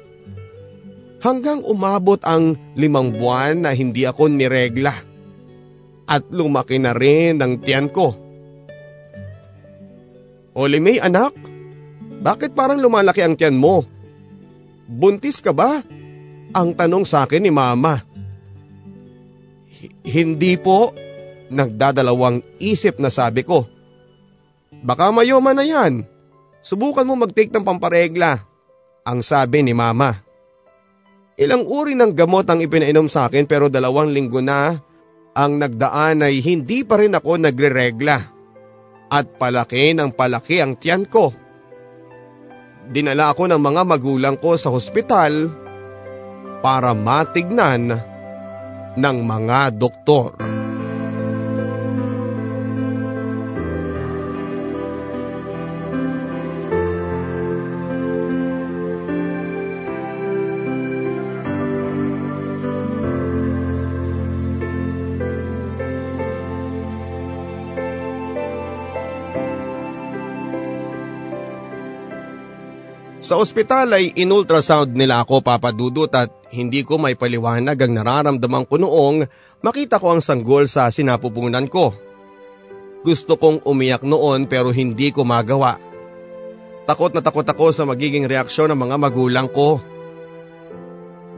hanggang 1.21 1.61
umabot 1.63 2.17
ang 2.25 2.57
limang 2.73 3.13
buwan 3.13 3.63
na 3.63 3.71
hindi 3.71 4.03
ako 4.03 4.27
niregla. 4.27 4.93
At 6.11 6.27
lumaki 6.27 6.81
na 6.81 6.91
rin 6.91 7.39
ang 7.39 7.61
tiyan 7.61 7.87
ko. 7.87 8.11
Oli 10.51 10.83
May 10.83 10.99
anak, 10.99 11.31
bakit 12.19 12.51
parang 12.51 12.83
lumalaki 12.83 13.23
ang 13.23 13.39
tiyan 13.39 13.55
mo? 13.55 13.87
Buntis 14.91 15.39
ka 15.39 15.55
ba? 15.55 15.79
Ang 16.51 16.75
tanong 16.75 17.07
sa 17.07 17.23
akin 17.23 17.43
ni 17.43 17.51
mama. 17.51 18.03
Hindi 20.03 20.59
po, 20.59 20.91
nagdadalawang 21.47 22.43
isip 22.59 22.99
na 22.99 23.07
sabi 23.07 23.47
ko. 23.47 23.67
Baka 24.83 25.11
mayoma 25.15 25.55
na 25.55 25.63
yan. 25.63 26.03
Subukan 26.59 27.07
mo 27.07 27.15
mag-take 27.15 27.51
ng 27.55 27.63
pamparegla. 27.63 28.43
Ang 29.07 29.19
sabi 29.23 29.63
ni 29.63 29.71
mama. 29.71 30.13
Ilang 31.39 31.65
uri 31.65 31.95
ng 31.97 32.13
gamot 32.13 32.45
ang 32.51 32.61
ipinainom 32.61 33.07
sa 33.09 33.31
akin 33.31 33.49
pero 33.49 33.65
dalawang 33.71 34.13
linggo 34.13 34.43
na 34.43 34.77
ang 35.31 35.57
nagdaan 35.57 36.27
ay 36.27 36.43
hindi 36.43 36.83
pa 36.83 36.99
rin 36.99 37.15
ako 37.15 37.39
nagre-regla. 37.39 38.17
At 39.11 39.39
palaki 39.39 39.95
ng 39.95 40.11
palaki 40.15 40.59
ang 40.59 40.75
tiyan 40.79 41.07
ko. 41.07 41.31
Dinala 42.91 43.31
ako 43.31 43.47
ng 43.47 43.61
mga 43.61 43.81
magulang 43.87 44.35
ko 44.35 44.59
sa 44.59 44.71
hospital 44.71 45.60
para 46.61 46.93
matignan 46.93 47.97
ng 48.95 49.17
mga 49.25 49.73
doktor. 49.75 50.60
Sa 73.31 73.39
ospital 73.39 73.95
ay 73.95 74.11
in-ultrasound 74.19 74.91
nila 74.91 75.23
ako 75.23 75.39
papadudot 75.39 76.11
at 76.11 76.27
hindi 76.51 76.83
ko 76.83 76.99
may 76.99 77.15
paliwanag 77.15 77.79
ang 77.79 77.95
nararamdaman 77.95 78.67
ko 78.67 78.75
noong 78.75 79.23
makita 79.63 80.03
ko 80.03 80.11
ang 80.11 80.19
sanggol 80.19 80.67
sa 80.67 80.91
sinapupunan 80.91 81.63
ko. 81.71 81.95
Gusto 83.07 83.39
kong 83.39 83.63
umiyak 83.63 84.03
noon 84.03 84.51
pero 84.51 84.75
hindi 84.75 85.15
ko 85.15 85.23
magawa. 85.23 85.79
Takot 86.83 87.15
na 87.15 87.23
takot 87.23 87.47
ako 87.47 87.71
sa 87.71 87.87
magiging 87.87 88.27
reaksyon 88.27 88.67
ng 88.75 88.79
mga 88.83 88.99
magulang 88.99 89.47
ko. 89.47 89.79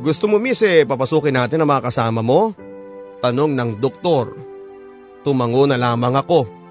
Gusto 0.01 0.25
mo 0.25 0.41
miss 0.41 0.65
eh 0.65 0.89
papasukin 0.89 1.37
natin 1.37 1.61
ang 1.61 1.69
mga 1.77 1.93
kasama 1.93 2.25
mo? 2.25 2.57
Tanong 3.21 3.53
ng 3.53 3.77
doktor. 3.77 4.33
Tumango 5.21 5.69
na 5.69 5.77
lamang 5.77 6.17
ako. 6.17 6.62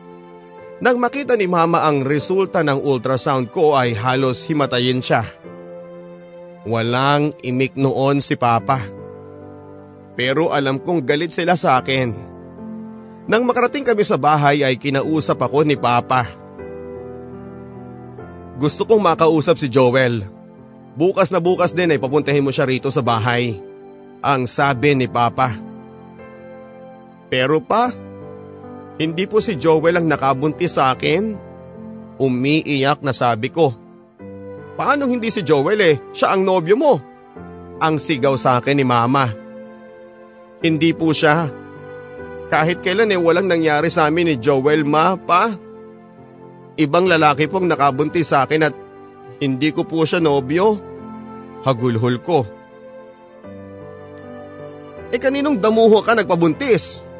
Nang 0.82 0.98
makita 0.98 1.38
ni 1.38 1.46
mama 1.46 1.86
ang 1.86 2.02
resulta 2.02 2.66
ng 2.66 2.82
ultrasound 2.82 3.54
ko 3.54 3.78
ay 3.78 3.94
halos 3.94 4.42
himatayin 4.50 4.98
siya. 4.98 5.22
Walang 6.66 7.38
imik 7.38 7.78
noon 7.78 8.18
si 8.18 8.34
papa. 8.34 8.82
Pero 10.18 10.50
alam 10.50 10.82
kong 10.82 11.06
galit 11.06 11.30
sila 11.30 11.54
sa 11.54 11.78
akin. 11.78 12.10
Nang 13.30 13.46
makarating 13.46 13.86
kami 13.86 14.02
sa 14.02 14.18
bahay 14.18 14.66
ay 14.66 14.74
kinausap 14.74 15.38
ako 15.38 15.62
ni 15.62 15.78
papa. 15.78 16.26
Gusto 18.58 18.82
kong 18.82 19.06
makausap 19.06 19.54
si 19.62 19.70
Joel. 19.70 20.26
Bukas 20.98 21.30
na 21.30 21.38
bukas 21.38 21.70
din 21.70 21.94
ay 21.94 22.02
papuntahin 22.02 22.42
mo 22.42 22.50
siya 22.50 22.66
rito 22.66 22.90
sa 22.90 23.06
bahay. 23.06 23.54
Ang 24.18 24.50
sabi 24.50 24.98
ni 24.98 25.06
papa. 25.06 25.54
Pero 27.30 27.62
pa, 27.62 27.94
hindi 29.02 29.26
po 29.26 29.42
si 29.42 29.58
Joel 29.58 29.98
ang 29.98 30.06
nakabuntis 30.06 30.78
sa 30.78 30.94
akin. 30.94 31.34
Umiiyak 32.22 33.02
na 33.02 33.10
sabi 33.10 33.50
ko. 33.50 33.74
Paano 34.78 35.10
hindi 35.10 35.28
si 35.28 35.42
Joel 35.42 35.80
eh? 35.82 35.96
Siya 36.14 36.32
ang 36.32 36.46
nobyo 36.46 36.78
mo. 36.78 36.94
Ang 37.82 37.98
sigaw 37.98 38.38
sa 38.38 38.62
akin 38.62 38.78
ni 38.78 38.86
mama. 38.86 39.26
Hindi 40.62 40.94
po 40.94 41.10
siya. 41.10 41.50
Kahit 42.46 42.84
kailan 42.84 43.10
eh 43.10 43.18
walang 43.18 43.50
nangyari 43.50 43.90
sa 43.90 44.06
amin 44.06 44.32
ni 44.32 44.36
Joel 44.38 44.86
ma, 44.86 45.18
pa. 45.18 45.50
Ibang 46.78 47.06
lalaki 47.10 47.50
pong 47.50 47.66
nakabuntis 47.68 48.30
sa 48.30 48.46
akin 48.46 48.62
at 48.70 48.74
hindi 49.42 49.74
ko 49.74 49.82
po 49.82 50.06
siya 50.06 50.22
nobyo. 50.22 50.78
Hagulhol 51.66 52.16
ko. 52.22 52.46
Eh 55.12 55.20
kaninong 55.20 55.60
damuho 55.60 56.00
ka 56.00 56.16
nagpabuntis? 56.16 57.11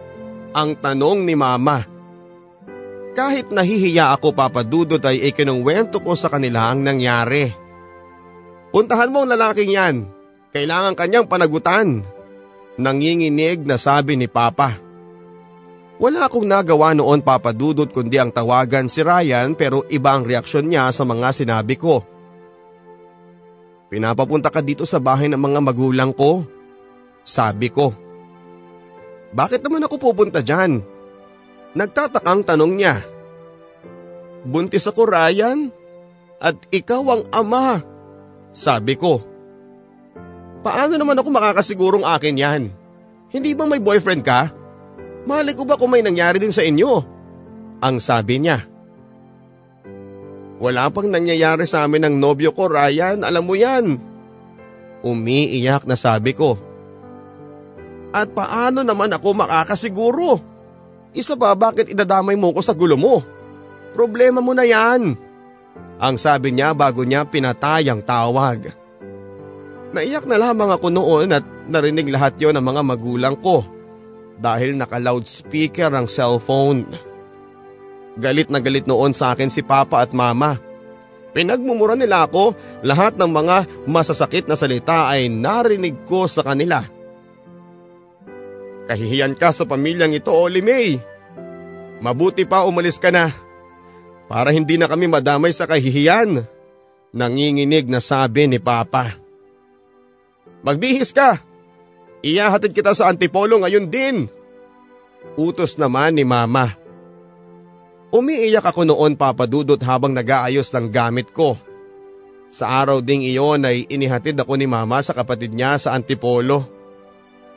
Ang 0.52 0.76
tanong 0.76 1.24
ni 1.24 1.32
mama. 1.32 1.80
Kahit 3.12 3.52
nahihiya 3.52 4.12
ako 4.16 4.32
papadudod 4.32 5.00
ay 5.04 5.32
ikinungwento 5.32 6.00
ko 6.00 6.16
sa 6.16 6.32
kanila 6.32 6.72
ang 6.72 6.84
nangyari. 6.84 7.48
Puntahan 8.72 9.12
mo 9.12 9.24
ang 9.24 9.32
lalaking 9.32 9.72
yan. 9.72 10.08
Kailangan 10.52 10.96
kanyang 10.96 11.28
panagutan. 11.28 12.04
Nanginginig 12.80 13.64
na 13.68 13.76
sabi 13.76 14.16
ni 14.16 14.28
Papa. 14.28 14.76
Wala 16.00 16.26
akong 16.26 16.48
nagawa 16.48 16.96
noon 16.96 17.20
papadudod 17.20 17.86
kundi 17.92 18.16
ang 18.16 18.32
tawagan 18.32 18.88
si 18.88 19.04
Ryan 19.04 19.54
pero 19.54 19.84
iba 19.92 20.16
ang 20.16 20.24
reaksyon 20.24 20.66
niya 20.66 20.88
sa 20.90 21.04
mga 21.04 21.30
sinabi 21.36 21.76
ko. 21.76 22.02
Pinapapunta 23.92 24.48
ka 24.48 24.64
dito 24.64 24.88
sa 24.88 24.96
bahay 24.98 25.28
ng 25.28 25.36
mga 25.36 25.60
magulang 25.60 26.16
ko. 26.16 26.48
Sabi 27.20 27.68
ko. 27.68 28.01
Bakit 29.32 29.64
naman 29.64 29.84
ako 29.88 30.12
pupunta 30.12 30.44
dyan? 30.44 30.84
Nagtatakang 31.72 32.44
tanong 32.44 32.72
niya. 32.76 33.00
Buntis 34.44 34.84
ako 34.84 35.08
Ryan? 35.08 35.72
At 36.36 36.60
ikaw 36.68 37.00
ang 37.08 37.22
ama. 37.32 37.80
Sabi 38.52 38.98
ko. 39.00 39.24
Paano 40.60 40.94
naman 41.00 41.16
ako 41.16 41.28
makakasigurong 41.32 42.04
akin 42.04 42.36
yan? 42.36 42.62
Hindi 43.32 43.56
ba 43.56 43.64
may 43.64 43.80
boyfriend 43.80 44.20
ka? 44.20 44.52
Mali 45.24 45.56
ko 45.56 45.64
ba 45.64 45.80
kung 45.80 45.94
may 45.94 46.04
nangyari 46.04 46.36
din 46.36 46.52
sa 46.52 46.60
inyo? 46.60 46.92
Ang 47.80 47.96
sabi 47.98 48.42
niya. 48.42 48.60
Wala 50.62 50.86
pang 50.94 51.10
nangyayari 51.10 51.66
sa 51.66 51.82
amin 51.82 52.06
ng 52.06 52.16
nobyo 52.22 52.54
ko 52.54 52.70
Ryan, 52.70 53.26
alam 53.26 53.42
mo 53.42 53.58
yan. 53.58 53.98
Umiiyak 55.02 55.90
na 55.90 55.98
sabi 55.98 56.38
ko. 56.38 56.54
At 58.12 58.30
paano 58.36 58.84
naman 58.84 59.10
ako 59.16 59.32
makakasiguro? 59.32 60.36
Isa 61.16 61.36
pa 61.36 61.56
bakit 61.56 61.88
idadamay 61.88 62.36
mo 62.36 62.52
ko 62.52 62.60
sa 62.60 62.76
gulo 62.76 62.96
mo? 63.00 63.24
Problema 63.96 64.44
mo 64.44 64.52
na 64.52 64.64
yan. 64.64 65.16
Ang 65.96 66.16
sabi 66.16 66.52
niya 66.52 66.76
bago 66.76 67.04
niya 67.04 67.24
pinatay 67.24 67.88
ang 67.88 68.00
tawag. 68.04 68.72
Naiyak 69.92 70.24
na 70.24 70.40
lamang 70.40 70.72
ako 70.72 70.88
noon 70.88 71.36
at 71.36 71.44
narinig 71.68 72.08
lahat 72.08 72.40
yon 72.40 72.56
ng 72.56 72.64
mga 72.64 72.82
magulang 72.84 73.36
ko 73.36 73.64
dahil 74.40 74.76
naka-loudspeaker 74.80 75.92
ang 75.92 76.08
cellphone. 76.08 76.88
Galit 78.16 78.48
na 78.48 78.60
galit 78.60 78.88
noon 78.88 79.12
sa 79.12 79.36
akin 79.36 79.52
si 79.52 79.60
Papa 79.60 80.00
at 80.04 80.16
Mama. 80.16 80.56
Pinagmumura 81.32 81.96
nila 81.96 82.28
ako, 82.28 82.52
lahat 82.84 83.16
ng 83.16 83.30
mga 83.32 83.88
masasakit 83.88 84.44
na 84.44 84.56
salita 84.56 85.08
ay 85.08 85.32
narinig 85.32 85.96
ko 86.04 86.28
sa 86.28 86.44
kanila. 86.44 86.84
Kahihiyan 88.90 89.38
ka 89.38 89.54
sa 89.54 89.62
pamilyang 89.62 90.14
ito, 90.16 90.34
Oli 90.34 90.64
May. 90.64 90.98
Mabuti 92.02 92.42
pa 92.42 92.66
umalis 92.66 92.98
ka 92.98 93.14
na 93.14 93.30
para 94.32 94.48
hindi 94.48 94.80
na 94.80 94.88
kami 94.88 95.06
madamay 95.06 95.52
sa 95.52 95.68
kahihiyan. 95.68 96.42
Nanginginig 97.12 97.86
na 97.92 98.00
sabi 98.00 98.48
ni 98.48 98.56
Papa. 98.56 99.12
Magbihis 100.64 101.12
ka! 101.12 101.36
Iyahatid 102.24 102.72
kita 102.72 102.96
sa 102.96 103.12
antipolo 103.12 103.60
ngayon 103.60 103.92
din. 103.92 104.16
Utos 105.36 105.76
naman 105.76 106.16
ni 106.16 106.24
Mama. 106.24 106.72
Umiiyak 108.08 108.64
ako 108.64 108.88
noon 108.88 109.20
papadudot 109.20 109.78
habang 109.84 110.16
nag-aayos 110.16 110.72
ng 110.72 110.88
gamit 110.88 111.28
ko. 111.36 111.60
Sa 112.48 112.72
araw 112.72 113.04
ding 113.04 113.20
iyon 113.20 113.68
ay 113.68 113.84
inihatid 113.92 114.40
ako 114.40 114.56
ni 114.56 114.64
Mama 114.64 115.04
sa 115.04 115.12
kapatid 115.12 115.52
niya 115.52 115.76
sa 115.76 115.92
antipolo. 115.92 116.71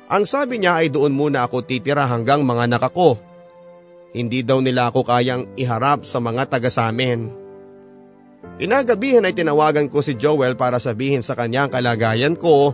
Ang 0.05 0.23
sabi 0.29 0.61
niya 0.61 0.85
ay 0.85 0.93
doon 0.93 1.17
muna 1.17 1.49
ako 1.49 1.65
titira 1.65 2.05
hanggang 2.05 2.45
mga 2.45 2.69
anak 2.69 2.83
ako. 2.93 3.17
Hindi 4.13 4.45
daw 4.45 4.61
nila 4.61 4.93
ako 4.93 5.01
kayang 5.01 5.57
iharap 5.57 6.05
sa 6.05 6.21
mga 6.21 6.45
taga 6.45 6.69
sa 6.69 6.87
amin. 6.87 7.33
Inagabihan 8.61 9.25
ay 9.25 9.33
tinawagan 9.35 9.89
ko 9.89 9.99
si 9.99 10.15
Joel 10.15 10.55
para 10.55 10.77
sabihin 10.77 11.25
sa 11.25 11.33
kanya 11.33 11.67
ang 11.67 11.71
kalagayan 11.73 12.37
ko 12.37 12.71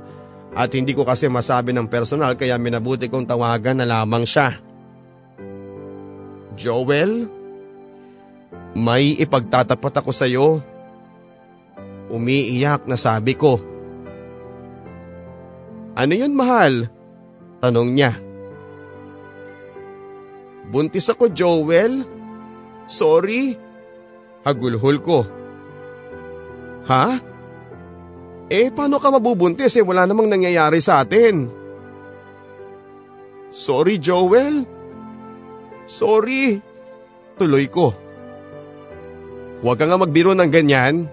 at 0.51 0.69
hindi 0.75 0.91
ko 0.91 1.07
kasi 1.07 1.31
masabi 1.31 1.71
ng 1.71 1.87
personal 1.87 2.35
kaya 2.35 2.59
minabuti 2.59 3.07
kong 3.07 3.25
tawagan 3.25 3.79
na 3.79 3.87
lamang 3.87 4.27
siya. 4.27 4.59
Joel, 6.59 7.31
may 8.75 9.15
ipagtatapat 9.17 10.03
ako 10.03 10.11
sa 10.11 10.27
iyo. 10.27 10.59
Umiiyak 12.11 12.85
na 12.91 12.99
sabi 12.99 13.39
ko. 13.39 13.57
Ano 15.95 16.11
yun 16.11 16.35
mahal? 16.35 16.91
Tanong 17.61 17.89
niya. 17.93 18.11
Buntis 20.71 21.07
ako 21.13 21.29
Joel. 21.29 22.01
Sorry. 22.89 23.53
Hagulhol 24.41 24.97
ko. 25.05 25.19
Ha? 26.89 27.05
Eh 28.51 28.67
paano 28.73 28.97
ka 28.97 29.13
mabubuntis 29.13 29.77
eh 29.77 29.85
wala 29.85 30.03
namang 30.09 30.27
nangyayari 30.27 30.81
sa 30.81 31.05
atin? 31.05 31.47
Sorry 33.53 34.01
Joel. 34.01 34.65
Sorry. 35.85 36.57
Tuloy 37.37 37.69
ko. 37.69 37.93
Huwag 39.61 39.77
ka 39.77 39.85
nga 39.85 40.01
magbiro 40.01 40.33
ng 40.33 40.49
ganyan. 40.49 41.05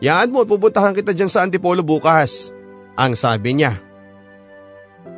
Yaan 0.00 0.32
mo 0.32 0.48
pupuntahan 0.48 0.96
kita 0.96 1.12
dyan 1.12 1.28
sa 1.28 1.44
Antipolo 1.44 1.84
bukas. 1.84 2.50
Ang 2.96 3.12
sabi 3.12 3.60
niya. 3.60 3.85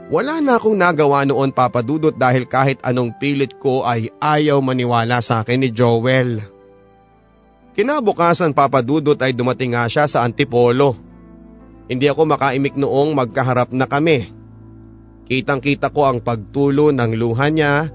Wala 0.09 0.41
na 0.41 0.57
akong 0.57 0.73
nagawa 0.73 1.29
noon 1.29 1.53
papadudot 1.53 2.17
dahil 2.17 2.49
kahit 2.49 2.81
anong 2.81 3.13
pilit 3.21 3.61
ko 3.61 3.85
ay 3.85 4.09
ayaw 4.17 4.57
maniwala 4.65 5.21
sa 5.21 5.45
akin 5.45 5.61
ni 5.61 5.69
Joel. 5.69 6.41
Kinabukasan 7.77 8.57
papadudot 8.57 9.21
ay 9.21 9.37
dumating 9.37 9.77
nga 9.77 9.85
siya 9.85 10.09
sa 10.09 10.25
Antipolo. 10.25 10.97
Hindi 11.93 12.09
ako 12.09 12.25
makaimik 12.25 12.81
noong 12.81 13.13
magkaharap 13.13 13.69
na 13.77 13.85
kami. 13.85 14.33
Kitang 15.29 15.61
kita 15.61 15.93
ko 15.93 16.09
ang 16.09 16.25
pagtulo 16.25 16.89
ng 16.89 17.13
luha 17.13 17.53
niya 17.53 17.93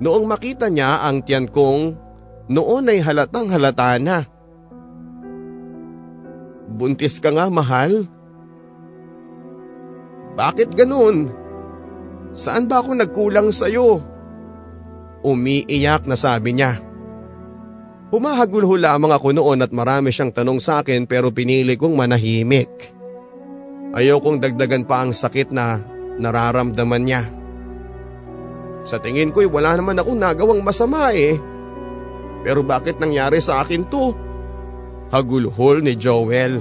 noong 0.00 0.24
makita 0.24 0.72
niya 0.72 1.04
ang 1.04 1.20
tiyan 1.20 1.44
kong 1.52 1.92
noon 2.48 2.88
ay 2.88 3.04
halatang 3.04 3.52
halata 3.52 4.00
na. 4.00 4.24
Buntis 6.72 7.20
ka 7.20 7.28
nga 7.36 7.52
mahal? 7.52 8.08
Bakit 10.40 10.72
ganun? 10.72 11.39
Saan 12.30 12.70
ba 12.70 12.82
ako 12.82 12.94
nagkulang 12.94 13.50
sa'yo? 13.50 13.98
Umiiyak 15.26 16.06
na 16.06 16.16
sabi 16.16 16.56
niya. 16.56 16.78
Humahagulho 18.10 18.74
lamang 18.74 19.14
ako 19.14 19.30
noon 19.30 19.62
at 19.62 19.70
marami 19.70 20.10
siyang 20.10 20.34
tanong 20.34 20.58
sa 20.58 20.82
akin 20.82 21.06
pero 21.06 21.30
pinili 21.30 21.78
kong 21.78 21.94
manahimik. 21.94 22.70
Ayaw 23.94 24.18
kong 24.18 24.42
dagdagan 24.42 24.86
pa 24.86 25.06
ang 25.06 25.14
sakit 25.14 25.54
na 25.54 25.78
nararamdaman 26.18 27.02
niya. 27.02 27.22
Sa 28.82 28.98
tingin 28.98 29.30
ko'y 29.30 29.46
wala 29.46 29.78
naman 29.78 29.98
akong 29.98 30.18
nagawang 30.18 30.62
masama 30.62 31.14
eh. 31.14 31.38
Pero 32.42 32.64
bakit 32.64 32.96
nangyari 32.98 33.38
sa 33.38 33.60
akin 33.62 33.84
to? 33.86 34.16
Hagulhol 35.10 35.84
ni 35.84 35.94
Joel. 35.98 36.58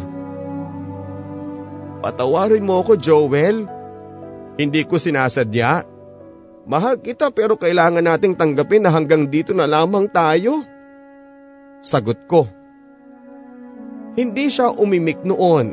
Patawarin 2.04 2.66
mo 2.66 2.82
ako 2.82 2.94
Joel. 3.00 3.79
Hindi 4.60 4.84
ko 4.84 5.00
sinasadya. 5.00 5.88
Mahal 6.68 7.00
kita 7.00 7.32
pero 7.32 7.56
kailangan 7.56 8.04
nating 8.04 8.36
tanggapin 8.36 8.84
na 8.84 8.92
hanggang 8.92 9.24
dito 9.32 9.56
na 9.56 9.64
lamang 9.64 10.12
tayo. 10.12 10.68
Sagot 11.80 12.28
ko. 12.28 12.44
Hindi 14.20 14.52
siya 14.52 14.76
umimik 14.76 15.24
noon. 15.24 15.72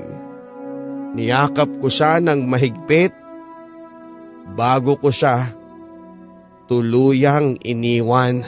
Niyakap 1.19 1.83
ko 1.83 1.91
siya 1.91 2.23
ng 2.23 2.47
mahigpit. 2.47 3.11
Bago 4.55 4.95
ko 5.03 5.11
siya 5.11 5.51
tuluyang 6.71 7.59
iniwan. 7.67 8.47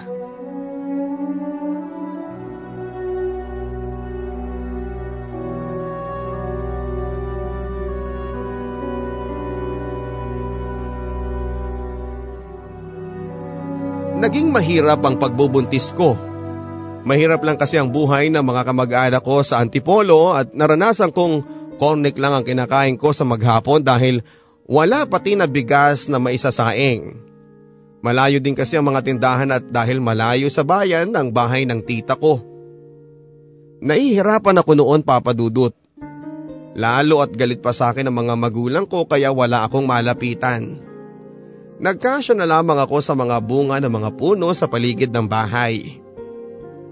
Naging 14.29 14.53
mahirap 14.53 15.01
ang 15.09 15.17
pagbubuntis 15.17 15.97
ko. 15.97 16.13
Mahirap 17.09 17.41
lang 17.49 17.57
kasi 17.57 17.81
ang 17.81 17.89
buhay 17.89 18.29
ng 18.29 18.45
mga 18.45 18.61
kamag-anak 18.69 19.25
ko 19.25 19.41
sa 19.41 19.65
Antipolo 19.65 20.37
at 20.37 20.53
naranasan 20.53 21.17
kong 21.17 21.41
cornic 21.81 22.21
lang 22.21 22.37
ang 22.37 22.45
kinakain 22.45 23.01
ko 23.01 23.17
sa 23.17 23.25
maghapon 23.25 23.81
dahil 23.81 24.21
wala 24.69 25.09
pati 25.09 25.33
na 25.33 25.49
bigas 25.49 26.13
na 26.13 26.21
maisasaing. 26.21 27.17
Malayo 28.05 28.37
din 28.37 28.53
kasi 28.53 28.77
ang 28.77 28.93
mga 28.93 29.01
tindahan 29.01 29.49
at 29.49 29.65
dahil 29.65 29.97
malayo 29.97 30.53
sa 30.53 30.61
bayan 30.61 31.09
ang 31.17 31.33
bahay 31.33 31.65
ng 31.65 31.81
tita 31.81 32.13
ko. 32.13 32.45
Nahihirapan 33.81 34.61
ako 34.61 34.77
noon 34.77 35.09
papadudot. 35.09 35.73
Lalo 36.77 37.25
at 37.25 37.33
galit 37.33 37.65
pa 37.65 37.73
sa 37.73 37.97
akin 37.97 38.13
ang 38.13 38.17
mga 38.29 38.37
magulang 38.37 38.85
ko 38.85 39.09
kaya 39.09 39.33
wala 39.33 39.65
akong 39.65 39.89
malapitan. 39.89 40.88
Nagkasya 41.79 42.35
na 42.35 42.47
lamang 42.47 42.79
ako 42.83 42.99
sa 42.99 43.15
mga 43.15 43.39
bunga 43.39 43.79
ng 43.79 43.91
mga 43.91 44.11
puno 44.19 44.51
sa 44.51 44.67
paligid 44.67 45.15
ng 45.15 45.27
bahay. 45.31 46.03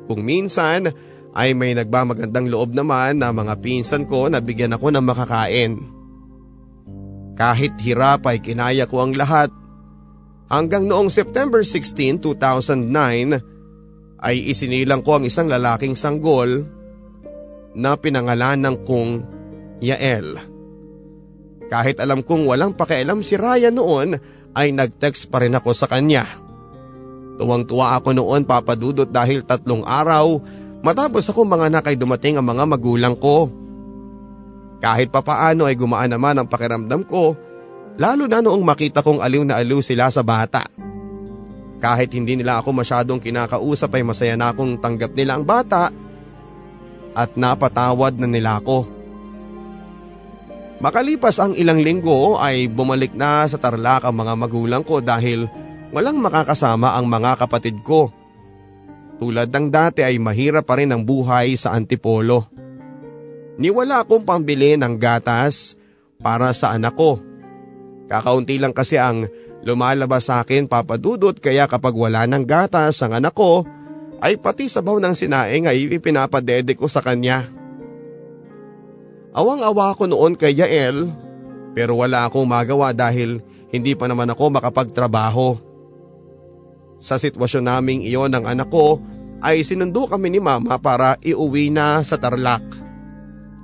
Kung 0.06 0.22
minsan 0.22 0.94
ay 1.34 1.58
may 1.58 1.74
nagmamagandang 1.74 2.46
loob 2.46 2.70
naman 2.70 3.18
na 3.18 3.34
mga 3.34 3.58
pinsan 3.58 4.06
ko 4.06 4.30
na 4.30 4.38
bigyan 4.38 4.78
ako 4.78 4.94
ng 4.94 5.02
makakain. 5.02 5.72
Kahit 7.36 7.76
hirap 7.82 8.24
ay 8.30 8.40
kinaya 8.40 8.86
ko 8.86 9.04
ang 9.04 9.12
lahat. 9.12 9.50
Hanggang 10.46 10.86
noong 10.86 11.10
September 11.10 11.60
16, 11.60 12.22
2009 12.22 14.22
ay 14.22 14.36
isinilang 14.46 15.02
ko 15.02 15.18
ang 15.18 15.26
isang 15.26 15.50
lalaking 15.50 15.98
sanggol 15.98 16.62
na 17.76 17.98
pinangalanan 17.98 18.78
kong 18.86 19.26
Yael. 19.82 20.38
Kahit 21.66 21.98
alam 21.98 22.22
kong 22.22 22.46
walang 22.46 22.78
pakialam 22.78 23.20
si 23.20 23.34
Ryan 23.34 23.74
noon 23.74 24.08
ay 24.56 24.72
nag-text 24.72 25.28
pa 25.28 25.44
rin 25.44 25.52
ako 25.52 25.76
sa 25.76 25.84
kanya. 25.84 26.24
Tuwang-tuwa 27.36 28.00
ako 28.00 28.16
noon 28.16 28.48
papadudot 28.48 29.04
dahil 29.04 29.44
tatlong 29.44 29.84
araw 29.84 30.40
matapos 30.80 31.28
ako 31.28 31.44
mga 31.44 31.68
anak 31.68 31.92
ay 31.92 32.00
dumating 32.00 32.40
ang 32.40 32.48
mga 32.48 32.64
magulang 32.64 33.12
ko. 33.12 33.52
Kahit 34.80 35.12
papaano 35.12 35.68
ay 35.68 35.76
gumaan 35.76 36.16
naman 36.16 36.40
ang 36.40 36.48
pakiramdam 36.48 37.04
ko 37.04 37.36
lalo 38.00 38.24
na 38.24 38.40
noong 38.40 38.64
makita 38.64 39.04
kong 39.04 39.20
aliw 39.20 39.44
na 39.44 39.60
aliw 39.60 39.84
sila 39.84 40.08
sa 40.08 40.24
bata. 40.24 40.64
Kahit 41.76 42.16
hindi 42.16 42.40
nila 42.40 42.64
ako 42.64 42.72
masyadong 42.72 43.20
kinakausap 43.20 43.92
ay 43.92 44.04
masaya 44.08 44.34
na 44.40 44.56
akong 44.56 44.80
tanggap 44.80 45.12
nila 45.12 45.36
ang 45.36 45.44
bata 45.44 45.92
at 47.12 47.36
napatawad 47.36 48.16
na 48.16 48.24
nila 48.24 48.56
ako. 48.64 48.95
Makalipas 50.76 51.40
ang 51.40 51.56
ilang 51.56 51.80
linggo 51.80 52.36
ay 52.36 52.68
bumalik 52.68 53.16
na 53.16 53.48
sa 53.48 53.56
Tarlac 53.56 54.04
ang 54.04 54.12
mga 54.12 54.34
magulang 54.36 54.84
ko 54.84 55.00
dahil 55.00 55.48
walang 55.88 56.20
makakasama 56.20 56.92
ang 56.92 57.08
mga 57.08 57.40
kapatid 57.40 57.80
ko. 57.80 58.12
Tulad 59.16 59.48
ng 59.48 59.72
dati 59.72 60.04
ay 60.04 60.20
mahirap 60.20 60.68
pa 60.68 60.76
rin 60.76 60.92
ang 60.92 61.00
buhay 61.00 61.56
sa 61.56 61.72
Antipolo. 61.72 62.44
Niwala 63.56 64.04
akong 64.04 64.28
pambili 64.28 64.76
ng 64.76 65.00
gatas 65.00 65.80
para 66.20 66.52
sa 66.52 66.76
anak 66.76 66.92
ko. 66.92 67.24
Kakaunti 68.04 68.60
lang 68.60 68.76
kasi 68.76 69.00
ang 69.00 69.24
lumalabas 69.64 70.28
sa 70.28 70.44
akin 70.44 70.68
papadudot 70.68 71.40
kaya 71.40 71.64
kapag 71.64 71.96
wala 71.96 72.28
ng 72.28 72.44
gatas 72.44 73.00
ang 73.00 73.16
anak 73.16 73.32
ko 73.32 73.64
ay 74.20 74.36
pati 74.36 74.68
sabaw 74.68 75.00
ng 75.00 75.16
sinaing 75.16 75.64
ay 75.64 75.88
ipinapadede 75.88 76.76
ko 76.76 76.84
sa 76.84 77.00
kanya. 77.00 77.48
Awang-awa 79.36 79.92
ako 79.92 80.08
noon 80.08 80.32
kay 80.32 80.56
Yael 80.56 81.12
pero 81.76 82.00
wala 82.00 82.24
akong 82.24 82.48
magawa 82.48 82.96
dahil 82.96 83.44
hindi 83.68 83.92
pa 83.92 84.08
naman 84.08 84.32
ako 84.32 84.48
makapagtrabaho. 84.48 85.60
Sa 86.96 87.20
sitwasyon 87.20 87.68
naming 87.68 88.00
iyon 88.00 88.32
ng 88.32 88.48
anak 88.48 88.72
ko 88.72 88.96
ay 89.44 89.60
sinundo 89.60 90.08
kami 90.08 90.32
ni 90.32 90.40
mama 90.40 90.80
para 90.80 91.20
iuwi 91.20 91.68
na 91.68 92.00
sa 92.00 92.16
Tarlac. 92.16 92.64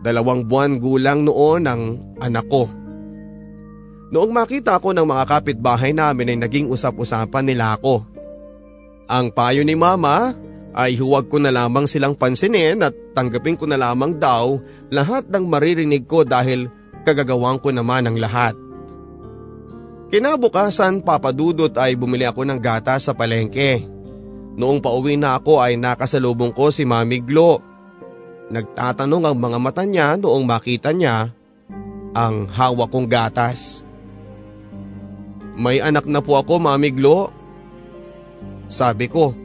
Dalawang 0.05 0.45
buwan 0.45 0.77
gulang 0.77 1.25
noon 1.25 1.65
ang 1.65 1.97
anak 2.21 2.45
ko. 2.53 2.69
Noong 4.13 4.29
makita 4.29 4.77
ko 4.77 4.93
ng 4.93 5.09
mga 5.09 5.25
kapitbahay 5.25 5.97
namin 5.97 6.37
ay 6.37 6.39
naging 6.45 6.69
usap-usapan 6.69 7.49
nila 7.49 7.81
ako. 7.81 8.05
Ang 9.09 9.33
payo 9.33 9.65
ni 9.65 9.73
mama 9.73 10.37
ay 10.73 10.97
huwag 10.97 11.29
ko 11.29 11.37
na 11.37 11.53
lamang 11.53 11.85
silang 11.85 12.17
pansinin 12.17 12.81
at 12.81 12.97
tanggapin 13.13 13.61
ko 13.61 13.69
na 13.69 13.77
lamang 13.77 14.17
daw 14.17 14.57
lahat 14.89 15.29
ng 15.29 15.45
maririnig 15.45 16.09
ko 16.09 16.25
dahil 16.25 16.69
kagagawang 17.05 17.61
ko 17.61 17.69
naman 17.73 18.09
ang 18.09 18.17
lahat. 18.17 18.57
Kinabukasan 20.13 21.01
papadudot 21.01 21.73
ay 21.81 21.97
bumili 21.97 22.29
ako 22.29 22.45
ng 22.45 22.61
gata 22.61 23.01
sa 23.01 23.17
palengke. 23.17 23.81
Noong 24.53 24.85
pauwi 24.85 25.17
na 25.17 25.41
ako 25.41 25.65
ay 25.65 25.81
nakasalubong 25.81 26.53
ko 26.53 26.69
si 26.69 26.85
Mami 26.85 27.25
Glo. 27.25 27.65
Nagtatanong 28.53 29.25
ang 29.25 29.37
mga 29.41 29.59
mata 29.61 29.85
niya 29.89 30.21
noong 30.21 30.45
makita 30.45 30.93
niya 30.93 31.33
ang 32.13 32.45
hawak 32.53 32.93
kong 32.93 33.09
gatas. 33.09 33.81
May 35.57 35.81
anak 35.81 36.05
na 36.05 36.21
po 36.21 36.37
ako 36.37 36.61
Mami 36.61 36.93
Glo. 36.93 37.33
Sabi 38.69 39.09
ko. 39.09 39.42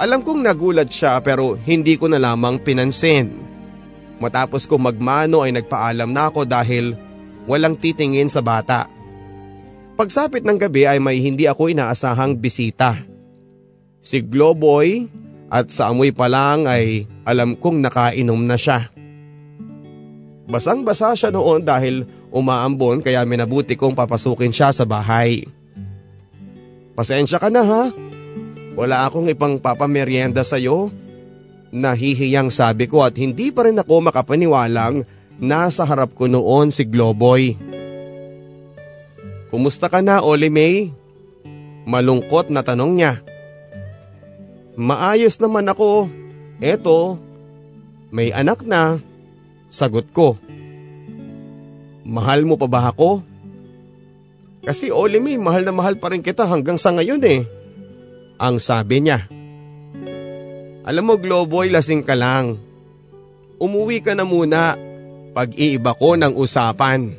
Alam 0.00 0.24
kong 0.24 0.40
nagulat 0.40 0.88
siya 0.88 1.20
pero 1.20 1.58
hindi 1.68 2.00
ko 2.00 2.08
na 2.08 2.16
lamang 2.16 2.60
pinansin. 2.60 3.28
Matapos 4.22 4.64
ko 4.64 4.78
magmano 4.78 5.42
ay 5.42 5.52
nagpaalam 5.52 6.08
na 6.08 6.30
ako 6.30 6.46
dahil 6.46 6.96
walang 7.44 7.76
titingin 7.76 8.30
sa 8.30 8.40
bata. 8.40 8.86
Pagsapit 9.98 10.46
ng 10.46 10.56
gabi 10.56 10.88
ay 10.88 10.98
may 11.02 11.20
hindi 11.20 11.44
ako 11.44 11.68
inaasahang 11.68 12.38
bisita. 12.38 12.96
Si 14.00 14.22
Globoy 14.24 15.06
at 15.52 15.68
sa 15.68 15.92
amoy 15.92 16.14
pa 16.14 16.30
lang 16.30 16.64
ay 16.64 17.04
alam 17.28 17.58
kong 17.58 17.84
nakainom 17.84 18.40
na 18.48 18.56
siya. 18.56 18.88
Basang 20.48 20.82
basa 20.82 21.12
siya 21.12 21.30
noon 21.30 21.62
dahil 21.62 22.08
umaambon 22.32 23.04
kaya 23.04 23.22
minabuti 23.28 23.76
kong 23.76 23.94
papasukin 23.94 24.50
siya 24.50 24.72
sa 24.72 24.88
bahay. 24.88 25.44
Pasensya 26.96 27.36
ka 27.36 27.52
na 27.52 27.62
ha. 27.62 27.82
Wala 28.72 29.04
akong 29.04 29.28
ipang 29.28 29.60
papamerienda 29.60 30.40
sa'yo. 30.40 30.88
Nahihiyang 31.72 32.52
sabi 32.52 32.88
ko 32.88 33.04
at 33.04 33.16
hindi 33.16 33.52
pa 33.52 33.64
rin 33.68 33.80
ako 33.80 34.12
makapaniwalang 34.12 35.04
nasa 35.40 35.84
harap 35.88 36.12
ko 36.12 36.28
noon 36.28 36.68
si 36.72 36.84
Globoy. 36.84 37.56
Kumusta 39.52 39.92
ka 39.92 40.00
na, 40.00 40.24
Oli 40.24 40.48
May? 40.48 40.88
Malungkot 41.84 42.48
na 42.48 42.64
tanong 42.64 42.92
niya. 42.96 43.20
Maayos 44.80 45.36
naman 45.36 45.68
ako. 45.68 46.08
Eto, 46.62 47.20
may 48.08 48.32
anak 48.32 48.64
na. 48.64 48.96
Sagot 49.68 50.08
ko. 50.16 50.40
Mahal 52.08 52.48
mo 52.48 52.56
pa 52.56 52.68
ba 52.68 52.88
ako? 52.88 53.20
Kasi 54.64 54.88
Oli 54.88 55.20
May, 55.20 55.36
mahal 55.36 55.68
na 55.68 55.74
mahal 55.76 56.00
pa 56.00 56.08
rin 56.08 56.24
kita 56.24 56.48
hanggang 56.48 56.80
sa 56.80 56.96
ngayon 56.96 57.20
eh. 57.28 57.61
Ang 58.42 58.58
sabi 58.58 59.06
niya. 59.06 59.30
Alam 60.82 61.04
mo 61.06 61.14
Globoy, 61.14 61.70
lasing 61.70 62.02
ka 62.02 62.18
lang. 62.18 62.58
Umuwi 63.62 64.02
ka 64.02 64.18
na 64.18 64.26
muna. 64.26 64.74
Pag-iiba 65.30 65.94
ko 65.94 66.18
ng 66.18 66.34
usapan. 66.34 67.14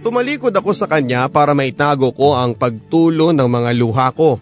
Tumalikod 0.00 0.56
ako 0.56 0.72
sa 0.72 0.88
kanya 0.88 1.28
para 1.28 1.52
maitago 1.52 2.08
ko 2.16 2.32
ang 2.32 2.56
pagtulo 2.56 3.36
ng 3.36 3.44
mga 3.44 3.70
luha 3.76 4.08
ko. 4.16 4.40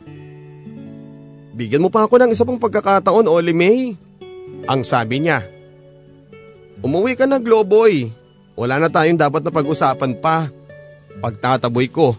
Bigyan 1.56 1.82
mo 1.82 1.90
pa 1.90 2.06
ako 2.06 2.22
ng 2.22 2.30
isa 2.30 2.46
pang 2.46 2.62
pagkakataon, 2.62 3.26
Oli 3.26 3.50
May. 3.50 3.98
Ang 4.70 4.86
sabi 4.86 5.26
niya. 5.26 5.42
Umuwi 6.78 7.18
ka 7.18 7.26
na, 7.26 7.42
Globoy. 7.42 8.06
Wala 8.54 8.78
na 8.78 8.86
tayong 8.86 9.18
dapat 9.18 9.42
na 9.42 9.50
pag-usapan 9.50 10.14
pa. 10.22 10.46
Pagtataboy 11.18 11.90
ko. 11.90 12.14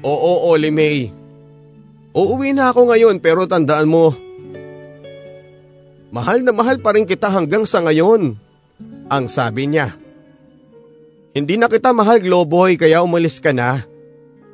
Oo, 0.00 0.32
Oli 0.48 0.72
May. 0.72 1.23
Uuwi 2.14 2.54
na 2.54 2.70
ako 2.70 2.94
ngayon 2.94 3.18
pero 3.18 3.42
tandaan 3.50 3.90
mo. 3.90 4.14
Mahal 6.14 6.46
na 6.46 6.54
mahal 6.54 6.78
pa 6.78 6.94
rin 6.94 7.10
kita 7.10 7.26
hanggang 7.26 7.66
sa 7.66 7.82
ngayon. 7.82 8.38
Ang 9.10 9.26
sabi 9.26 9.66
niya. 9.66 9.98
Hindi 11.34 11.58
na 11.58 11.66
kita 11.66 11.90
mahal 11.90 12.22
Globoy 12.22 12.78
kaya 12.78 13.02
umalis 13.02 13.42
ka 13.42 13.50
na. 13.50 13.82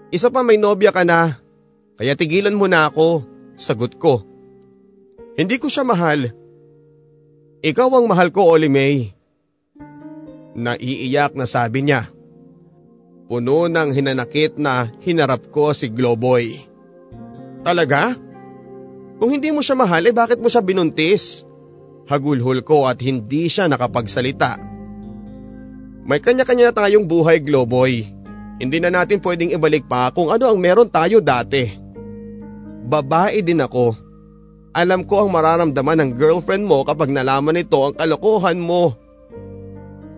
Isa 0.09 0.33
pa 0.33 0.41
may 0.41 0.57
nobya 0.57 0.89
ka 0.89 1.05
na. 1.05 1.37
Kaya 2.01 2.17
tigilan 2.17 2.57
mo 2.57 2.65
na 2.65 2.89
ako. 2.89 3.29
Sagot 3.61 4.01
ko. 4.01 4.25
Hindi 5.37 5.61
ko 5.61 5.69
siya 5.69 5.85
mahal. 5.85 6.33
Ikaw 7.61 7.89
ang 7.93 8.09
mahal 8.09 8.33
ko, 8.33 8.49
Oli 8.57 8.73
May. 8.73 9.13
Naiiyak 10.57 11.37
na 11.37 11.45
sabi 11.45 11.85
niya. 11.85 12.09
Puno 13.29 13.69
ng 13.69 13.93
hinanakit 13.93 14.57
na 14.57 14.89
hinarap 15.05 15.53
ko 15.53 15.77
si 15.77 15.93
Globoy. 15.93 16.70
Talaga? 17.61 18.17
Kung 19.21 19.31
hindi 19.37 19.53
mo 19.53 19.61
siya 19.61 19.77
mahal, 19.77 20.09
eh 20.09 20.17
bakit 20.17 20.41
mo 20.41 20.49
siya 20.49 20.65
binuntis? 20.65 21.45
Hagulhol 22.09 22.65
ko 22.65 22.89
at 22.89 22.99
hindi 23.05 23.47
siya 23.53 23.69
nakapagsalita. 23.69 24.57
May 26.09 26.19
kanya-kanya 26.19 26.73
tayong 26.73 27.05
buhay, 27.05 27.39
Globoy. 27.45 28.09
Hindi 28.61 28.77
na 28.81 28.89
natin 28.93 29.21
pwedeng 29.21 29.53
ibalik 29.57 29.89
pa 29.89 30.13
kung 30.13 30.33
ano 30.33 30.49
ang 30.49 30.59
meron 30.61 30.89
tayo 30.89 31.21
dati. 31.21 31.69
Babae 32.85 33.45
din 33.45 33.61
ako. 33.61 33.97
Alam 34.77 35.05
ko 35.05 35.25
ang 35.25 35.31
mararamdaman 35.33 35.99
ng 36.01 36.11
girlfriend 36.17 36.65
mo 36.65 36.85
kapag 36.85 37.13
nalaman 37.13 37.57
nito 37.57 37.79
ang 37.81 37.95
kalokohan 37.97 38.61
mo. 38.61 38.95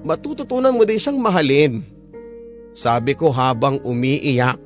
Matututunan 0.03 0.75
mo 0.75 0.83
din 0.83 0.99
siyang 0.99 1.19
mahalin. 1.23 1.87
Sabi 2.75 3.15
ko 3.15 3.31
habang 3.31 3.79
umiiyak. 3.85 4.59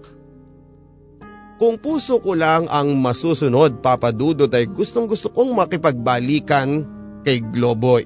Kung 1.57 1.81
puso 1.81 2.21
ko 2.21 2.37
lang 2.37 2.69
ang 2.69 2.93
masusunod 3.01 3.81
papadudod 3.81 4.53
ay 4.53 4.69
gustong 4.69 5.09
gusto 5.09 5.33
kong 5.33 5.57
makipagbalikan 5.57 6.85
kay 7.25 7.41
Globoy. 7.41 8.05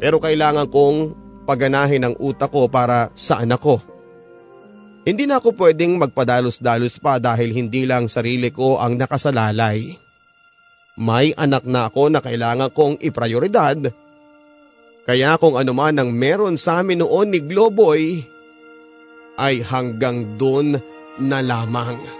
Pero 0.00 0.16
kailangan 0.16 0.72
kong 0.72 0.96
paganahin 1.44 2.08
ang 2.08 2.14
utak 2.16 2.48
ko 2.48 2.64
para 2.72 3.12
sa 3.12 3.44
anak 3.44 3.60
ko. 3.60 3.76
Hindi 5.04 5.24
na 5.28 5.40
ako 5.40 5.56
pwedeng 5.56 5.96
magpadalos-dalos 6.00 7.00
pa 7.00 7.16
dahil 7.20 7.52
hindi 7.52 7.84
lang 7.84 8.08
sarili 8.08 8.52
ko 8.52 8.80
ang 8.80 8.96
nakasalalay. 8.96 9.96
May 10.98 11.32
anak 11.36 11.64
na 11.68 11.88
ako 11.88 12.12
na 12.12 12.20
kailangan 12.20 12.72
kong 12.72 13.00
iprioridad. 13.00 13.92
Kaya 15.08 15.40
kung 15.40 15.56
ano 15.56 15.72
man 15.72 15.96
ang 15.96 16.12
meron 16.12 16.60
sa 16.60 16.84
amin 16.84 17.00
noon 17.00 17.32
ni 17.32 17.40
Globoy, 17.40 18.20
ay 19.38 19.62
hanggang 19.64 20.36
doon 20.36 20.76
na 21.22 21.38
lamang. 21.40 22.17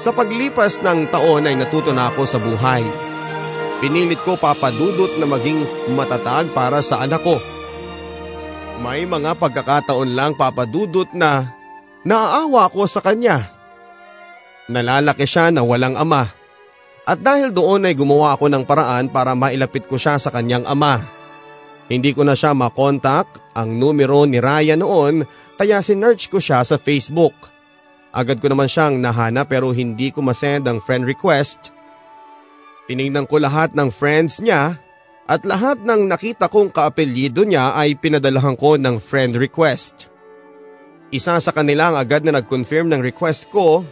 Sa 0.00 0.16
paglipas 0.16 0.80
ng 0.80 1.12
taon 1.12 1.44
ay 1.44 1.60
natuto 1.60 1.92
na 1.92 2.08
ako 2.08 2.24
sa 2.24 2.40
buhay. 2.40 2.80
Pinilit 3.84 4.24
ko 4.24 4.40
papadudot 4.40 5.20
na 5.20 5.28
maging 5.28 5.92
matatag 5.92 6.56
para 6.56 6.80
sa 6.80 7.04
anak 7.04 7.20
ko. 7.20 7.36
May 8.80 9.04
mga 9.04 9.36
pagkakataon 9.36 10.16
lang 10.16 10.32
papadudot 10.40 11.12
na 11.12 11.52
naaawa 12.00 12.72
ko 12.72 12.88
sa 12.88 13.04
kanya. 13.04 13.44
Nalalaki 14.72 15.28
siya 15.28 15.52
na 15.52 15.60
walang 15.60 16.00
ama. 16.00 16.32
At 17.04 17.20
dahil 17.20 17.52
doon 17.52 17.84
ay 17.84 17.92
gumawa 17.92 18.40
ako 18.40 18.48
ng 18.48 18.64
paraan 18.64 19.12
para 19.12 19.36
mailapit 19.36 19.84
ko 19.84 20.00
siya 20.00 20.16
sa 20.16 20.32
kanyang 20.32 20.64
ama. 20.64 20.96
Hindi 21.92 22.16
ko 22.16 22.24
na 22.24 22.32
siya 22.32 22.56
makontak 22.56 23.52
ang 23.52 23.76
numero 23.76 24.24
ni 24.24 24.40
Ryan 24.40 24.80
noon 24.80 25.28
kaya 25.60 25.84
sinerch 25.84 26.32
ko 26.32 26.40
siya 26.40 26.64
sa 26.64 26.80
Facebook. 26.80 27.49
Agad 28.10 28.42
ko 28.42 28.50
naman 28.50 28.66
siyang 28.66 28.98
nahana 28.98 29.46
pero 29.46 29.70
hindi 29.70 30.10
ko 30.10 30.18
masend 30.22 30.66
ang 30.66 30.82
friend 30.82 31.06
request. 31.06 31.70
Tinignan 32.90 33.30
ko 33.30 33.38
lahat 33.38 33.70
ng 33.70 33.86
friends 33.94 34.42
niya 34.42 34.82
at 35.30 35.46
lahat 35.46 35.78
ng 35.86 36.10
nakita 36.10 36.50
kong 36.50 36.74
kaapelyido 36.74 37.46
niya 37.46 37.70
ay 37.78 37.94
pinadalahan 37.94 38.58
ko 38.58 38.74
ng 38.74 38.98
friend 38.98 39.38
request. 39.38 40.10
Isa 41.14 41.38
sa 41.38 41.54
kanila 41.54 41.94
ang 41.94 41.96
agad 42.02 42.26
na 42.26 42.34
nag-confirm 42.38 42.90
ng 42.90 42.98
request 42.98 43.46
ko, 43.50 43.86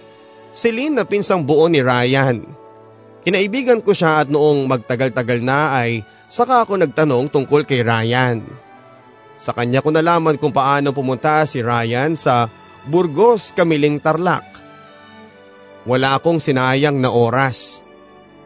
si 0.50 0.74
Lynn 0.74 0.98
na 0.98 1.06
pinsang 1.06 1.46
buo 1.46 1.70
ni 1.70 1.78
Ryan. 1.78 2.42
Kinaibigan 3.22 3.82
ko 3.86 3.94
siya 3.94 4.26
at 4.26 4.34
noong 4.34 4.66
magtagal-tagal 4.66 5.42
na 5.46 5.78
ay 5.78 6.02
saka 6.26 6.66
ako 6.66 6.78
nagtanong 6.78 7.30
tungkol 7.30 7.62
kay 7.62 7.86
Ryan. 7.86 8.42
Sa 9.38 9.54
kanya 9.54 9.78
ko 9.78 9.94
nalaman 9.94 10.34
kung 10.34 10.50
paano 10.50 10.90
pumunta 10.90 11.46
si 11.46 11.62
Ryan 11.62 12.18
sa 12.18 12.50
Burgos, 12.88 13.52
Kamiling 13.52 14.00
Tarlac. 14.00 14.48
Wala 15.84 16.16
akong 16.16 16.40
sinayang 16.40 16.96
na 16.96 17.12
oras. 17.12 17.84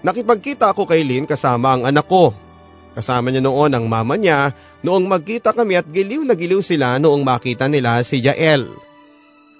Nakipagkita 0.02 0.74
ako 0.74 0.82
kay 0.82 1.06
Lynn 1.06 1.30
kasama 1.30 1.78
ang 1.78 1.86
anak 1.86 2.10
ko. 2.10 2.34
Kasama 2.92 3.30
niya 3.30 3.40
noon 3.40 3.72
ang 3.72 3.86
mama 3.86 4.18
niya 4.18 4.52
noong 4.82 5.06
magkita 5.06 5.54
kami 5.54 5.78
at 5.78 5.86
giliw 5.88 6.26
na 6.26 6.34
giliw 6.34 6.60
sila 6.60 6.98
noong 6.98 7.22
makita 7.22 7.70
nila 7.70 8.02
si 8.02 8.20
Jael. 8.20 8.66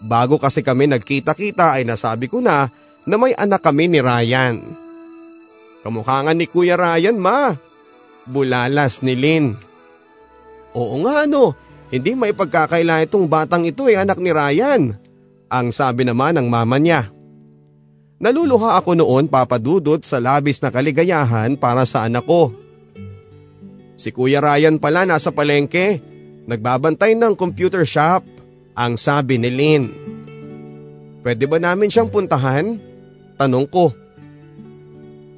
Bago 0.03 0.37
kasi 0.37 0.67
kami 0.67 0.91
nagkita-kita 0.91 1.79
ay 1.79 1.87
nasabi 1.87 2.27
ko 2.27 2.43
na 2.43 2.67
na 3.07 3.17
may 3.17 3.33
anak 3.39 3.63
kami 3.63 3.87
ni 3.87 4.03
Ryan. 4.03 4.59
Kamukha 5.87 6.27
nga 6.27 6.35
ni 6.35 6.51
Kuya 6.51 6.75
Ryan 6.75 7.19
ma. 7.23 7.55
Bulalas 8.27 9.03
ni 9.03 9.15
Lynn. 9.15 9.55
Oo 10.75 10.97
nga 11.07 11.27
ano, 11.27 11.55
hindi 11.93 12.17
may 12.17 12.33
pagkakaila 12.33 13.05
itong 13.05 13.29
batang 13.29 13.69
ito 13.69 13.85
ay 13.85 14.01
anak 14.01 14.17
ni 14.17 14.33
Ryan. 14.33 14.97
Ang 15.53 15.69
sabi 15.77 16.09
naman 16.09 16.41
ng 16.41 16.49
mama 16.49 16.81
niya. 16.81 17.13
Naluluha 18.17 18.81
ako 18.81 18.97
noon 18.97 19.29
papadudot 19.29 20.01
sa 20.01 20.17
labis 20.17 20.65
na 20.65 20.73
kaligayahan 20.73 21.53
para 21.61 21.85
sa 21.85 22.09
anak 22.09 22.25
ko. 22.25 22.57
Si 23.93 24.09
Kuya 24.09 24.41
Ryan 24.41 24.81
pala 24.81 25.05
nasa 25.05 25.29
palengke, 25.37 26.01
nagbabantay 26.49 27.13
ng 27.13 27.37
computer 27.37 27.85
shop, 27.85 28.25
ang 28.73 28.97
sabi 28.97 29.37
ni 29.37 29.53
Lynn. 29.53 29.85
Pwede 31.21 31.45
ba 31.45 31.61
namin 31.61 31.93
siyang 31.93 32.09
puntahan? 32.09 32.81
Tanong 33.37 33.69
ko. 33.69 33.93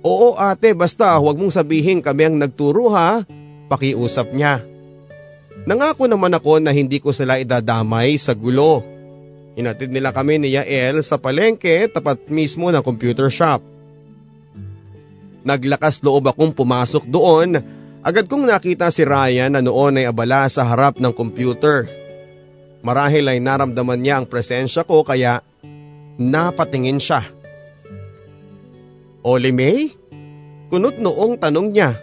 Oo 0.04 0.38
ate 0.38 0.76
basta 0.76 1.16
huwag 1.18 1.34
mong 1.34 1.50
sabihin 1.50 1.98
kami 1.98 2.30
ang 2.30 2.36
nagturo 2.38 2.92
ha, 2.94 3.24
pakiusap 3.72 4.30
niya. 4.30 4.60
Nangako 5.64 6.04
naman 6.04 6.32
ako 6.36 6.60
na 6.60 6.76
hindi 6.76 7.00
ko 7.00 7.08
sila 7.08 7.40
idadamay 7.40 8.20
sa 8.20 8.36
gulo. 8.36 8.84
Hinatid 9.56 9.88
nila 9.88 10.12
kami 10.12 10.36
ni 10.36 10.52
Yael 10.52 11.00
sa 11.00 11.16
palengke 11.16 11.88
tapat 11.88 12.28
mismo 12.28 12.68
ng 12.68 12.84
computer 12.84 13.32
shop. 13.32 13.64
Naglakas 15.44 16.04
loob 16.04 16.28
akong 16.28 16.52
pumasok 16.52 17.08
doon. 17.08 17.60
Agad 18.04 18.28
kong 18.28 18.44
nakita 18.44 18.92
si 18.92 19.08
Ryan 19.08 19.56
na 19.56 19.64
noon 19.64 20.00
ay 20.00 20.08
abala 20.08 20.44
sa 20.52 20.68
harap 20.68 21.00
ng 21.00 21.12
computer. 21.16 21.88
Marahil 22.84 23.24
ay 23.24 23.40
naramdaman 23.40 23.96
niya 23.96 24.20
ang 24.20 24.26
presensya 24.28 24.84
ko 24.84 25.00
kaya 25.00 25.40
napatingin 26.20 27.00
siya. 27.00 27.24
Oli 29.24 29.48
May? 29.56 29.88
Kunot 30.68 31.00
noong 31.00 31.40
tanong 31.40 31.68
niya. 31.72 31.96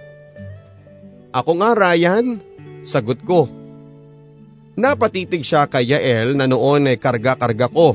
Ako 1.29 1.61
nga 1.61 1.77
Ryan, 1.77 2.41
sagot 2.81 3.21
ko. 3.25 3.47
Napatitig 4.77 5.45
siya 5.45 5.67
kay 5.67 5.91
Yael 5.93 6.33
na 6.33 6.47
noon 6.47 6.89
ay 6.89 6.97
karga-karga 6.97 7.67
ko. 7.69 7.93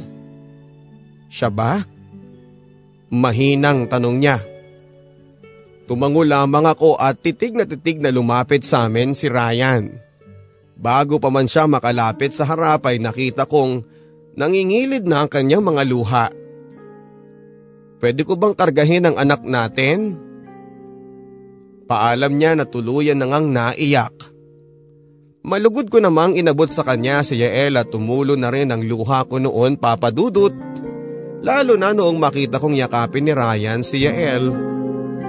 Siya 1.27 1.51
ba? 1.51 1.83
Mahinang 3.11 3.91
tanong 3.91 4.17
niya. 4.19 4.39
Tumango 5.87 6.27
lamang 6.27 6.67
ako 6.67 6.99
at 6.99 7.23
titig 7.23 7.55
na 7.55 7.63
titig 7.63 8.03
na 8.03 8.11
lumapit 8.11 8.67
sa 8.67 8.91
amin 8.91 9.15
si 9.15 9.31
Ryan. 9.31 9.87
Bago 10.77 11.17
pa 11.23 11.31
man 11.31 11.47
siya 11.49 11.71
makalapit 11.71 12.35
sa 12.35 12.45
harap 12.45 12.85
ay 12.91 13.01
nakita 13.01 13.49
kong 13.49 13.87
nangingilid 14.37 15.09
na 15.09 15.25
ang 15.25 15.31
kanyang 15.31 15.65
mga 15.65 15.83
luha. 15.89 16.27
Pwede 17.97 18.29
ko 18.29 18.37
bang 18.37 18.53
kargahin 18.53 19.09
ang 19.09 19.17
anak 19.17 19.41
natin? 19.41 20.21
Paalam 21.89 22.35
niya 22.37 22.53
na 22.59 22.69
tuluyan 22.69 23.17
na 23.17 23.31
ngang 23.31 23.49
naiyak. 23.55 24.36
Malugod 25.47 25.87
ko 25.95 26.03
namang 26.03 26.35
inabot 26.35 26.67
sa 26.67 26.83
kanya 26.83 27.23
si 27.23 27.39
Yael 27.39 27.79
at 27.79 27.95
tumulo 27.95 28.35
na 28.35 28.51
rin 28.51 28.67
ang 28.75 28.83
luha 28.83 29.23
ko 29.31 29.39
noon 29.39 29.79
papadudot. 29.79 30.51
Lalo 31.47 31.79
na 31.79 31.95
noong 31.95 32.19
makita 32.19 32.59
kong 32.59 32.75
yakapin 32.75 33.31
ni 33.31 33.31
Ryan 33.31 33.87
si 33.87 34.03
Yael 34.03 34.51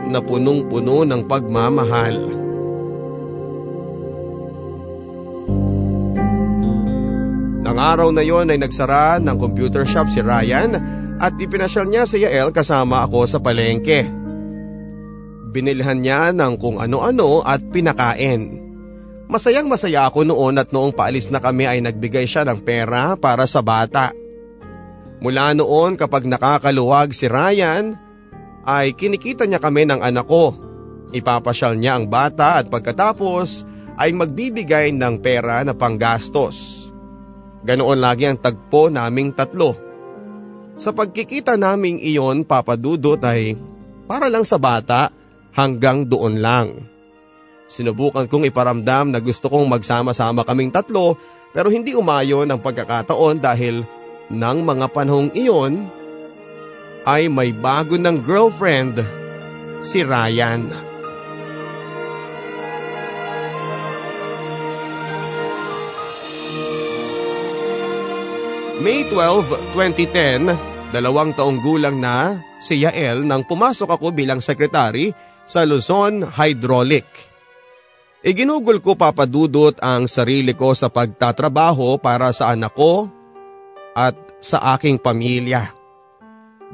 na 0.09 0.17
punong-puno 0.17 1.05
ng 1.05 1.21
pagmamahal. 1.29 2.17
Nang 7.61 7.77
araw 7.77 8.09
na 8.09 8.25
yon 8.25 8.49
ay 8.49 8.57
nagsara 8.57 9.21
ng 9.21 9.37
computer 9.37 9.85
shop 9.85 10.09
si 10.09 10.25
Ryan 10.25 10.81
at 11.21 11.37
ipinasyal 11.37 11.85
niya 11.85 12.09
si 12.09 12.25
Yael 12.25 12.49
kasama 12.49 13.05
ako 13.05 13.29
sa 13.29 13.37
palengke. 13.37 14.01
Binilhan 15.53 16.01
niya 16.01 16.33
ng 16.33 16.57
kung 16.57 16.81
ano-ano 16.81 17.45
at 17.45 17.61
pinakain. 17.69 18.66
Masayang 19.27 19.67
masaya 19.67 20.07
ako 20.07 20.23
noon 20.23 20.55
at 20.55 20.71
noong 20.71 20.95
paalis 20.95 21.27
na 21.27 21.43
kami 21.43 21.67
ay 21.67 21.83
nagbigay 21.83 22.23
siya 22.23 22.47
ng 22.47 22.63
pera 22.63 23.19
para 23.19 23.43
sa 23.43 23.59
bata. 23.59 24.15
Mula 25.19 25.51
noon 25.51 25.99
kapag 25.99 26.23
nakakaluwag 26.23 27.11
si 27.11 27.27
Ryan, 27.27 27.99
ay 28.63 28.95
kinikita 28.95 29.43
niya 29.43 29.59
kami 29.59 29.83
ng 29.83 29.99
anak 29.99 30.31
ko. 30.31 30.55
Ipapasyal 31.11 31.75
niya 31.75 31.99
ang 31.99 32.07
bata 32.07 32.59
at 32.59 32.71
pagkatapos 32.71 33.67
ay 33.99 34.15
magbibigay 34.15 34.95
ng 34.95 35.19
pera 35.19 35.59
na 35.67 35.75
panggastos. 35.75 36.87
Ganoon 37.67 37.99
lagi 37.99 38.31
ang 38.31 38.39
tagpo 38.39 38.87
naming 38.87 39.35
tatlo. 39.35 39.75
Sa 40.79 40.95
pagkikita 40.95 41.59
naming 41.59 41.99
iyon 41.99 42.47
papadudot 42.47 43.19
ay 43.27 43.59
para 44.07 44.31
lang 44.31 44.47
sa 44.47 44.55
bata 44.55 45.11
hanggang 45.51 46.07
doon 46.07 46.39
lang. 46.39 46.96
Sinubukan 47.67 48.31
kong 48.31 48.47
iparamdam 48.47 49.11
na 49.11 49.19
gusto 49.19 49.51
kong 49.51 49.67
magsama-sama 49.67 50.47
kaming 50.47 50.71
tatlo 50.71 51.19
pero 51.51 51.67
hindi 51.67 51.91
umayon 51.91 52.47
ang 52.47 52.63
pagkakataon 52.63 53.43
dahil 53.43 53.83
nang 54.31 54.63
mga 54.63 54.87
panahong 54.91 55.31
iyon 55.35 55.87
ay 57.07 57.31
may 57.31 57.55
bago 57.55 57.95
ng 57.95 58.19
girlfriend, 58.19 58.99
si 59.79 60.03
Ryan. 60.03 60.67
May 68.83 69.07
12, 69.09 69.73
2010, 69.73 70.93
dalawang 70.93 71.33
taong 71.33 71.63
gulang 71.63 71.97
na 71.97 72.37
si 72.59 72.83
Yael 72.83 73.25
nang 73.25 73.47
pumasok 73.47 73.97
ako 73.97 74.13
bilang 74.13 74.43
sekretary 74.43 75.09
sa 75.47 75.63
Luzon 75.63 76.21
Hydraulic. 76.21 77.36
Iginugol 78.27 78.83
ko 78.83 78.99
papadudot 78.99 79.79
ang 79.79 80.03
sarili 80.03 80.51
ko 80.51 80.75
sa 80.75 80.91
pagtatrabaho 80.91 81.95
para 81.95 82.27
sa 82.35 82.51
anak 82.51 82.75
ko 82.75 83.07
at 83.95 84.19
sa 84.43 84.75
aking 84.75 84.99
pamilya. 84.99 85.71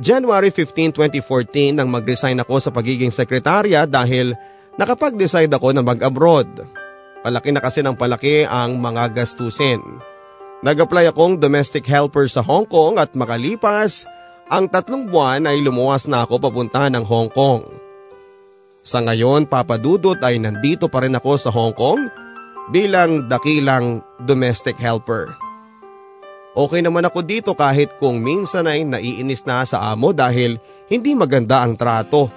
January 0.01 0.49
15, 0.49 0.97
2014 0.97 1.77
nang 1.77 1.93
mag-resign 1.93 2.41
ako 2.41 2.57
sa 2.57 2.73
pagiging 2.73 3.13
sekretarya 3.13 3.85
dahil 3.85 4.33
nakapag-decide 4.81 5.53
ako 5.53 5.77
na 5.77 5.85
mag-abroad. 5.85 6.49
Palaki 7.21 7.53
na 7.53 7.61
kasi 7.61 7.85
ng 7.85 7.93
palaki 7.93 8.49
ang 8.49 8.81
mga 8.81 9.13
gastusin. 9.13 9.77
Nag-apply 10.65 11.13
akong 11.13 11.37
domestic 11.37 11.85
helper 11.85 12.25
sa 12.25 12.41
Hong 12.41 12.65
Kong 12.65 12.97
at 12.97 13.13
makalipas, 13.13 14.09
ang 14.49 14.65
tatlong 14.65 15.05
buwan 15.05 15.45
ay 15.45 15.61
lumuwas 15.61 16.09
na 16.09 16.25
ako 16.25 16.49
papunta 16.49 16.89
ng 16.89 17.05
Hong 17.05 17.29
Kong. 17.29 17.82
Sa 18.83 18.99
ngayon 18.99 19.47
papadudot 19.47 20.19
ay 20.19 20.43
nandito 20.43 20.91
pa 20.91 21.07
rin 21.07 21.15
ako 21.15 21.39
sa 21.39 21.47
Hong 21.55 21.71
Kong 21.71 22.11
bilang 22.67 23.31
dakilang 23.31 24.03
domestic 24.19 24.75
helper. 24.75 25.31
Okay 26.51 26.83
naman 26.83 27.07
ako 27.07 27.23
dito 27.23 27.55
kahit 27.55 27.95
kung 27.95 28.19
minsan 28.19 28.67
ay 28.67 28.83
naiinis 28.83 29.47
na 29.47 29.63
sa 29.63 29.87
amo 29.95 30.11
dahil 30.11 30.59
hindi 30.91 31.15
maganda 31.15 31.63
ang 31.63 31.79
trato. 31.79 32.27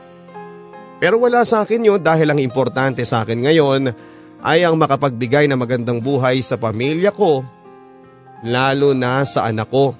Pero 1.02 1.18
wala 1.18 1.42
sa 1.42 1.66
akin 1.66 1.82
yun 1.82 2.00
dahil 2.00 2.30
ang 2.30 2.38
importante 2.38 3.02
sa 3.02 3.26
akin 3.26 3.42
ngayon 3.42 3.82
ay 4.46 4.62
ang 4.62 4.78
makapagbigay 4.78 5.50
ng 5.50 5.58
magandang 5.58 5.98
buhay 5.98 6.38
sa 6.46 6.54
pamilya 6.54 7.10
ko, 7.10 7.42
lalo 8.46 8.94
na 8.94 9.26
sa 9.26 9.50
anak 9.50 9.66
ko. 9.66 9.98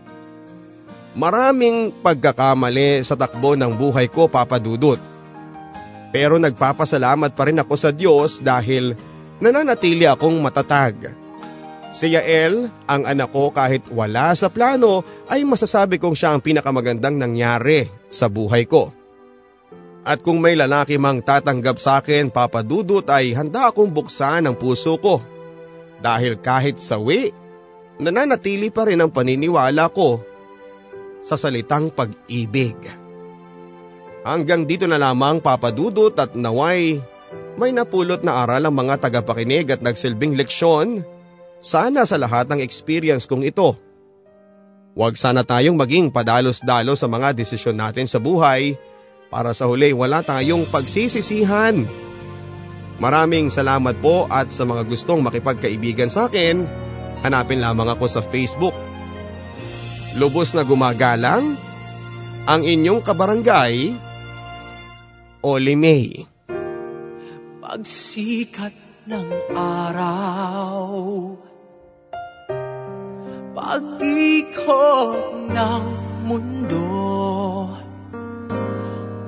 Maraming 1.18 1.90
pagkakamali 2.06 3.02
sa 3.02 3.18
takbo 3.18 3.59
ng 3.59 3.74
buhay 3.74 4.06
ko 4.06 4.31
papadudot 4.31 5.15
pero 6.15 6.39
nagpapasalamat 6.39 7.35
pa 7.35 7.43
rin 7.49 7.61
ako 7.61 7.74
sa 7.74 7.91
Diyos 7.91 8.41
dahil 8.41 8.95
nananatili 9.43 10.07
akong 10.09 10.39
matatag. 10.41 11.12
Si 11.97 12.12
Yael, 12.12 12.69
ang 12.85 13.09
anak 13.09 13.33
ko 13.33 13.49
kahit 13.49 13.89
wala 13.89 14.37
sa 14.37 14.53
plano 14.53 15.01
ay 15.33 15.49
masasabi 15.49 15.97
kong 15.97 16.12
siya 16.12 16.37
ang 16.37 16.45
pinakamagandang 16.45 17.16
nangyari 17.16 17.89
sa 18.12 18.28
buhay 18.28 18.69
ko. 18.69 18.93
At 20.07 20.23
kung 20.23 20.39
may 20.39 20.55
lalaki 20.55 21.01
mang 21.01 21.24
tatanggap 21.24 21.81
sa 21.81 21.99
akin 21.99 22.31
papadudot 22.31 23.03
ay 23.11 23.35
handa 23.35 23.73
akong 23.73 23.91
buksan 23.91 24.47
ang 24.47 24.55
puso 24.55 25.01
ko. 25.01 25.19
Dahil 25.99 26.39
kahit 26.39 26.77
sawi, 26.78 27.33
nananatili 27.99 28.69
pa 28.69 28.87
rin 28.87 29.01
ang 29.01 29.11
paniniwala 29.11 29.89
ko 29.91 30.20
sa 31.24 31.35
salitang 31.35 31.91
pag-ibig. 31.91 32.77
Hanggang 34.27 34.66
dito 34.66 34.90
na 34.90 34.98
lamang 34.98 35.39
papadudot 35.39 36.11
at 36.19 36.35
naway 36.35 36.98
may 37.55 37.70
napulot 37.70 38.27
na 38.27 38.43
aral 38.43 38.66
ang 38.66 38.74
mga 38.74 39.07
tagapakinig 39.07 39.70
at 39.70 39.81
nagsilbing 39.86 40.35
leksyon 40.35 41.07
sana 41.62 42.03
sa 42.03 42.19
lahat 42.19 42.51
ng 42.51 42.59
experience 42.59 43.23
kong 43.23 43.47
ito. 43.47 43.78
Huwag 44.98 45.15
sana 45.15 45.47
tayong 45.47 45.78
maging 45.78 46.11
padalos-dalos 46.11 46.98
sa 46.98 47.07
mga 47.07 47.39
desisyon 47.39 47.78
natin 47.78 48.11
sa 48.11 48.19
buhay 48.19 48.74
para 49.31 49.55
sa 49.55 49.70
huli 49.70 49.94
wala 49.94 50.27
tayong 50.27 50.66
pagsisisihan. 50.74 51.86
Maraming 52.98 53.47
salamat 53.47 53.94
po 54.03 54.27
at 54.27 54.51
sa 54.51 54.66
mga 54.66 54.90
gustong 54.90 55.23
makipagkaibigan 55.23 56.11
sa 56.11 56.27
akin, 56.27 56.66
hanapin 57.23 57.62
lamang 57.62 57.94
ako 57.94 58.11
sa 58.11 58.24
Facebook. 58.24 58.74
Lubos 60.19 60.51
na 60.57 60.65
gumagalang, 60.65 61.61
ang 62.48 62.62
inyong 62.65 63.05
kabarangay, 63.05 64.06
Oli 65.47 65.78
May. 65.78 66.10
Pagsikat 67.62 68.74
ng 69.06 69.31
araw 69.55 70.82
Pag-ikot 73.55 75.23
ng 75.47 75.85
mundo 76.27 76.82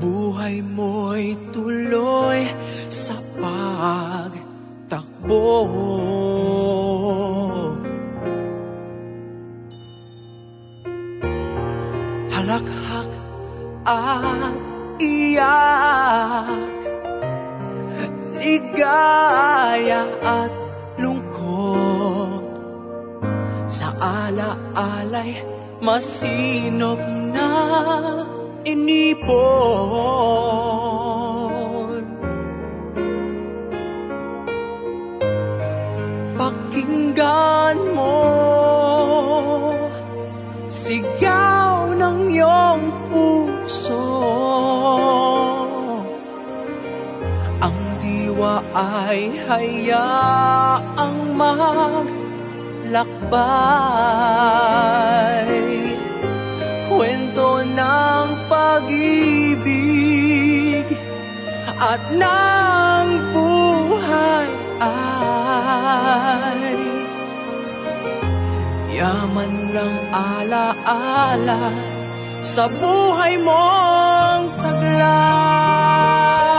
Buhay 0.02 0.58
mo'y 0.58 1.38
tuloy 1.54 2.50
sa 2.90 3.14
pagtakbo 3.38 4.50
Halakhak 12.34 13.10
at 13.86 14.67
iyak 15.00 16.78
Ligaya 18.38 20.06
at 20.22 20.54
lungkot. 20.96 22.42
Sa 23.66 23.90
ala-alay 23.98 25.42
masinop 25.82 27.02
na 27.34 27.50
inipon. 28.62 29.28
Pakinggan 36.38 37.78
mo 37.92 38.22
Sigaw 40.70 41.92
ng 41.98 42.30
iyong 42.32 42.84
puso 43.10 44.06
diwa 48.38 48.62
ay 48.70 49.34
hayaang 49.50 51.34
maglakbay. 51.34 52.14
Kwento 56.86 57.66
ng 57.66 58.28
pag-ibig 58.46 59.66
at 61.82 61.98
ng 62.14 63.08
buhay 63.34 64.50
ay 64.86 66.78
Yaman 68.94 69.74
ng 69.74 69.96
alaala 70.14 71.74
sa 72.46 72.70
buhay 72.70 73.34
mong 73.42 74.46
taglay 74.62 76.57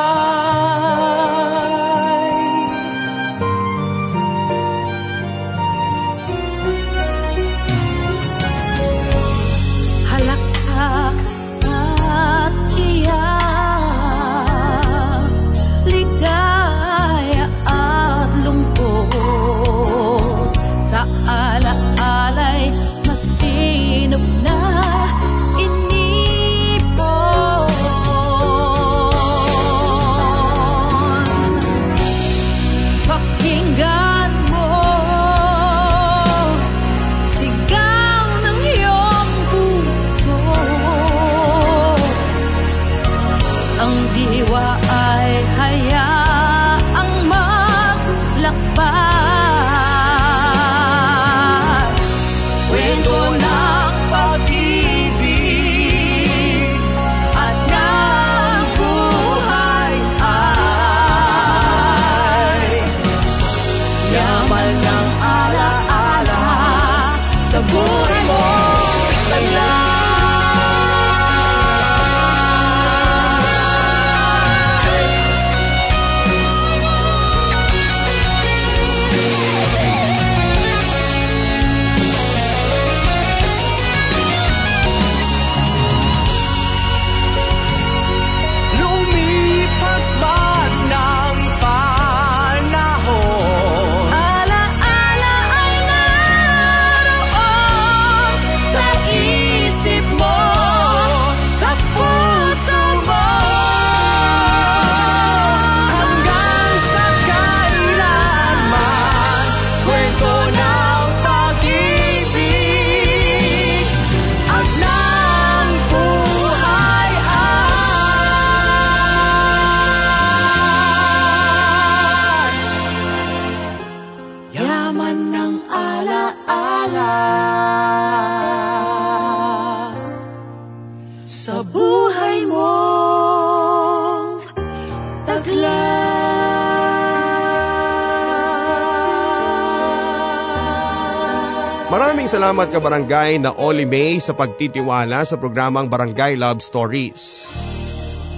salamat 142.40 142.72
ka 142.72 142.80
barangay 142.80 143.44
na 143.44 143.52
Oli 143.52 143.84
May 143.84 144.16
sa 144.24 144.32
pagtitiwala 144.32 145.28
sa 145.28 145.36
programang 145.36 145.92
Barangay 145.92 146.40
Love 146.40 146.64
Stories. 146.64 147.52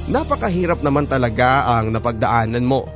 Napakahirap 0.10 0.82
naman 0.82 1.06
talaga 1.06 1.70
ang 1.70 1.94
napagdaanan 1.94 2.66
mo. 2.66 2.90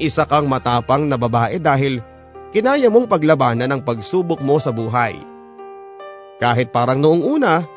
Isa 0.00 0.24
kang 0.24 0.48
matapang 0.48 1.04
na 1.04 1.20
babae 1.20 1.60
dahil 1.60 2.00
kinaya 2.56 2.88
mong 2.88 3.04
paglabanan 3.04 3.68
ang 3.68 3.84
pagsubok 3.84 4.40
mo 4.40 4.56
sa 4.56 4.72
buhay. 4.72 5.12
Kahit 6.40 6.72
parang 6.72 7.04
noong 7.04 7.28
una, 7.28 7.68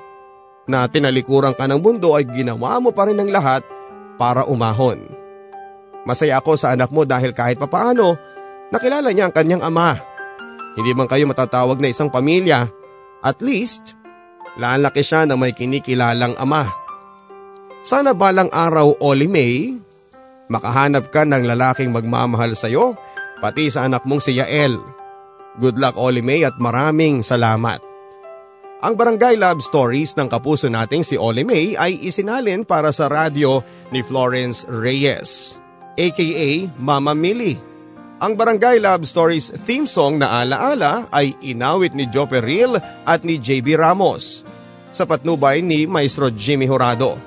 na 0.72 0.88
tinalikuran 0.88 1.52
ka 1.52 1.68
ng 1.68 1.84
mundo 1.84 2.16
ay 2.16 2.32
ginawa 2.32 2.80
mo 2.80 2.96
pa 2.96 3.12
rin 3.12 3.20
ang 3.20 3.28
lahat 3.28 3.60
para 4.16 4.48
umahon. 4.48 5.04
Masaya 6.08 6.40
ako 6.40 6.56
sa 6.56 6.72
anak 6.72 6.96
mo 6.96 7.04
dahil 7.04 7.36
kahit 7.36 7.60
papaano, 7.60 8.16
nakilala 8.72 9.12
niya 9.12 9.28
ang 9.28 9.36
kanyang 9.36 9.68
ama. 9.68 10.11
Hindi 10.76 10.92
man 10.96 11.08
kayo 11.12 11.28
matatawag 11.28 11.84
na 11.84 11.92
isang 11.92 12.08
pamilya, 12.08 12.70
at 13.22 13.38
least, 13.44 13.94
lalaki 14.56 15.04
siya 15.04 15.28
na 15.28 15.36
may 15.36 15.52
kinikilalang 15.52 16.34
ama. 16.40 16.66
Sana 17.82 18.16
balang 18.16 18.48
araw, 18.54 18.98
Oli 19.04 19.28
May, 19.28 19.76
makahanap 20.48 21.10
ka 21.10 21.28
ng 21.28 21.44
lalaking 21.44 21.92
magmamahal 21.92 22.56
sa'yo, 22.56 22.96
pati 23.44 23.68
sa 23.74 23.90
anak 23.90 24.06
mong 24.06 24.22
si 24.22 24.38
Yael. 24.38 24.78
Good 25.60 25.82
luck, 25.82 26.00
Oli 26.00 26.24
May, 26.24 26.48
at 26.48 26.56
maraming 26.62 27.26
salamat. 27.26 27.82
Ang 28.82 28.98
Barangay 28.98 29.38
Love 29.38 29.62
Stories 29.62 30.18
ng 30.18 30.26
kapuso 30.26 30.66
nating 30.66 31.06
si 31.06 31.14
Ole 31.14 31.46
May 31.46 31.78
ay 31.78 32.02
isinalin 32.02 32.66
para 32.66 32.90
sa 32.90 33.06
radyo 33.06 33.62
ni 33.94 34.02
Florence 34.02 34.66
Reyes, 34.66 35.62
aka 36.02 36.50
Mama 36.82 37.14
Millie. 37.14 37.71
Ang 38.22 38.38
Barangay 38.38 38.78
Love 38.78 39.10
Stories 39.10 39.50
theme 39.66 39.90
song 39.90 40.22
na 40.22 40.46
Alaala 40.46 41.10
ay 41.10 41.34
inawit 41.42 41.98
ni 41.98 42.06
Joe 42.06 42.30
Peril 42.30 42.78
at 43.02 43.26
ni 43.26 43.42
JB 43.42 43.82
Ramos 43.82 44.46
sa 44.94 45.10
patnubay 45.10 45.66
ni 45.66 45.90
Maestro 45.90 46.30
Jimmy 46.30 46.70
Horado. 46.70 47.18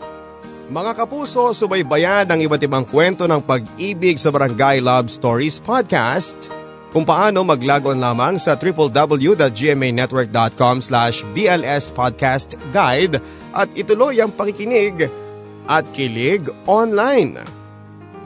Mga 0.71 0.95
kapuso, 0.95 1.51
subaybayan 1.51 2.31
ang 2.31 2.39
iba't 2.39 2.63
ibang 2.63 2.87
kwento 2.87 3.27
ng 3.27 3.43
pag-ibig 3.43 4.23
sa 4.23 4.31
Barangay 4.31 4.79
Love 4.79 5.11
Stories 5.11 5.59
Podcast 5.59 6.47
kung 6.95 7.03
paano 7.03 7.43
maglagon 7.43 7.99
lamang 7.99 8.39
sa 8.39 8.55
www.gmanetwork.com 8.55 10.77
slash 10.79 11.27
BLS 11.35 11.91
Podcast 11.91 12.55
Guide 12.71 13.19
at 13.51 13.67
ituloy 13.75 14.23
ang 14.23 14.31
pakikinig 14.31 15.11
at 15.67 15.83
kilig 15.91 16.47
online. 16.71 17.65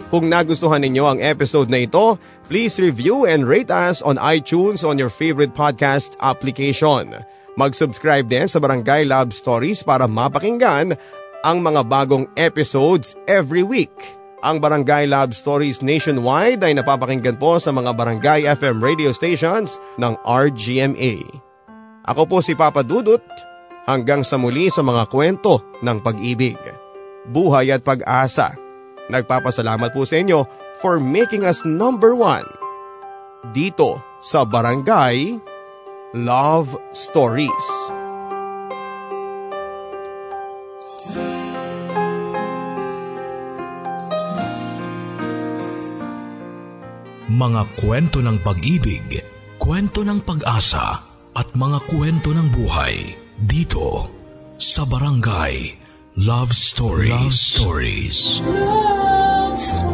Kung 0.08 0.24
nagustuhan 0.24 0.80
ninyo 0.80 1.04
ang 1.04 1.20
episode 1.20 1.68
na 1.68 1.84
ito, 1.84 2.16
please 2.48 2.80
review 2.80 3.28
and 3.28 3.44
rate 3.44 3.68
us 3.68 4.00
on 4.00 4.16
iTunes 4.16 4.80
on 4.80 4.96
your 4.96 5.12
favorite 5.12 5.52
podcast 5.52 6.16
application. 6.24 7.12
Mag-subscribe 7.60 8.24
din 8.26 8.48
sa 8.48 8.56
Barangay 8.56 9.04
Love 9.04 9.36
Stories 9.36 9.84
para 9.84 10.08
mapakinggan 10.08 10.96
ang 11.44 11.60
mga 11.60 11.84
bagong 11.84 12.24
episodes 12.40 13.12
every 13.28 13.60
week. 13.60 13.92
Ang 14.40 14.64
Barangay 14.64 15.04
Love 15.10 15.36
Stories 15.36 15.84
nationwide 15.84 16.64
ay 16.64 16.72
napapakinggan 16.72 17.36
po 17.36 17.60
sa 17.60 17.68
mga 17.68 17.92
Barangay 17.92 18.48
FM 18.48 18.80
radio 18.80 19.12
stations 19.12 19.76
ng 20.00 20.16
RGMA. 20.24 21.20
Ako 22.08 22.24
po 22.24 22.40
si 22.40 22.56
Papa 22.56 22.80
Dudut, 22.80 23.20
hanggang 23.88 24.20
sa 24.20 24.36
muli 24.36 24.68
sa 24.68 24.84
mga 24.84 25.08
kwento 25.08 25.64
ng 25.80 25.98
pag-ibig, 26.04 26.60
buhay 27.32 27.72
at 27.72 27.80
pag-asa. 27.80 28.52
Nagpapasalamat 29.08 29.96
po 29.96 30.04
sa 30.04 30.20
inyo 30.20 30.44
for 30.78 31.02
making 31.02 31.42
us 31.42 31.66
number 31.66 32.14
one 32.14 32.46
dito 33.50 33.98
sa 34.22 34.46
Barangay 34.46 35.38
Love 36.14 36.74
Stories. 36.94 37.66
Mga 47.28 47.62
kwento 47.78 48.18
ng 48.18 48.42
pag-ibig, 48.42 49.22
kwento 49.62 50.02
ng 50.02 50.26
pag-asa 50.26 51.06
at 51.38 51.48
mga 51.54 51.78
kwento 51.86 52.34
ng 52.34 52.50
buhay 52.50 53.14
dito 53.38 54.10
sa 54.58 54.82
Barangay 54.82 55.78
Love 56.18 56.50
Stories. 56.50 57.14
Love 57.14 57.30
Stories. 57.30 58.18
Love 58.42 59.87